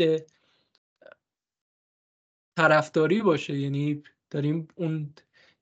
طرفداری 2.56 3.22
باشه. 3.22 3.58
یعنی 3.58 4.02
داریم 4.30 4.68
اون 4.74 5.14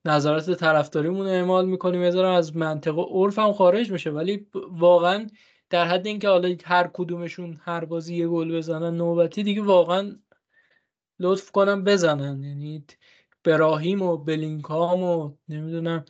نظرات 0.05 0.51
طرفداریمون 0.51 1.27
رو 1.27 1.33
اعمال 1.33 1.67
می‌کنیم. 1.67 2.03
یه 2.03 2.19
از 2.19 2.57
منطقه 2.57 3.03
عرف 3.03 3.39
هم 3.39 3.53
خارج 3.53 3.93
میشه. 3.93 4.11
ولی 4.11 4.47
واقعا 4.71 5.27
در 5.71 5.87
حد 5.87 6.07
اینکه 6.07 6.29
حالا 6.29 6.57
هر 6.65 6.91
کدومشون 6.93 7.61
هر 7.65 7.85
بازی 7.85 8.17
یه 8.17 8.29
گل 8.29 8.57
بزنن 8.57 8.97
نوبتی 8.97 9.43
دیگه 9.43 9.63
واقعا 9.63 10.17
لطف 11.21 11.51
کنم 11.51 11.85
بزنن. 11.85 12.45
یعنی 12.45 12.85
براهیم 13.47 14.03
و 14.03 14.19
بلینکام 14.19 15.05
و 15.05 15.33
نمی‌دونم 15.51 16.07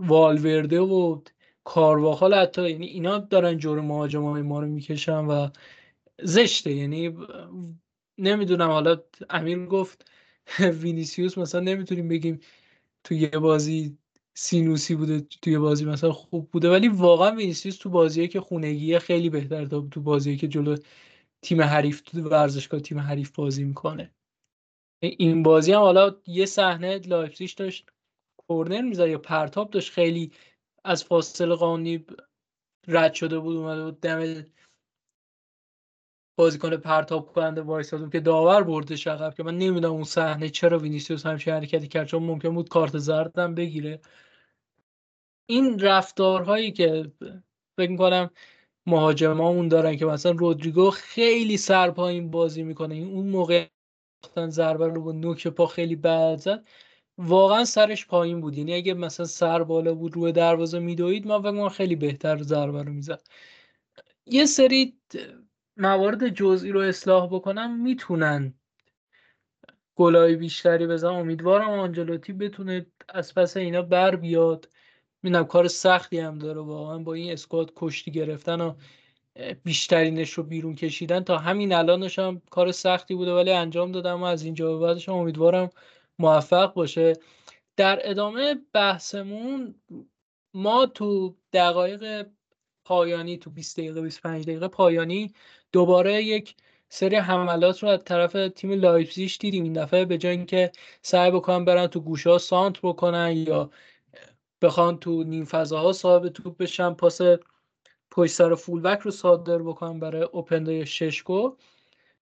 والورده 0.00 0.80
و 0.80 1.22
کارواخال 1.64 2.34
حتی 2.34 2.70
یعنی 2.70 2.86
اینا 2.86 3.18
دارن 3.18 3.58
جور 3.58 3.82
مهاجمای 3.82 4.42
ما 4.42 4.60
رو 4.60 4.68
می‌کشن 4.68 5.26
و 5.26 5.50
زشته. 6.22 6.72
یعنی 6.74 7.16
نمی‌دونم 8.18 8.68
حالا 8.70 8.96
امیر 9.30 9.66
گفت 9.66 10.10
وینیسیوس 10.82 11.38
مثلا 11.38 11.60
نمی‌تونیم 11.62 12.08
بگیم 12.08 12.40
تو 13.04 13.14
یه 13.14 13.28
بازی 13.30 13.98
سینوسی 14.34 14.94
بوده 14.96 15.20
تو 15.42 15.50
یه 15.50 15.58
بازی 15.60 15.84
مثلا 15.84 16.12
خوب 16.12 16.50
بوده 16.52 16.70
ولی 16.70 16.88
واقعا 16.88 17.36
وینیسیوس 17.36 17.76
تو 17.78 17.90
بازیه 17.90 18.28
که 18.28 18.40
خونگیه 18.42 18.98
خیلی 18.98 19.30
بهتر 19.30 19.66
تا 19.66 19.80
تو 19.92 20.00
بازیه 20.02 20.36
که 20.36 20.48
جلو 20.48 20.76
تیم 21.42 21.62
حریف 21.62 22.02
تو 22.02 22.22
ورزشگاه 22.30 22.80
تیم 22.80 23.00
حریف 23.00 23.30
بازی 23.36 23.64
می‌کنه. 23.64 24.12
این 25.00 25.42
بازی 25.42 25.72
هم 25.72 25.80
حالا 25.80 26.16
یه 26.26 26.46
صحنه 26.46 26.98
لایپزیگ 26.98 27.50
داشت 27.56 27.90
کورنر 28.48 28.82
می‌زد 28.82 29.08
یا 29.08 29.18
پرتاب 29.18 29.70
داشت. 29.70 29.92
خیلی 29.92 30.32
از 30.84 31.04
فاصله 31.04 31.54
قانونی 31.54 32.06
رد 32.88 33.14
شده 33.14 33.38
بود 33.38 33.56
اومده 33.56 33.84
بود 33.84 34.00
دم 34.00 34.44
بازیکن 36.38 36.76
پرتاب 36.76 37.32
کننده 37.32 37.62
وایساد 37.62 38.12
که 38.12 38.20
داور 38.20 38.62
برده 38.62 38.94
عقب 39.10 39.34
که 39.34 39.42
من 39.42 39.58
نمی‌دونم 39.58 39.94
اون 39.94 40.04
صحنه 40.04 40.48
چرا 40.48 40.78
وینیسیوس 40.78 41.26
همچین 41.26 41.54
حرکتی 41.54 41.88
کرد 41.88 42.06
چون 42.06 42.22
ممکن 42.22 42.54
بود 42.54 42.68
کارت 42.68 42.98
زردم 42.98 43.54
بگیره. 43.54 44.00
این 45.46 45.78
رفتارهایی 45.78 46.72
که 46.72 47.12
فکر 47.78 47.90
می‌کنم 47.90 48.30
مهاجمامون 48.86 49.68
دارن 49.68 49.96
که 49.96 50.06
مثلا 50.06 50.32
رودریگو 50.32 50.90
خیلی 50.90 51.56
سرپایین 51.56 52.30
بازی 52.30 52.62
می‌کنه. 52.62 52.94
این 52.94 53.08
اون 53.14 53.28
موقع 53.28 53.68
ضربه 54.50 54.88
رو 54.88 55.02
با 55.02 55.12
نوک 55.12 55.48
پا 55.48 55.66
خیلی 55.66 55.96
بد 55.96 56.36
زد. 56.36 56.64
واقعا 57.18 57.64
سرش 57.64 58.06
پایین 58.06 58.40
بود. 58.40 58.58
یعنی 58.58 58.74
اگه 58.74 58.94
مثلا 58.94 59.26
سر 59.26 59.62
بالا 59.62 59.94
بود 59.94 60.14
روی 60.14 60.32
دروازه 60.32 60.78
میدوید 60.78 61.26
ما 61.26 61.40
فکر 61.40 61.68
خیلی 61.68 61.96
بهتر 61.96 62.42
ضربه 62.42 62.82
رو 62.82 62.92
می‌زد. 62.92 63.22
یه 64.26 64.46
سری 64.46 64.98
موارد 65.76 66.28
جزئی 66.28 66.72
رو 66.72 66.80
اصلاح 66.80 67.26
بکنم. 67.26 67.82
می‌تونن 67.82 68.54
گلای 69.96 70.36
بیشتری 70.36 70.86
بزن 70.86 71.08
امیدوارم 71.08 71.70
آنجلوتی 71.70 72.32
بتونه 72.32 72.86
از 73.08 73.34
پس 73.34 73.56
اینا 73.56 73.82
بر 73.82 74.16
بیاد. 74.16 74.68
می‌دونم 75.22 75.44
کار 75.44 75.68
سختی 75.68 76.18
هم 76.18 76.38
داره 76.38 76.60
واقعا 76.60 76.98
با 76.98 77.14
این 77.14 77.32
اسکواد 77.32 77.72
کشتی 77.76 78.10
گرفتن 78.10 78.60
و 78.60 78.74
بیشترینش 79.64 80.32
رو 80.32 80.42
بیرون 80.42 80.74
کشیدن. 80.74 81.20
تا 81.24 81.38
همین 81.38 81.72
الانش 81.72 82.18
هم 82.18 82.42
کار 82.50 82.72
سختی 82.72 83.14
بوده 83.14 83.32
ولی 83.32 83.50
انجام 83.52 83.92
دادم 83.92 84.22
و 84.22 84.24
از 84.24 84.42
اینجا 84.42 84.78
به 84.78 84.86
بعدش 84.86 85.08
هم 85.08 85.14
امیدوارم 85.14 85.70
موفق 86.18 86.74
باشه. 86.74 87.12
در 87.76 88.00
ادامه 88.10 88.56
بحثمون 88.72 89.74
ما 90.54 90.86
تو 90.86 91.36
دقایق 91.52 92.26
پایانی 92.84 93.38
تو 93.38 93.50
20 93.50 93.76
دقیقه 93.76 94.00
25 94.00 94.44
دقیقه 94.44 94.68
پایانی 94.68 95.32
دوباره 95.72 96.22
یک 96.24 96.54
سری 96.88 97.16
حملات 97.16 97.82
رو 97.82 97.88
از 97.88 98.04
طرف 98.04 98.32
تیم 98.54 98.72
لایپزیش 98.72 99.38
دیدیم. 99.38 99.64
این 99.64 99.72
دفعه 99.72 100.04
به 100.04 100.18
جای 100.18 100.36
اینکه 100.36 100.72
سعی 101.02 101.30
بکنن 101.30 101.64
برن 101.64 101.86
تو 101.86 102.00
گوشه 102.00 102.38
سانت 102.38 102.80
بکنن 102.82 103.32
یا 103.36 103.70
بخوان 104.62 104.98
تو 104.98 105.24
نیم 105.24 105.44
فضاها 105.44 105.92
صاحب 105.92 106.28
توپ 106.28 106.56
بشن 106.56 106.94
پاس 106.94 107.20
پشت 108.16 108.32
سر 108.32 108.54
فولبک 108.54 109.00
رو 109.00 109.10
صادر 109.10 109.58
بکنن 109.58 110.00
برای 110.00 110.22
اوپنده 110.22 110.84
ششکو. 110.84 111.56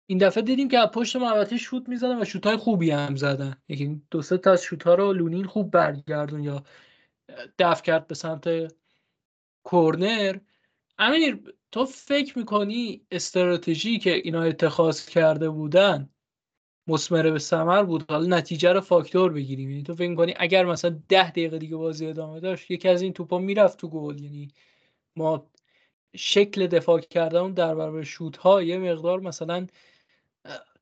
این 0.07 0.19
دفعه 0.19 0.43
دیدیم 0.43 0.69
که 0.69 0.79
از 0.79 0.89
پشت 0.89 1.17
محوطه 1.17 1.57
شوت 1.57 1.89
می‌زدن 1.89 2.23
و 2.23 2.25
شوت 2.25 2.47
های 2.47 2.57
خوبی 2.57 2.91
هم 2.91 3.17
زدن. 3.17 3.57
یکی 3.69 4.03
دو 4.11 4.23
سه 4.23 4.39
تا 4.39 4.53
از 4.53 4.63
شوت 4.63 4.83
ها 4.83 4.95
رو 4.95 5.13
لونین 5.13 5.45
خوب 5.45 5.71
برگردون 5.71 6.45
یا 6.45 6.63
دفع 7.59 7.83
کرد 7.83 8.07
به 8.07 8.15
سمت 8.15 8.75
کورنر. 9.65 10.39
امیر 10.99 11.55
تو 11.73 11.85
فکر 11.85 12.39
می‌کنی 12.39 13.07
استراتژی 13.11 13.99
که 13.99 14.15
اینا 14.15 14.43
اتخاذ 14.43 15.07
کرده 15.07 15.51
بودن 15.51 16.09
مسمره 16.87 17.31
به 17.31 17.39
ثمر 17.39 17.83
بود؟ 17.83 18.11
حالا 18.11 18.37
نتیجه 18.37 18.73
رو 18.73 18.81
فاکتور 18.81 19.33
بگیریم. 19.33 19.71
یعنی 19.71 19.83
تو 19.83 19.95
فکر 19.95 20.09
می‌کنی 20.09 20.35
اگر 20.37 20.65
مثلا 20.65 21.01
ده 21.09 21.31
دقیقه 21.31 21.59
دیگه 21.59 21.77
بازی 21.77 22.07
ادامه 22.07 22.41
داشت 22.41 22.71
یکی 22.71 22.89
از 22.89 23.03
این 23.03 23.13
توپا 23.13 23.39
می‌رفت 23.39 23.79
تو 23.79 23.89
گل. 23.89 24.21
یعنی 24.21 24.49
ما 25.17 25.47
شکل 26.17 26.67
دفاع 26.67 27.01
کردن 27.01 27.53
در 27.53 27.75
برابر 27.75 28.03
شوت 28.03 28.37
ها 28.37 28.63
یه 28.63 28.79
مقدار 28.79 29.21
مثلا 29.21 29.67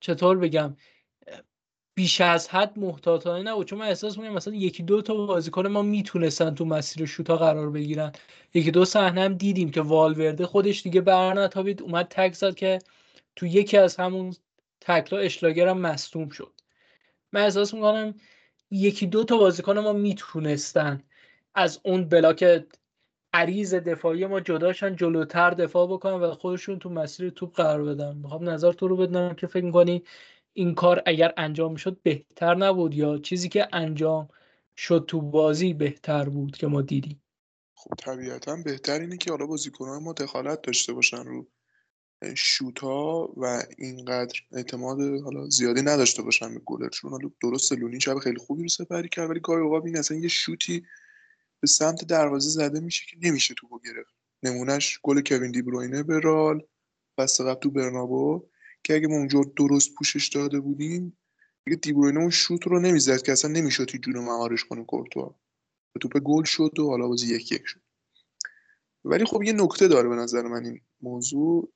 چطور 0.01 0.39
بگم 0.39 0.77
بیش 1.95 2.21
از 2.21 2.49
حد 2.49 2.79
محتاطانه 2.79 3.51
نبود. 3.51 3.67
چون 3.67 3.79
من 3.79 3.87
احساس 3.87 4.19
می‌کنم 4.19 4.35
مثلا 4.35 4.55
یکی 4.55 4.83
دو 4.83 5.03
تا 5.03 5.15
بازیکن 5.15 5.67
ما 5.67 5.83
می‌تونستن 5.83 6.55
تو 6.55 6.65
مسیر 6.65 7.07
شوتا 7.07 7.37
قرار 7.37 7.71
بگیرن. 7.71 8.13
یکی 8.55 8.71
دو 8.71 8.85
صحنه 8.85 9.21
هم 9.21 9.35
دیدیم 9.35 9.71
که 9.71 9.81
والورده 9.81 10.47
خودش 10.47 10.83
دیگه 10.83 11.01
برنتابید 11.01 11.83
اومد 11.83 12.07
تک 12.11 12.35
زد 12.35 12.55
که 12.55 12.79
تو 13.37 13.47
یکی 13.47 13.77
از 13.77 13.97
همون 13.97 14.35
تکلا 14.81 15.19
اشلاگر 15.19 15.69
هم 15.69 15.79
مصدوم 15.79 16.29
شد. 16.29 16.53
من 17.33 17.41
احساس 17.41 17.75
می‌کنم 17.75 18.15
یکی 18.71 19.07
دو 19.07 19.25
تا 19.25 19.37
بازیکن 19.37 19.79
ما 19.79 19.93
می‌تونستن 19.93 21.03
از 21.55 21.81
اون 21.85 22.09
بلاک 22.09 22.65
عریض 23.35 23.75
دفاعی 23.75 24.27
ما 24.27 24.41
جداشن 24.41 24.97
جلوتر 24.97 25.51
دفاع 25.51 25.87
بکنن 25.87 26.15
و 26.15 26.35
خودشون 26.35 26.79
تو 26.79 26.91
مسیر 26.91 27.31
توپ 27.31 27.57
قرار 27.57 27.85
بدن. 27.85 28.17
می‌خوام 28.17 28.49
نظر 28.49 28.73
تو 28.73 28.89
رو 28.89 28.97
بدونم 28.97 29.35
که 29.35 29.47
فکر 29.47 29.65
می‌کنی 29.65 30.05
این 30.53 30.75
کار 30.75 31.03
اگر 31.07 31.35
انجام 31.37 31.77
شد 31.77 32.01
بهتر 32.03 32.55
نبود 32.55 32.95
یا 32.95 33.19
چیزی 33.19 33.49
که 33.49 33.69
انجام 33.73 34.29
شد 34.77 35.05
تو 35.09 35.21
بازی 35.21 35.75
بهتر 35.75 36.29
بود 36.29 36.57
که 36.57 36.67
ما 36.67 36.83
دیدیم؟ 36.83 37.23
خب 37.75 37.91
طبیعتا 37.99 38.57
بهتر 38.65 39.01
اینه 39.01 39.17
که 39.17 39.31
حالا 39.31 39.47
بازیکنان 39.47 40.03
ما 40.03 40.13
دخالت 40.13 40.63
داشته 40.63 40.93
باشن 40.93 41.25
رو 41.25 41.47
شوت 42.37 42.79
ها 42.79 43.33
و 43.37 43.63
اینقدر 43.79 44.41
اعتماد 44.53 44.99
حالا 45.01 45.49
زیادی 45.49 45.83
نداشته 45.83 46.23
باشن 46.23 46.55
به 46.55 46.61
گلرشون. 46.65 47.11
حالا 47.11 47.31
درست 47.43 47.73
لونی 47.73 48.01
شب 48.01 48.19
خیلی 48.19 48.39
خوبی 48.39 48.63
رو 48.63 48.69
سپری 48.69 49.09
کرد 49.09 49.31
ولی 49.31 49.41
گاهی 49.41 49.63
اوقات 49.63 49.85
این 49.85 49.97
اصلا 49.97 50.17
یه 50.17 50.29
شوتی 50.29 50.87
به 51.61 51.67
سمت 51.67 52.05
دروازه 52.05 52.51
زده 52.51 52.81
میشه 52.81 53.05
که 53.11 53.29
نمیشه 53.29 53.55
تو 53.55 53.81
گرفت. 53.85 54.15
نمونهش 54.43 55.01
گل 55.03 55.21
کوین 55.21 55.51
دیبروینه 55.51 56.03
به 56.03 56.21
رال 56.21 56.63
بس 57.19 57.41
قبل 57.41 57.61
تو 57.61 57.71
برنابو 57.71 58.49
که 58.85 58.95
اگه 58.95 59.09
ما 59.09 59.15
اونجا 59.15 59.41
درست 59.57 59.95
پوشش 59.95 60.29
داده 60.29 60.61
بودیم 60.61 61.19
دیگه 61.65 61.77
دیبروینه 61.77 62.21
اون 62.21 62.31
شوت 62.31 62.67
رو 62.67 62.81
نمی‌زد 62.81 63.23
که 63.23 63.33
اصلا 63.33 63.51
نمی‌شد 63.51 63.91
هیچ 63.91 64.03
جور 64.03 64.19
مهارش 64.19 64.65
کنه 64.65 64.85
کورتوا. 64.85 65.35
توپ 66.01 66.19
گل 66.19 66.45
شد 66.45 66.79
و 66.79 66.89
حالا 66.89 67.09
بازی 67.09 67.35
یک 67.35 67.53
یک 67.53 67.63
شد. 67.67 67.81
ولی 69.05 69.25
خب 69.25 69.43
یه 69.43 69.53
نکته 69.53 69.89
داره 69.89 70.09
به 70.09 70.15
نظر 70.15 70.43
من 70.43 70.65
این 70.65 70.81
موضوع. 71.01 71.73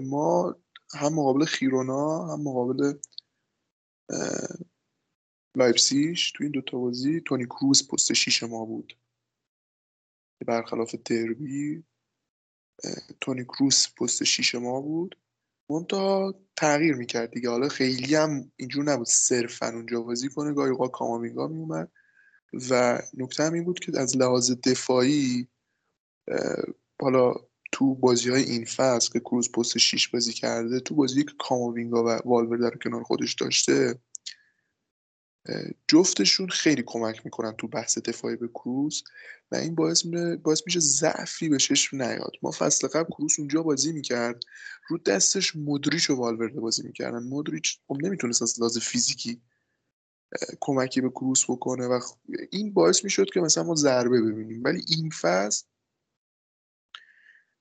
ما 0.00 0.56
هم 0.94 1.14
مقابل 1.14 1.44
خیرونا 1.44 2.26
هم 2.26 2.42
مقابل 2.42 2.94
لایپسیش 5.56 6.32
تو 6.32 6.44
این 6.44 6.52
دوتا 6.52 6.78
بازی 6.78 7.20
تونی 7.20 7.44
کروز 7.44 7.88
پست 7.88 8.12
شیش 8.12 8.42
ما 8.42 8.64
بود. 8.64 8.92
برخلاف 10.44 10.94
دربی 10.94 11.84
تونی 13.20 13.44
کروز 13.44 13.86
پست 14.00 14.24
شیش 14.24 14.54
ما 14.54 14.80
بود. 14.80 15.18
تا 15.88 16.34
تغییر 16.56 16.94
می‌کرد 16.94 17.30
دیگه. 17.30 17.50
حالا 17.50 17.68
خیلی 17.68 18.14
هم 18.14 18.52
اینجور 18.56 18.84
نبود 18.84 19.06
صرفا 19.06 19.66
اونجا 19.66 20.00
بازی 20.00 20.28
کنه. 20.28 20.52
گاهی 20.52 20.70
اوقات 20.70 20.90
کاماوینگا 20.90 21.48
میومد 21.48 21.92
و 22.70 23.02
نکته 23.14 23.44
هم 23.44 23.52
این 23.52 23.64
بود 23.64 23.78
که 23.78 24.00
از 24.00 24.16
لحاظ 24.16 24.52
دفاعی 24.64 25.48
حالا 27.00 27.34
تو 27.72 27.94
بازی 27.94 28.30
های 28.30 28.42
این 28.42 28.64
فصل 28.64 29.12
که 29.12 29.20
کروز 29.20 29.52
پست 29.52 29.78
6 29.78 30.08
بازی 30.08 30.32
کرده 30.32 30.80
تو 30.80 30.94
بازی 30.94 31.24
که 31.24 31.32
کاماوینگا 31.38 32.04
و 32.04 32.20
والورده 32.24 32.76
کنار 32.76 33.02
خودش 33.02 33.34
داشته 33.34 33.98
جفتشون 35.88 36.48
خیلی 36.48 36.82
کمک 36.86 37.20
می‌کنن 37.24 37.52
تو 37.52 37.68
بحث 37.68 37.98
دفاعی 37.98 38.36
به 38.36 38.48
کروز 38.48 39.04
و 39.52 39.54
این 39.54 39.74
باعث, 39.74 40.06
باعث 40.42 40.62
میشه 40.66 40.80
ضعفی 40.80 41.48
به 41.48 41.58
چشم 41.58 42.02
نیاد. 42.02 42.32
ما 42.42 42.50
فصل 42.50 42.88
قبل 42.88 43.10
کروز 43.10 43.34
اونجا 43.38 43.62
بازی 43.62 43.92
می‌کرد. 43.92 44.42
رو 44.88 44.98
دستش 44.98 45.56
مدریچ 45.56 46.10
و 46.10 46.14
والورده 46.14 46.60
بازی 46.60 46.82
می‌کردن. 46.82 47.22
مدریچ 47.22 47.78
خب 47.88 47.96
نمی‌تونست 48.02 48.42
از 48.42 48.60
لحاظ 48.60 48.78
فیزیکی 48.78 49.42
کمکی 50.60 51.00
به 51.00 51.10
کروس 51.10 51.44
بکنه 51.50 51.86
و 51.86 52.00
این 52.50 52.72
باعث 52.72 53.04
می‌شد 53.04 53.30
که 53.30 53.40
مثلا 53.40 53.64
ما 53.64 53.74
ضربه 53.74 54.22
ببینیم. 54.22 54.62
ولی 54.64 54.84
این 54.88 55.10
فصل 55.10 55.64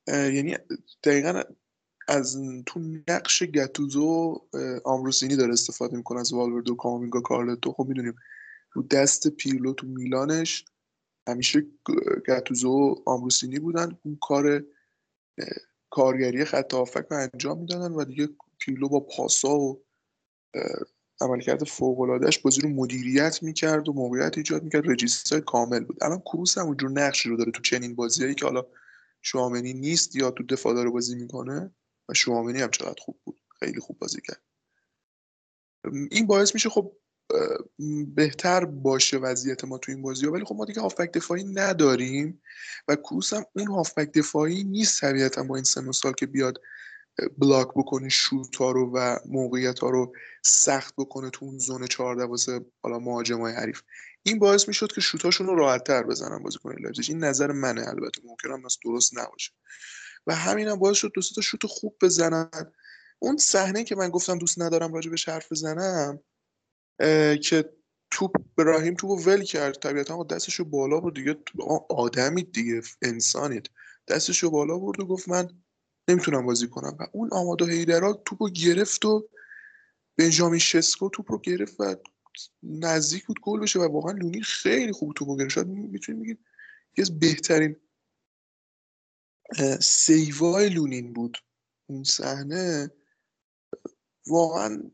یعنی 0.07 0.57
دقیقا 1.03 1.41
از 2.07 2.37
تو 2.65 2.79
نقش 3.07 3.43
گتوزو 3.43 4.41
آمروسینی 4.83 5.35
داره 5.35 5.53
استفاده 5.53 5.97
می‌کنه 5.97 6.19
از 6.19 6.33
والوردو 6.33 6.75
کامینگا 6.75 7.21
کارلتو. 7.21 7.71
خب 7.71 7.85
می‌دونیم 7.87 8.15
رو 8.71 8.83
دست 8.83 9.27
پیرلو 9.27 9.73
تو 9.73 9.87
میلانش 9.87 10.65
همیشه 11.28 11.65
گتوزو 12.28 12.95
آمروسینی 13.05 13.59
بودن. 13.59 13.97
اون 14.03 14.17
کار 14.22 14.63
کارگری 15.89 16.45
خط 16.45 16.74
هافک 16.74 17.05
رو 17.11 17.17
انجام 17.17 17.59
می‌دادن 17.59 17.91
و 17.91 18.05
دیگه 18.05 18.30
پیرلو 18.59 18.89
با 18.89 18.99
پاسا 18.99 19.59
و 19.59 19.84
عملکرد 21.22 21.63
فوق‌العاده‌اش 21.63 22.39
بازی 22.39 22.61
رو 22.61 22.69
مدیریت 22.69 23.43
می‌کرد 23.43 23.89
و 23.89 23.93
موقعیت 23.93 24.38
ایجاد 24.38 24.63
می‌کرد. 24.63 24.89
رجیستر 24.89 25.39
کامل 25.39 25.84
بود. 25.84 26.03
الان 26.03 26.19
کروس 26.19 26.57
هم 26.57 26.65
اونجور 26.65 26.89
نقشی 26.91 27.30
رو 27.30 27.38
داره 27.38 27.51
تو 27.51 27.61
چنین 27.61 27.95
بازیایی 27.95 28.36
که 28.36 28.45
حالا 28.45 28.65
شوامنی 29.22 29.74
نیست 29.74 30.15
یا 30.15 30.32
تو 30.32 30.43
دفاع 30.43 30.74
داره 30.74 30.89
بازی 30.89 31.15
می‌کنه 31.15 31.76
و 32.09 32.13
شوامنی 32.13 32.61
هم 32.61 32.69
چقدر 32.72 33.01
خوب 33.01 33.19
بود. 33.24 33.41
خیلی 33.59 33.80
خوب 33.80 33.99
بازی 33.99 34.22
کرد. 34.28 34.41
این 36.11 36.28
باعث 36.28 36.53
میشه 36.53 36.69
خب 36.69 36.93
بهتر 38.15 38.65
باشه 38.65 39.17
وضعیت 39.17 39.65
ما 39.65 39.77
تو 39.77 39.91
این 39.91 40.01
بازی. 40.01 40.25
ولی 40.25 40.45
خب 40.45 40.55
ما 40.55 40.65
دیگه 40.65 40.82
هافبک 40.82 41.11
دفاعی 41.13 41.43
نداریم 41.43 42.41
و 42.88 42.95
کروس 42.95 43.34
هم 43.34 43.43
اون 43.55 43.67
هافبک 43.67 44.11
دفاعی 44.11 44.63
نیست 44.63 45.01
طبیعتا 45.01 45.43
با 45.43 45.55
این 45.55 45.63
سن 45.63 45.91
سال 45.91 46.13
که 46.13 46.25
بیاد 46.25 46.61
block 47.38 47.67
بکنه 47.67 48.09
شوت 48.09 48.55
ها 48.55 48.71
رو 48.71 48.91
و 48.95 49.17
موقعیت 49.25 49.79
ها 49.79 49.89
رو 49.89 50.13
سخت 50.43 50.93
بکنه 50.97 51.29
تو 51.29 51.45
اون 51.45 51.57
zone 51.57 51.88
14 51.88 52.23
واسه 52.23 52.65
حالا 52.82 52.99
مهاجمای 52.99 53.53
حریف. 53.53 53.82
این 54.23 54.39
باعث 54.39 54.67
می‌شد 54.67 54.91
که 54.91 55.01
شوتاشون 55.01 55.47
رو 55.47 55.55
راحت 55.55 55.84
تر 55.84 56.03
بزنن 56.03 56.43
بازیکن 56.43 56.75
لایپزیگ. 56.79 57.05
این 57.09 57.23
نظر 57.23 57.51
منه 57.51 57.88
البته. 57.88 58.21
ممکنه 58.25 58.61
درست 58.86 59.17
نباشه. 59.17 59.51
و 60.27 60.36
همین 60.36 60.67
هم 60.67 60.79
باعث 60.79 60.97
شد 60.97 61.11
دو 61.15 61.21
تا 61.36 61.41
شوت 61.41 61.65
خوب 61.65 61.97
بزنن. 62.01 62.71
اون 63.19 63.38
صحنه 63.38 63.84
که 63.84 63.95
من 63.95 64.09
گفتم 64.09 64.38
دوست 64.38 64.61
ندارم 64.61 64.93
راجع 64.93 65.11
به 65.11 65.17
حرف 65.27 65.51
بزنم 65.51 66.19
که 67.43 67.73
توپ 68.11 68.35
براهیم 68.55 68.93
توپ 68.93 69.27
ول 69.27 69.43
کرد. 69.43 69.75
طبیعتا 69.75 70.23
دستشو 70.23 70.65
بالا 70.65 70.99
بود 70.99 71.15
دیگه. 71.15 71.37
آدمی 71.89 72.43
دیگه. 72.43 72.81
انسانید. 73.01 73.69
دستشو 74.07 74.49
بالا 74.49 74.77
برد 74.77 74.99
و 74.99 75.05
گفت 75.05 75.29
من 75.29 75.49
نمی‌تونم 76.07 76.45
بازی 76.45 76.67
کنم. 76.67 76.97
و 76.99 77.07
اون 77.11 77.29
آمادو 77.31 77.65
هیدرا 77.65 78.13
توپو 78.13 78.49
گرفت 78.49 79.05
و 79.05 79.29
بنجامین 80.17 80.59
شسکو 80.59 81.09
توپ 81.09 81.31
رو 81.31 81.39
گرفت 81.39 81.79
و 81.79 81.95
نزدیک 82.63 83.25
بود 83.25 83.39
گل 83.41 83.59
بشه. 83.59 83.79
و 83.79 83.93
واقعا 83.93 84.11
لونی 84.11 84.41
خیلی 84.41 84.91
خوب 84.91 85.13
تو 85.13 85.37
گرفت. 85.37 85.49
شاید 85.49 85.67
می‌تونیم 85.67 86.21
بگید 86.21 86.39
یکی 86.91 87.01
از 87.01 87.19
بهترین 87.19 87.75
سیوای 89.81 90.69
لونین 90.69 91.13
بود. 91.13 91.37
اون 91.89 92.03
صحنه 92.03 92.91
واقعا 94.27 94.91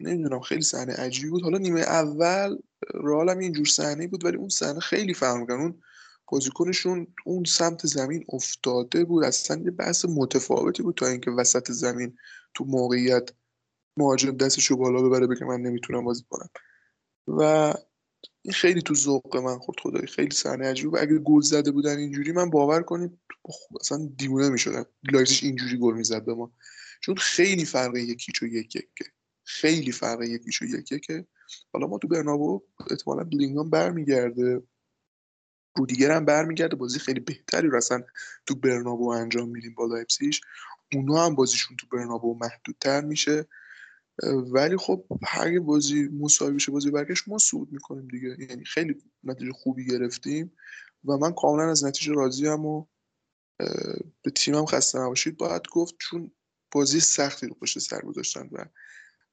نمی‌دونم 0.00 0.40
خیلی 0.40 0.62
صحنه 0.62 0.92
عجیبی 0.92 1.30
بود. 1.30 1.42
حالا 1.42 1.58
نیمه 1.58 1.80
اول 1.80 2.58
رئال 2.94 3.30
هم 3.30 3.38
اینجور 3.38 3.66
صحنه 3.66 4.06
بود 4.06 4.24
ولی 4.24 4.36
اون 4.36 4.48
صحنه 4.48 4.80
خیلی 4.80 5.14
فرق 5.14 5.48
کرد 5.48 5.60
اون 5.60 5.82
بازیکنشون 6.32 7.06
اون 7.24 7.44
سمت 7.44 7.86
زمین 7.86 8.24
افتاده 8.28 9.04
بود. 9.04 9.24
اصلا 9.24 9.62
یه 9.64 9.70
بحث 9.70 10.04
متفاوتی 10.04 10.82
بود 10.82 10.94
تا 10.94 11.06
اینکه 11.06 11.30
وسط 11.30 11.70
زمین 11.70 12.16
تو 12.54 12.64
موقعیت 12.64 13.30
مهاجم 13.96 14.30
دستشو 14.30 14.76
بالا 14.76 15.02
ببره 15.02 15.26
بگه 15.26 15.44
من 15.44 15.60
نمی‌تونم 15.60 16.04
بازی 16.04 16.24
کنم. 16.30 16.48
و 17.26 17.74
این 18.42 18.52
خیلی 18.52 18.82
تو 18.82 18.94
ذوق 18.94 19.36
من 19.36 19.58
خورد 19.58 19.80
خدایی. 19.80 20.06
خیلی 20.06 20.36
صحنه 20.36 20.66
عجیبه 20.66 21.02
اگه 21.02 21.18
گل 21.18 21.40
زده 21.40 21.70
بودن 21.70 21.98
اینجوری 21.98 22.32
من 22.32 22.50
باور 22.50 22.82
کنید 22.82 23.18
اصلا 23.80 24.10
دیوونه 24.16 24.48
می‌شدم 24.48 24.86
لایزش 25.12 25.42
اینجوری 25.42 25.78
گل 25.78 25.94
می‌زد 25.94 26.24
به 26.24 26.34
ما. 26.34 26.52
چون 27.00 27.14
خیلی 27.14 27.64
فرق 27.64 27.96
یک 27.96 28.16
هیچ 28.16 28.42
و 28.42 28.46
یک 28.46 28.76
یکه 28.76 29.04
خیلی 29.50 29.92
فرق 29.92 30.22
یک 30.22 30.39
هیچ 30.39 30.62
و 30.62 30.64
یک 30.64 30.92
یکه 30.92 31.26
حالا 31.72 31.86
ما 31.86 31.98
تو 31.98 32.08
برنابو 32.08 32.62
احتمالا 32.90 33.24
بلینگام 33.24 33.70
برمیگرده. 33.70 34.62
رودیگر 35.76 36.10
هم 36.10 36.24
برمیگرده. 36.24 36.76
بازی 36.76 36.98
خیلی 36.98 37.20
بهتری 37.20 37.68
رو 37.68 37.76
اصلا 37.76 38.02
تو 38.46 38.54
برنابو 38.54 39.08
انجام 39.08 39.48
میدیم 39.48 39.74
با 39.74 39.86
لایپسیش 39.86 40.40
اونا 40.94 41.26
هم 41.26 41.34
بازیشون 41.34 41.76
تو 41.76 41.86
برنابو 41.86 42.38
محدودتر 42.38 43.00
میشه. 43.00 43.46
ولی 44.52 44.76
خب 44.76 45.04
اگه 45.40 45.60
بازی 45.60 46.08
مساوی 46.08 46.54
بشه 46.54 46.72
بازی 46.72 46.90
برگشت 46.90 47.28
ما 47.28 47.38
صعود 47.38 47.72
می‌کنیم 47.72 48.08
دیگه. 48.08 48.36
یعنی 48.48 48.64
خیلی 48.64 49.02
نتیجه 49.24 49.52
خوبی 49.52 49.86
گرفتیم 49.86 50.52
و 51.04 51.16
من 51.16 51.32
کاملا 51.32 51.70
از 51.70 51.84
نتیجه 51.84 52.12
راضیم 52.12 52.66
و 52.66 52.86
به 54.22 54.30
تیمم 54.34 54.66
خسته 54.66 54.98
نباشید. 54.98 55.36
باید 55.36 55.62
گفت 55.72 55.94
چون 55.98 56.32
بازی 56.72 57.00
سختی 57.00 57.46
رو 57.46 57.54
پشت 57.54 57.78
سر 57.78 58.00
گذاشتن 58.00 58.48
و 58.52 58.64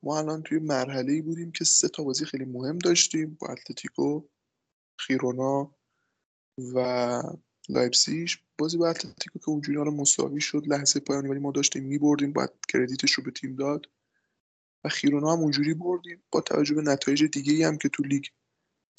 ما 0.03 0.17
الان 0.17 0.43
توی 0.43 0.59
مرحله 0.59 1.13
ای 1.13 1.21
بودیم 1.21 1.51
که 1.51 1.65
سه 1.65 1.87
تا 1.87 2.03
بازی 2.03 2.25
خیلی 2.25 2.45
مهم 2.45 2.77
داشتیم 2.77 3.37
با 3.39 3.47
اتلتیکو 3.47 4.21
خیرونا 4.99 5.75
و 6.75 7.21
لایپسیش 7.69 8.43
بازی 8.57 8.77
با 8.77 8.89
اتلتیکو 8.89 9.39
که 9.39 9.49
اونجوری 9.49 9.77
حالا 9.77 9.91
مساوی 9.91 10.41
شد 10.41 10.67
لحظه 10.67 10.99
پایانی 10.99 11.29
ولی 11.29 11.39
ما 11.39 11.51
داشتیم 11.51 11.83
میبردیم 11.83 12.33
باید 12.33 12.49
credit 12.69 13.01
ش 13.01 13.11
رو 13.11 13.23
به 13.23 13.31
تیم 13.31 13.55
داد 13.55 13.89
و 14.83 14.89
خیرونا 14.89 15.33
هم 15.33 15.39
اونجوری 15.39 15.73
بردیم. 15.73 16.23
با 16.31 16.41
توجه 16.41 16.75
به 16.75 16.81
نتایج 16.81 17.23
دیگه 17.23 17.67
هم 17.67 17.77
که 17.77 17.89
تو 17.89 18.03
لیگ 18.03 18.25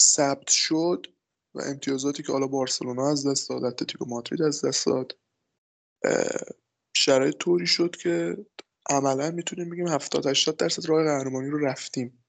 ثبت 0.01 0.49
شد 0.51 1.07
و 1.55 1.61
امتیازاتی 1.61 2.22
که 2.22 2.32
حالا 2.32 2.46
بارسلونا 2.46 3.11
از 3.11 3.26
دست 3.26 3.49
داد 3.49 3.64
اتلتیکو 3.64 4.05
مادرید 4.05 4.42
از 4.42 4.64
دست 4.64 4.86
داد 4.86 5.18
شرایط 6.96 7.36
طوری 7.36 7.66
شد 7.66 7.96
که 7.96 8.36
عملا 8.91 9.30
می‌تونیم 9.30 9.70
بگیم 9.70 9.89
70 9.89 10.26
80 10.26 10.57
درصد 10.57 10.89
راه 10.89 11.05
قهرمانی 11.05 11.51
رو 11.51 11.59
رفتیم. 11.59 12.24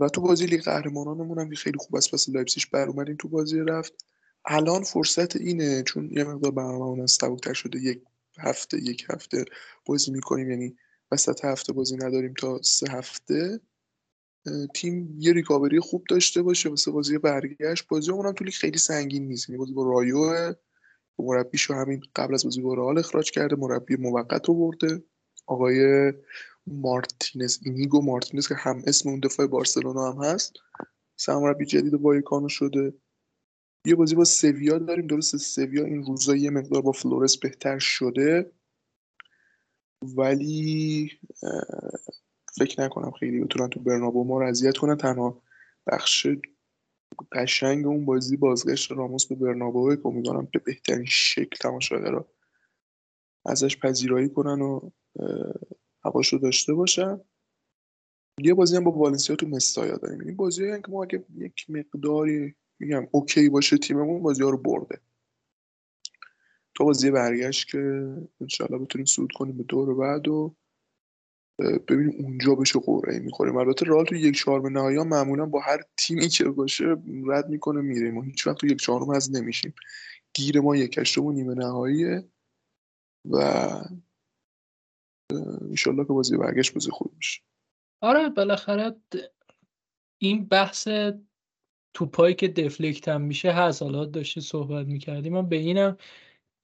و 0.00 0.08
تو 0.08 0.20
بازی 0.20 0.46
لیگ 0.46 0.62
قهرمانانمون 0.62 1.38
هم 1.38 1.54
خیلی 1.54 1.78
خوب 1.78 1.96
از 1.96 2.14
پس 2.14 2.28
لایپزیگ 2.28 2.64
بر 2.72 2.88
اومدیم 2.88 3.16
تو 3.16 3.28
بازی 3.28 3.58
رفت. 3.58 4.04
الان 4.44 4.82
فرصت 4.82 5.36
اینه 5.36 5.82
چون 5.82 6.10
یه 6.12 6.24
مقدار 6.24 6.50
برنامه‌مون 6.50 7.00
از 7.00 7.18
شده 7.52 7.78
یک 7.80 8.02
هفته 8.38 8.78
یک 8.82 9.06
هفته 9.10 9.44
بازی 9.86 10.12
می‌کنیم 10.12 10.50
یعنی 10.50 10.76
وسط 11.12 11.44
هفته 11.44 11.72
بازی 11.72 11.96
نداریم 11.96 12.34
تا 12.34 12.62
سه 12.62 12.92
هفته. 12.92 13.60
تیم 14.74 15.16
یه 15.18 15.32
ریکاوری 15.32 15.80
خوب 15.80 16.04
داشته 16.08 16.42
باشه 16.42 16.68
واسه 16.68 16.90
بازی 16.90 17.18
برگشت. 17.18 17.88
بازی 17.88 18.10
هم 18.10 18.32
تو 18.32 18.44
لیگ 18.44 18.54
خیلی 18.54 18.78
سنگین 18.78 19.28
نیست 19.28 19.48
یعنی 19.48 19.58
بازی 19.58 19.72
با 19.72 19.92
رایو 19.92 20.54
مربیشو 21.18 21.74
همین 21.74 22.02
قبل 22.16 22.34
از 22.34 22.44
بازی 22.44 22.60
با 22.60 22.74
رئال 22.74 22.98
اخراج 22.98 23.30
کرده 23.30 23.56
مربی 23.56 23.96
موقت 23.96 24.48
رو 24.48 24.54
برده 24.54 25.02
آقای 25.50 26.12
مارتینز 26.66 27.58
اینیگو 27.64 28.02
مارتینز 28.02 28.48
که 28.48 28.54
هم 28.54 28.82
اسم 28.86 29.08
اون 29.08 29.20
دفاع 29.20 29.46
بارسلونا 29.46 30.12
هم 30.12 30.24
هست. 30.24 30.52
سرمربی 31.16 31.66
جدید 31.66 31.94
وایکانو 31.94 32.48
شده. 32.48 32.94
یه 33.86 33.94
بازی 33.94 34.14
با 34.14 34.24
سویا 34.24 34.78
داریم. 34.78 35.06
درست 35.06 35.36
سویا 35.36 35.84
این 35.84 36.04
روزا 36.04 36.36
یه 36.36 36.50
مقدار 36.50 36.82
با 36.82 36.92
فلورس 36.92 37.36
بهتر 37.36 37.78
شده. 37.78 38.52
ولی 40.02 41.10
فکر 42.58 42.82
نکنم 42.82 43.10
خیلی 43.10 43.40
بتونن 43.40 43.68
تو 43.68 43.80
برنابو 43.80 44.24
ما 44.24 44.40
رو 44.40 44.46
اذیت 44.46 44.76
کنن. 44.76 44.96
تنها 44.96 45.42
بخش 45.86 46.26
قشنگ 47.32 47.86
اون 47.86 48.04
بازی 48.04 48.36
بازگشت 48.36 48.92
راموس 48.92 49.26
به 49.26 49.34
برنابو 49.34 49.96
که 49.96 50.06
امیدوارم 50.06 50.48
به 50.52 50.58
بهترین 50.58 51.04
شکل 51.08 51.56
تماشاگرها 51.60 52.26
ازش 53.46 53.78
پذیرایی 53.78 54.28
کنن 54.28 54.60
و 54.60 54.90
هواش 56.04 56.34
داشته 56.34 56.74
باشن. 56.74 57.20
یه 58.42 58.54
بازی 58.54 58.76
هم 58.76 58.84
با 58.84 58.90
والنسیا 58.90 59.36
تو 59.36 59.46
مستایا 59.48 59.96
داریم. 59.96 60.20
این 60.20 60.36
بازی 60.36 60.70
که 60.70 60.92
ما 60.92 61.04
اگه 61.04 61.24
یک 61.36 61.66
مقداری 61.68 62.54
میگم 62.78 63.08
OK 63.10 63.48
باشه 63.48 63.78
تیممون 63.78 64.22
بازی 64.22 64.42
ها 64.42 64.50
رو 64.50 64.58
برده. 64.58 65.00
تا 66.74 66.84
بازی 66.84 67.10
برگشت 67.10 67.68
که 67.70 67.78
انشالله 68.40 68.78
بتونیم 68.78 69.04
سود 69.04 69.32
کنیم 69.32 69.56
به 69.56 69.62
دور 69.62 69.94
بعد 69.94 70.28
و 70.28 70.54
ببینیم 71.88 72.24
اونجا 72.24 72.54
بشه 72.54 72.78
قرعه 72.78 73.18
می‌خوریم. 73.18 73.56
البته 73.56 73.86
رئال 73.86 74.04
تو 74.04 74.14
یک 74.14 74.36
چهارم 74.36 74.66
نهایی 74.66 74.96
ها 74.96 75.04
معمولا 75.04 75.46
با 75.46 75.60
هر 75.60 75.80
تیمی 75.98 76.28
که 76.28 76.44
باشه 76.44 76.96
رد 77.26 77.48
می‌کنه 77.48 77.80
میره 77.80 78.10
ما 78.10 78.22
هیچ 78.22 78.46
وقت 78.46 78.56
تو 78.56 78.66
یک 78.66 78.78
چهارم 78.78 79.10
از 79.10 79.36
نمیشیم. 79.36 79.74
گیر 80.34 80.60
ما 80.60 80.76
یک 80.76 80.98
هشتم 80.98 81.24
و 81.24 81.32
نیمه 81.32 81.54
نهاییه 81.54 82.28
و 83.30 83.38
انشالله 85.32 86.04
که 86.04 86.12
بازی 86.12 86.36
برگشت 86.36 86.74
بازی 86.74 86.90
خوب 86.90 87.12
میشه. 87.16 87.40
آره 88.00 88.28
بالاخره 88.28 88.96
این 90.18 90.44
بحث 90.44 90.88
توپایی 91.94 92.34
که 92.34 92.48
دفلکت 92.48 93.08
هم 93.08 93.20
میشه 93.20 93.52
هست. 93.52 93.82
حالا 93.82 94.04
داشتی 94.04 94.40
صحبت 94.40 94.86
می‌کردیم. 94.86 95.32
من 95.32 95.48
به 95.48 95.56
اینم 95.56 95.96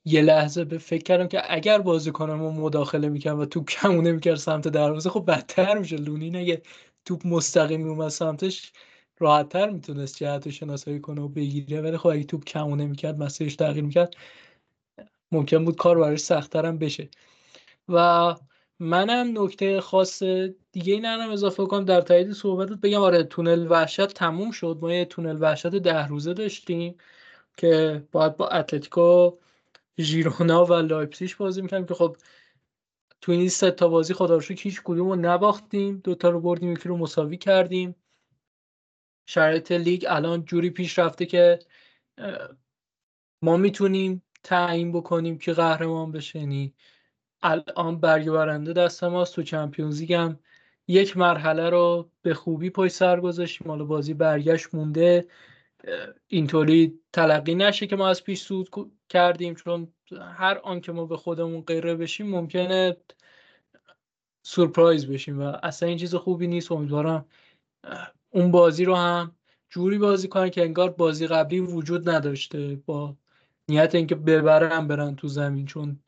یه 0.05 0.23
لحظه 0.23 0.65
به 0.65 0.79
فکر 0.79 1.03
کردم 1.03 1.29
که 1.29 1.55
اگر 1.55 1.79
بازیکنم 1.79 2.41
رو 2.41 2.51
مداخله 2.51 3.09
می‌کرد 3.09 3.39
و 3.39 3.47
توپ 3.47 3.69
کمونه 3.69 4.13
می‌کرد 4.13 4.37
سمت 4.37 4.69
دروازه 4.69 5.11
خب 5.11 5.25
بدتر 5.29 5.79
میشه 5.79 5.97
لونین 5.97 6.37
اگه 6.37 6.63
توپ 7.05 7.27
مستقیم 7.27 7.81
میومد 7.81 8.09
سمتش 8.09 8.73
راحتتر 9.19 9.71
می‌تونست 9.71 10.17
جهت 10.17 10.47
و 10.47 10.51
شناسایی 10.51 11.01
کنه 11.01 11.21
و 11.21 11.29
بگیره. 11.29 11.81
ولی 11.81 11.97
خب 11.97 12.07
اگه 12.07 12.25
توپ 12.25 12.45
کمونه 12.45 12.87
می‌کرد 12.87 13.19
مسیرش 13.19 13.57
تغییر 13.57 13.85
می‌کرد 13.85 14.15
ممکن 15.33 15.65
بود 15.65 15.77
کار 15.77 15.99
براش 15.99 16.21
سختتر 16.21 16.67
هم 16.67 16.79
بشه. 16.79 17.09
و 17.89 18.35
منم 18.81 19.43
نکته 19.43 19.81
خاص 19.81 20.23
دیگه 20.73 20.95
اینم 20.95 21.31
اضافه 21.31 21.67
کنم 21.67 21.85
در 21.85 22.01
تایید 22.01 22.33
صحبتت 22.33 22.81
بگم 22.81 23.01
آره 23.01 23.23
تونل 23.25 23.67
وحشت 23.71 24.07
تموم 24.07 24.51
شد. 24.51 24.79
ما 24.83 24.93
یه 24.95 25.05
تونل 25.05 25.37
وحشت 25.41 25.67
ده 25.67 26.07
روزه 26.07 26.35
داشتیم 26.35 26.97
که 27.57 28.05
باید 28.13 28.37
با 28.37 28.49
اتلتیکو 28.49 29.31
ژیرونا 30.01 30.65
و 30.65 30.73
لایپسیش 30.73 31.37
بازی 31.37 31.63
می‌کنیم 31.63 31.87
که 31.87 31.95
خب 31.95 32.17
تو 33.21 33.33
این 33.33 33.49
سه 33.49 33.71
تا 33.71 33.89
بازی 33.89 34.15
خدا 34.15 34.37
رو 34.37 34.43
هیچ 34.59 34.81
کدوم 34.85 35.09
رو 35.09 35.17
نباختیم 35.17 36.01
دوتا 36.05 36.31
رو 36.31 36.41
بردیم 36.41 36.73
یکی 36.73 36.89
رو 36.89 36.97
مساوی 36.97 37.37
کردیم. 37.37 37.97
شرایط 39.27 39.73
لیگ 39.73 40.05
الان 40.09 40.45
جوری 40.45 40.71
پیش 40.71 40.99
رفته 40.99 41.27
که 41.27 41.59
ما 43.43 43.57
می‌تونیم 43.57 44.23
تعیین 44.43 44.93
بکنیم 44.93 45.39
کی 45.39 45.53
قهرمان 45.53 46.13
بشه 46.13 46.39
یعنی 46.39 46.75
الان 47.47 48.01
برگ 48.01 48.31
برنده 48.31 48.73
دست 48.73 49.05
ماست 49.05 49.35
تو 49.35 49.43
چمپیونز 49.43 50.03
هم. 50.03 50.39
یک 50.89 51.17
مرحله 51.17 51.71
رو 51.71 52.11
به 52.23 52.35
خوبی 52.35 52.71
پای 52.71 52.89
سر 52.89 53.21
گذاشتیم. 53.21 53.69
حالا 53.69 53.85
بازی 53.85 54.15
برگشت 54.15 54.75
مونده. 54.75 55.27
اینطوری 56.29 57.01
تلقی 57.13 57.55
نشه 57.55 57.87
که 57.87 57.97
ما 57.97 58.09
از 58.09 58.25
پیش 58.25 58.41
سود 58.41 58.69
کردیم. 59.09 59.55
چون 59.55 59.93
هر 60.37 60.59
آن 60.59 60.81
که 60.81 60.93
ما 60.93 61.07
به 61.07 61.17
خودمون 61.17 61.61
غیره 61.61 61.95
بشیم 61.95 62.31
ممکنه 62.31 62.97
سورپرایز 64.43 65.07
بشیم 65.07 65.41
و 65.41 65.57
اصلا 65.63 65.89
این 65.89 65.99
چیز 65.99 66.15
خوبی 66.15 66.47
نیست. 66.47 66.73
امیدوارم 66.73 67.27
اون 68.31 68.51
بازی 68.51 68.85
رو 68.85 68.95
هم 68.95 69.37
جوری 69.71 69.99
بازی 69.99 70.29
کنن 70.29 70.51
که 70.51 70.63
انگار 70.63 70.91
بازی 70.91 71.27
قبلی 71.27 71.61
وجود 71.61 72.09
نداشته 72.09 72.81
با 72.87 73.17
نیت 73.69 73.95
اینکه 73.95 74.15
ببرن 74.15 74.89
برن 74.89 75.17
تو 75.17 75.29
زمین. 75.29 75.67
چون 75.67 75.99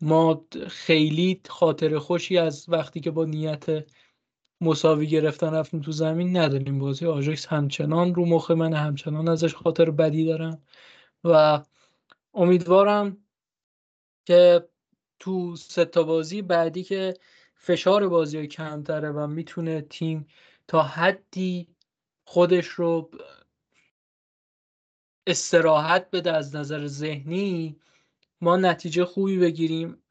ما 0.00 0.46
خیلی 0.68 1.40
خاطر 1.48 1.98
خوشی 1.98 2.38
از 2.38 2.64
وقتی 2.68 3.00
که 3.00 3.10
با 3.10 3.24
نیت 3.24 3.86
مساوی 4.60 5.06
گرفتن 5.06 5.54
رفتیم 5.54 5.80
تو 5.80 5.92
زمین 5.92 6.36
نداریم. 6.36 6.78
بازی 6.78 7.06
آژاکس 7.06 7.46
همچنان 7.46 8.14
رو 8.14 8.26
مخ 8.26 8.50
من 8.50 8.72
همچنان 8.72 9.28
ازش 9.28 9.54
خاطر 9.54 9.90
بدی 9.90 10.24
دارم 10.24 10.62
و 11.24 11.62
امیدوارم 12.34 13.16
که 14.26 14.68
تو 15.18 15.56
ستا 15.56 16.02
بازی 16.02 16.42
بعدی 16.42 16.82
که 16.82 17.14
فشار 17.54 18.08
بازی 18.08 18.46
کمتره 18.46 19.10
و 19.10 19.26
می‌تونه 19.26 19.80
تیم 19.80 20.26
تا 20.68 20.82
حدی 20.82 21.68
خودش 22.24 22.66
رو 22.66 23.10
استراحت 25.26 26.10
بده 26.10 26.32
از 26.32 26.56
نظر 26.56 26.86
ذهنی 26.86 27.76
ما 28.44 28.56
نتیجه 28.56 29.04
خوبی 29.04 29.38
بگیریم. 29.38 30.02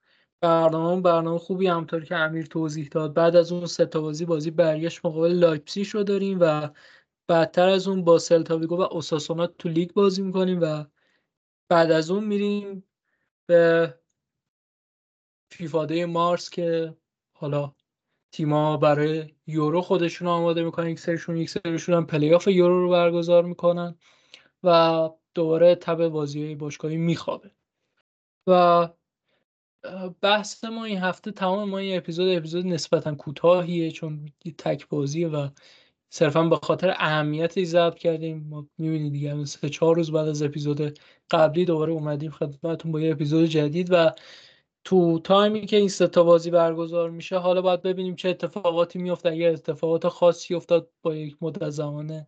برنامه 0.42 1.02
برنامه 1.02 1.40
خوبی 1.40 1.68
همونطور 1.68 2.06
که 2.06 2.16
امیر 2.16 2.46
توضیح 2.46 2.88
داد. 2.92 3.14
بعد 3.14 3.36
از 3.36 3.52
اون 3.52 3.66
سه 3.66 3.86
بازی 3.86 4.26
بازی 4.26 4.52
برگشت 4.52 5.06
مقابل 5.06 5.32
لایپزیش 5.32 5.90
رو 5.90 6.04
داریم 6.04 6.38
و 6.42 6.70
بعدتر 7.28 7.70
از 7.70 7.88
اون 7.88 8.04
با 8.04 8.20
سلتاویگو 8.20 8.78
و 8.78 8.82
اوساسونا 8.82 9.48
تو 9.48 9.70
لیگ 9.70 9.94
بازی 9.94 10.22
می‌کنیم 10.22 10.60
و 10.62 10.86
بعد 11.70 11.92
از 11.92 12.12
اون 12.12 12.24
میریم 12.24 12.84
به 13.46 13.94
FIFA 15.52 15.83
Day 15.83 16.06
مارس 16.06 16.50
که 16.50 16.98
حالا 17.34 17.76
تیما 18.32 18.78
برای 18.78 19.34
یورو 19.48 19.82
خودشون 19.82 20.28
آماده 20.28 20.64
می‌کنن. 20.64 20.90
یک 20.90 21.00
سریشون 21.00 21.38
یک 21.38 21.50
سریشون 21.50 21.96
هم 21.96 22.06
پلی 22.06 22.34
آف 22.34 22.48
یورو 22.48 22.82
رو 22.82 22.90
برگزار 22.90 23.44
می‌کنن 23.44 23.96
و 24.64 25.10
دوباره 25.34 25.76
تب 25.76 26.08
بازی 26.08 26.56
باشگاهی 26.56 26.98
میخوابه. 26.98 27.52
و 28.48 28.90
بحث 30.22 30.64
ما 30.64 30.86
این 30.86 30.98
هفته 30.98 31.32
تمام 31.32 31.70
ما 31.70 31.78
این 31.78 31.98
اپیزود 31.98 32.38
اپیزود 32.38 32.66
نسبتا 32.66 33.16
کوتاهیه 33.16 33.92
چون 33.92 34.30
تک 34.58 34.88
بازیه 34.88 35.28
و 35.28 35.50
صرفا 36.10 36.44
به 36.44 36.56
خاطر 36.56 36.90
اهمیتش 36.90 37.66
ضبط 37.66 37.96
کردیم. 37.96 38.48
ما 38.50 38.68
می‌بینید 38.78 39.14
دیگه 39.14 39.46
سه 39.46 39.70
چهار 39.70 39.96
روز 39.96 40.12
بعد 40.12 40.28
از 40.28 40.42
اپیزود 40.42 41.00
قبلی 41.32 41.66
دوباره 41.66 41.92
اومدیم 41.94 42.32
خدمتتون 42.32 42.92
با 42.92 43.00
یه 43.02 43.12
اپیزود 43.12 43.46
جدید 43.46 43.88
و 43.92 44.12
تو 44.84 45.20
تایمی 45.20 45.66
که 45.66 45.78
این 45.78 45.90
سه 45.90 46.08
تا 46.08 46.24
بازی 46.24 46.52
برگزار 46.52 47.10
میشه 47.10 47.38
حالا 47.38 47.62
باید 47.62 47.82
ببینیم 47.82 48.16
چه 48.16 48.30
اتفاقاتی 48.30 49.00
میفته 49.00 49.30
اگر 49.30 49.54
اتفاقات 49.54 50.08
خاصی 50.08 50.56
افتاد 50.56 50.92
با 51.02 51.16
یک 51.16 51.38
مدت 51.42 51.70
زمانه 51.70 52.28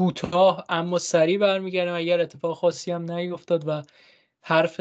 کوتاه 0.00 0.64
اما 0.68 0.98
سریع 0.98 1.38
برمیگردیم 1.38 1.94
اگر 1.94 2.20
اتفاق 2.20 2.56
خاصی 2.56 2.90
هم 2.90 3.12
نیفتاد 3.12 3.68
و 3.68 3.82
حرف 4.40 4.80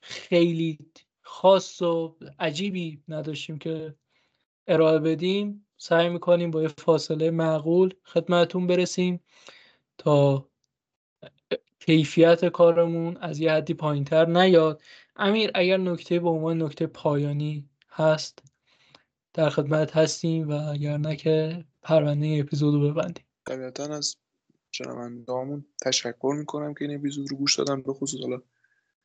خیلی 0.00 0.78
خاص 1.20 1.82
و 1.82 2.16
عجیبی 2.38 3.02
نداشتیم 3.08 3.58
که 3.58 3.94
ارائه 4.66 4.98
بدیم 4.98 5.66
سعی 5.76 6.08
می‌کنیم 6.08 6.50
با 6.50 6.62
یه 6.62 6.68
فاصله 6.68 7.30
معقول 7.30 7.94
خدمتون 8.04 8.66
برسیم 8.66 9.20
تا 9.98 10.48
کیفیت 11.80 12.44
کارمون 12.44 13.16
از 13.16 13.40
یه 13.40 13.52
حدی 13.52 13.74
پایینتر 13.74 14.26
نیاد. 14.26 14.82
امیر 15.16 15.50
اگر 15.54 15.76
نکته 15.76 16.20
به 16.20 16.28
عنوان 16.28 16.62
نکته 16.62 16.86
پایانی 16.86 17.68
هست 17.90 18.42
در 19.34 19.50
خدمت 19.50 19.96
هستیم 19.96 20.48
و 20.48 20.52
اگر 20.52 20.96
نه 20.96 21.16
که 21.16 21.64
پرونده 21.82 22.38
اپیزود 22.40 22.74
رو 22.74 22.90
ببندیم. 22.90 23.24
طبیعتا 23.46 23.84
از 23.84 24.16
شنوندهامون 24.76 25.66
تشکر 25.82 26.34
می‌کنم 26.38 26.74
که 26.74 26.84
این 26.84 26.98
اپیزود 26.98 27.30
رو 27.30 27.36
گوش 27.36 27.58
دادن 27.58 27.82
به 27.82 27.92
خصوص 27.92 28.20
حالا 28.20 28.42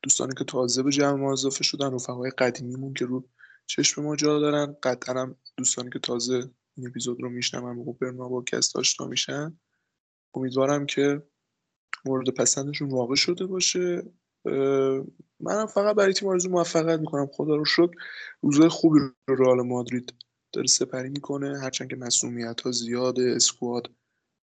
دوستانی 0.03 0.34
که 0.38 0.43
تازه 0.43 0.84
به 0.84 0.91
جمع 0.91 1.13
ما 1.13 1.34
اضافه 1.34 1.63
شدن 1.63 1.93
رفقای 1.93 2.32
قدیمیمون 2.32 2.93
که 2.93 3.05
رو 3.05 3.30
چشم 3.65 4.03
ما 4.03 4.15
جا 4.15 4.39
دارن. 4.39 4.76
قطعا 4.84 5.22
هم 5.22 5.36
دوستانی 5.57 5.89
که 5.89 5.99
تازه 5.99 6.49
این 6.78 6.88
اپیزود 6.88 7.22
رو 7.22 7.30
میشنون 7.30 7.78
و 7.78 7.93
برنا 7.93 8.30
با 8.30 8.41
کست 8.41 8.76
آشنا 8.76 9.07
میشن. 9.07 9.59
امیدوارم 10.34 10.86
که 10.86 11.24
مورد 12.05 12.30
پسندشون 12.30 12.89
واقع 12.89 13.15
شده 13.15 13.45
باشه. 13.45 14.03
منم 15.39 15.65
فقط 15.74 15.95
برای 15.95 16.13
تیم 16.13 16.30
آرزو 16.30 16.49
موفقیت 16.49 16.99
می‌کنم. 16.99 17.28
خدا 17.34 17.55
رو 17.55 17.65
شکر 17.65 17.91
روزای 18.41 18.69
خوبی 18.69 18.99
رو 18.99 19.36
رئال 19.36 19.61
مادرید 19.61 20.13
داره 20.53 20.67
سپری 20.67 21.09
می‌کنه. 21.09 21.59
هرچند 21.59 21.89
که 21.89 21.95
مسئولیت 21.95 22.61
ها 22.61 22.72
زیاده 22.72 23.34
اسکواد 23.36 23.91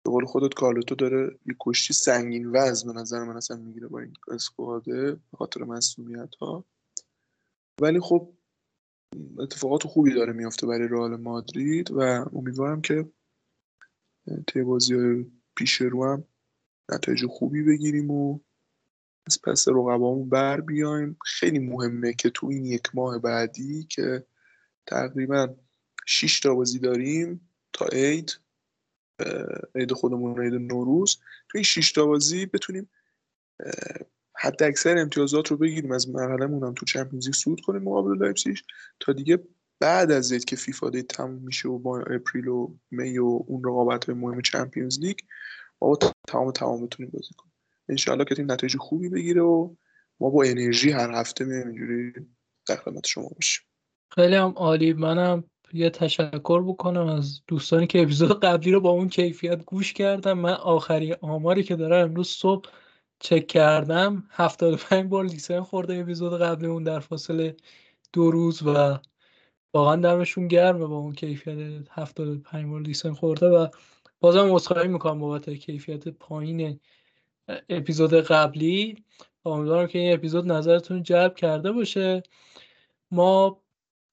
به 0.05 0.11
قول 0.11 0.25
خودت 0.25 0.53
کارلوتو 0.53 0.95
داره 0.95 1.39
یه 1.45 1.55
کشتی 1.59 1.93
سنگین 1.93 2.51
وزن 2.51 2.93
به 2.93 2.99
نظر 2.99 3.23
من 3.23 3.37
اصلا 3.37 3.57
می‌گیره 3.57 3.87
با 3.87 3.99
این 3.99 4.13
اسکواده 4.27 5.11
به 5.11 5.37
خاطر 5.37 5.63
مسئولیت 5.63 6.35
ها 6.35 6.65
ولی 7.81 7.99
خب 7.99 8.33
اتفاقات 9.39 9.87
خوبی 9.87 10.13
داره 10.13 10.33
میافته 10.33 10.67
برای 10.67 10.87
رئال 10.87 11.15
مادرید 11.15 11.91
و 11.91 11.99
امیدوارم 12.33 12.81
که 12.81 13.09
طی 14.47 14.61
بازی 14.61 15.25
پیش 15.55 15.81
رو 15.81 16.05
هم 16.05 16.23
نتایج 16.89 17.25
خوبی 17.25 17.63
بگیریم 17.63 18.11
و 18.11 18.39
از 19.27 19.41
پس 19.41 19.67
رقبامون 19.67 20.29
بر 20.29 20.61
بیایم. 20.61 21.17
خیلی 21.25 21.59
مهمه 21.59 22.13
که 22.13 22.29
تو 22.29 22.47
این 22.47 22.65
یک 22.65 22.95
ماه 22.95 23.19
بعدی 23.19 23.83
که 23.83 24.25
تقریبا 24.87 25.55
6 26.05 26.39
تا 26.39 26.55
بازی 26.55 26.79
داریم 26.79 27.49
تا 27.73 27.85
عید 27.85 28.44
عید 29.75 29.93
خودمون 29.93 30.41
عید 30.43 30.53
نوروز. 30.53 31.15
تو 31.49 31.57
این 31.57 31.63
6 31.63 31.91
تا 31.91 32.05
بازی 32.05 32.45
بتونیم 32.45 32.89
حد 34.37 34.63
اکثر 34.63 34.97
امتیازات 34.97 35.47
رو 35.47 35.57
بگیریم. 35.57 35.91
از 35.91 36.09
مرحله 36.09 36.45
هم 36.45 36.73
تو 36.73 36.85
Champions 36.85 37.25
League 37.25 37.35
صعود 37.35 37.61
کنیم 37.61 37.83
مقابل 37.83 38.17
لایپزیگ. 38.17 38.57
تا 38.99 39.13
دیگه 39.13 39.39
بعد 39.79 40.11
از 40.11 40.31
عید 40.31 40.45
که 40.45 40.55
FIFA 40.55 40.89
Day 40.89 41.03
تموم 41.03 41.41
میشه 41.41 41.69
و 41.69 41.79
با 41.79 41.99
April 41.99 42.47
و 42.47 42.75
May 42.91 43.17
و 43.17 43.43
اون 43.47 43.63
رقابت 43.63 44.09
مهم 44.09 44.41
Champions 44.41 44.99
League 44.99 45.17
ما 45.81 45.97
تمام 46.27 46.51
تمام 46.51 46.85
بتونیم 46.85 47.11
بازی 47.11 47.33
کنیم. 47.37 47.53
انشالله 47.89 48.25
که 48.25 48.35
این 48.37 48.51
نتایج 48.51 48.77
خوبی 48.77 49.09
بگیره 49.09 49.41
و 49.41 49.75
ما 50.19 50.29
با 50.29 50.43
انرژی 50.43 50.91
هر 50.91 51.11
هفته 51.11 51.45
میایم 51.45 51.67
اینجوری 51.67 52.13
در 52.67 52.75
خدمت 52.75 53.07
شما 53.07 53.29
باشیم. 53.29 53.65
خیلی 54.11 54.35
هم 54.35 54.53
عالی. 54.55 54.93
منم 54.93 55.43
یه 55.75 55.89
تشکر 55.89 56.63
بکنم 56.63 57.07
از 57.07 57.41
دوستانی 57.47 57.87
که 57.87 58.01
اپیزود 58.01 58.39
قبلی 58.39 58.71
رو 58.71 58.81
با 58.81 58.89
اون 58.89 59.09
کیفیت 59.09 59.65
گوش 59.65 59.93
کردم 59.93 60.33
من 60.33 60.53
آخری 60.53 61.13
آماری 61.13 61.63
که 61.63 61.75
دارم 61.75 62.09
امروز 62.09 62.27
صبح 62.27 62.69
چک 63.19 63.47
کردم. 63.47 64.23
75 64.29 65.09
بار 65.09 65.25
لیسن 65.25 65.61
خورده 65.61 65.95
اپیزود 65.95 66.41
قبلی 66.41 66.67
اون 66.67 66.83
در 66.83 66.99
فاصله 66.99 67.55
دو 68.13 68.31
روز 68.31 68.63
و 68.63 68.99
واقعا 69.73 69.95
دمشون 69.95 70.47
گرمه 70.47 70.85
با 70.85 70.97
اون 70.97 71.13
کیفیت 71.13 71.87
75 71.91 72.65
بار 72.65 72.81
لیسن 72.81 73.13
خورده 73.13 73.47
و 73.47 73.67
بازم 74.19 74.55
عذرخواهی 74.55 74.87
می‌کنم 74.87 75.19
بابت 75.19 75.49
کیفیت 75.49 76.07
پایین 76.07 76.79
اپیزود 77.69 78.13
قبلی. 78.13 79.03
امیدوارم 79.45 79.87
که 79.87 79.99
این 79.99 80.13
اپیزود 80.13 80.51
نظرتون 80.51 81.03
جلب 81.03 81.35
کرده 81.35 81.71
باشه. 81.71 82.23
ما 83.11 83.61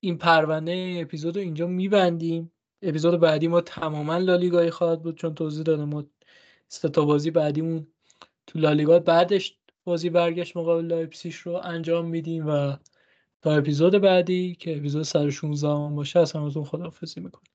این 0.05 0.19
پرونده 0.19 0.99
اپیزود 1.03 1.37
رو 1.37 1.43
اینجا 1.43 1.67
میبندیم. 1.67 2.53
اپیزود 2.83 3.21
بعدی 3.21 3.49
ما 3.49 3.61
تماما 3.61 4.19
لالیگایی 4.19 4.71
خواهد 4.71 5.03
بود 5.03 5.17
چون 5.19 5.35
توضیح 5.35 5.63
دادم 5.63 5.85
ما 5.85 6.05
سه 6.69 6.89
بازی 6.89 7.31
بعدیمون 7.31 7.87
تو 8.47 8.59
لالیگا. 8.59 8.99
بعدش 8.99 9.59
بازی 9.85 10.11
برگشت 10.11 10.57
مقابل 10.57 10.85
لایپسیش 10.85 11.37
رو 11.37 11.61
انجام 11.65 12.07
میدیم 12.07 12.47
و 12.47 12.77
تا 13.43 13.57
اپیزود 13.57 13.99
بعدی 13.99 14.55
که 14.55 14.77
اپیزود 14.77 15.03
116 15.03 15.69
باشه 15.69 16.19
از 16.19 16.33
همتون 16.33 16.65
خداحافظی 16.65 17.21
می‌کنم. 17.21 17.52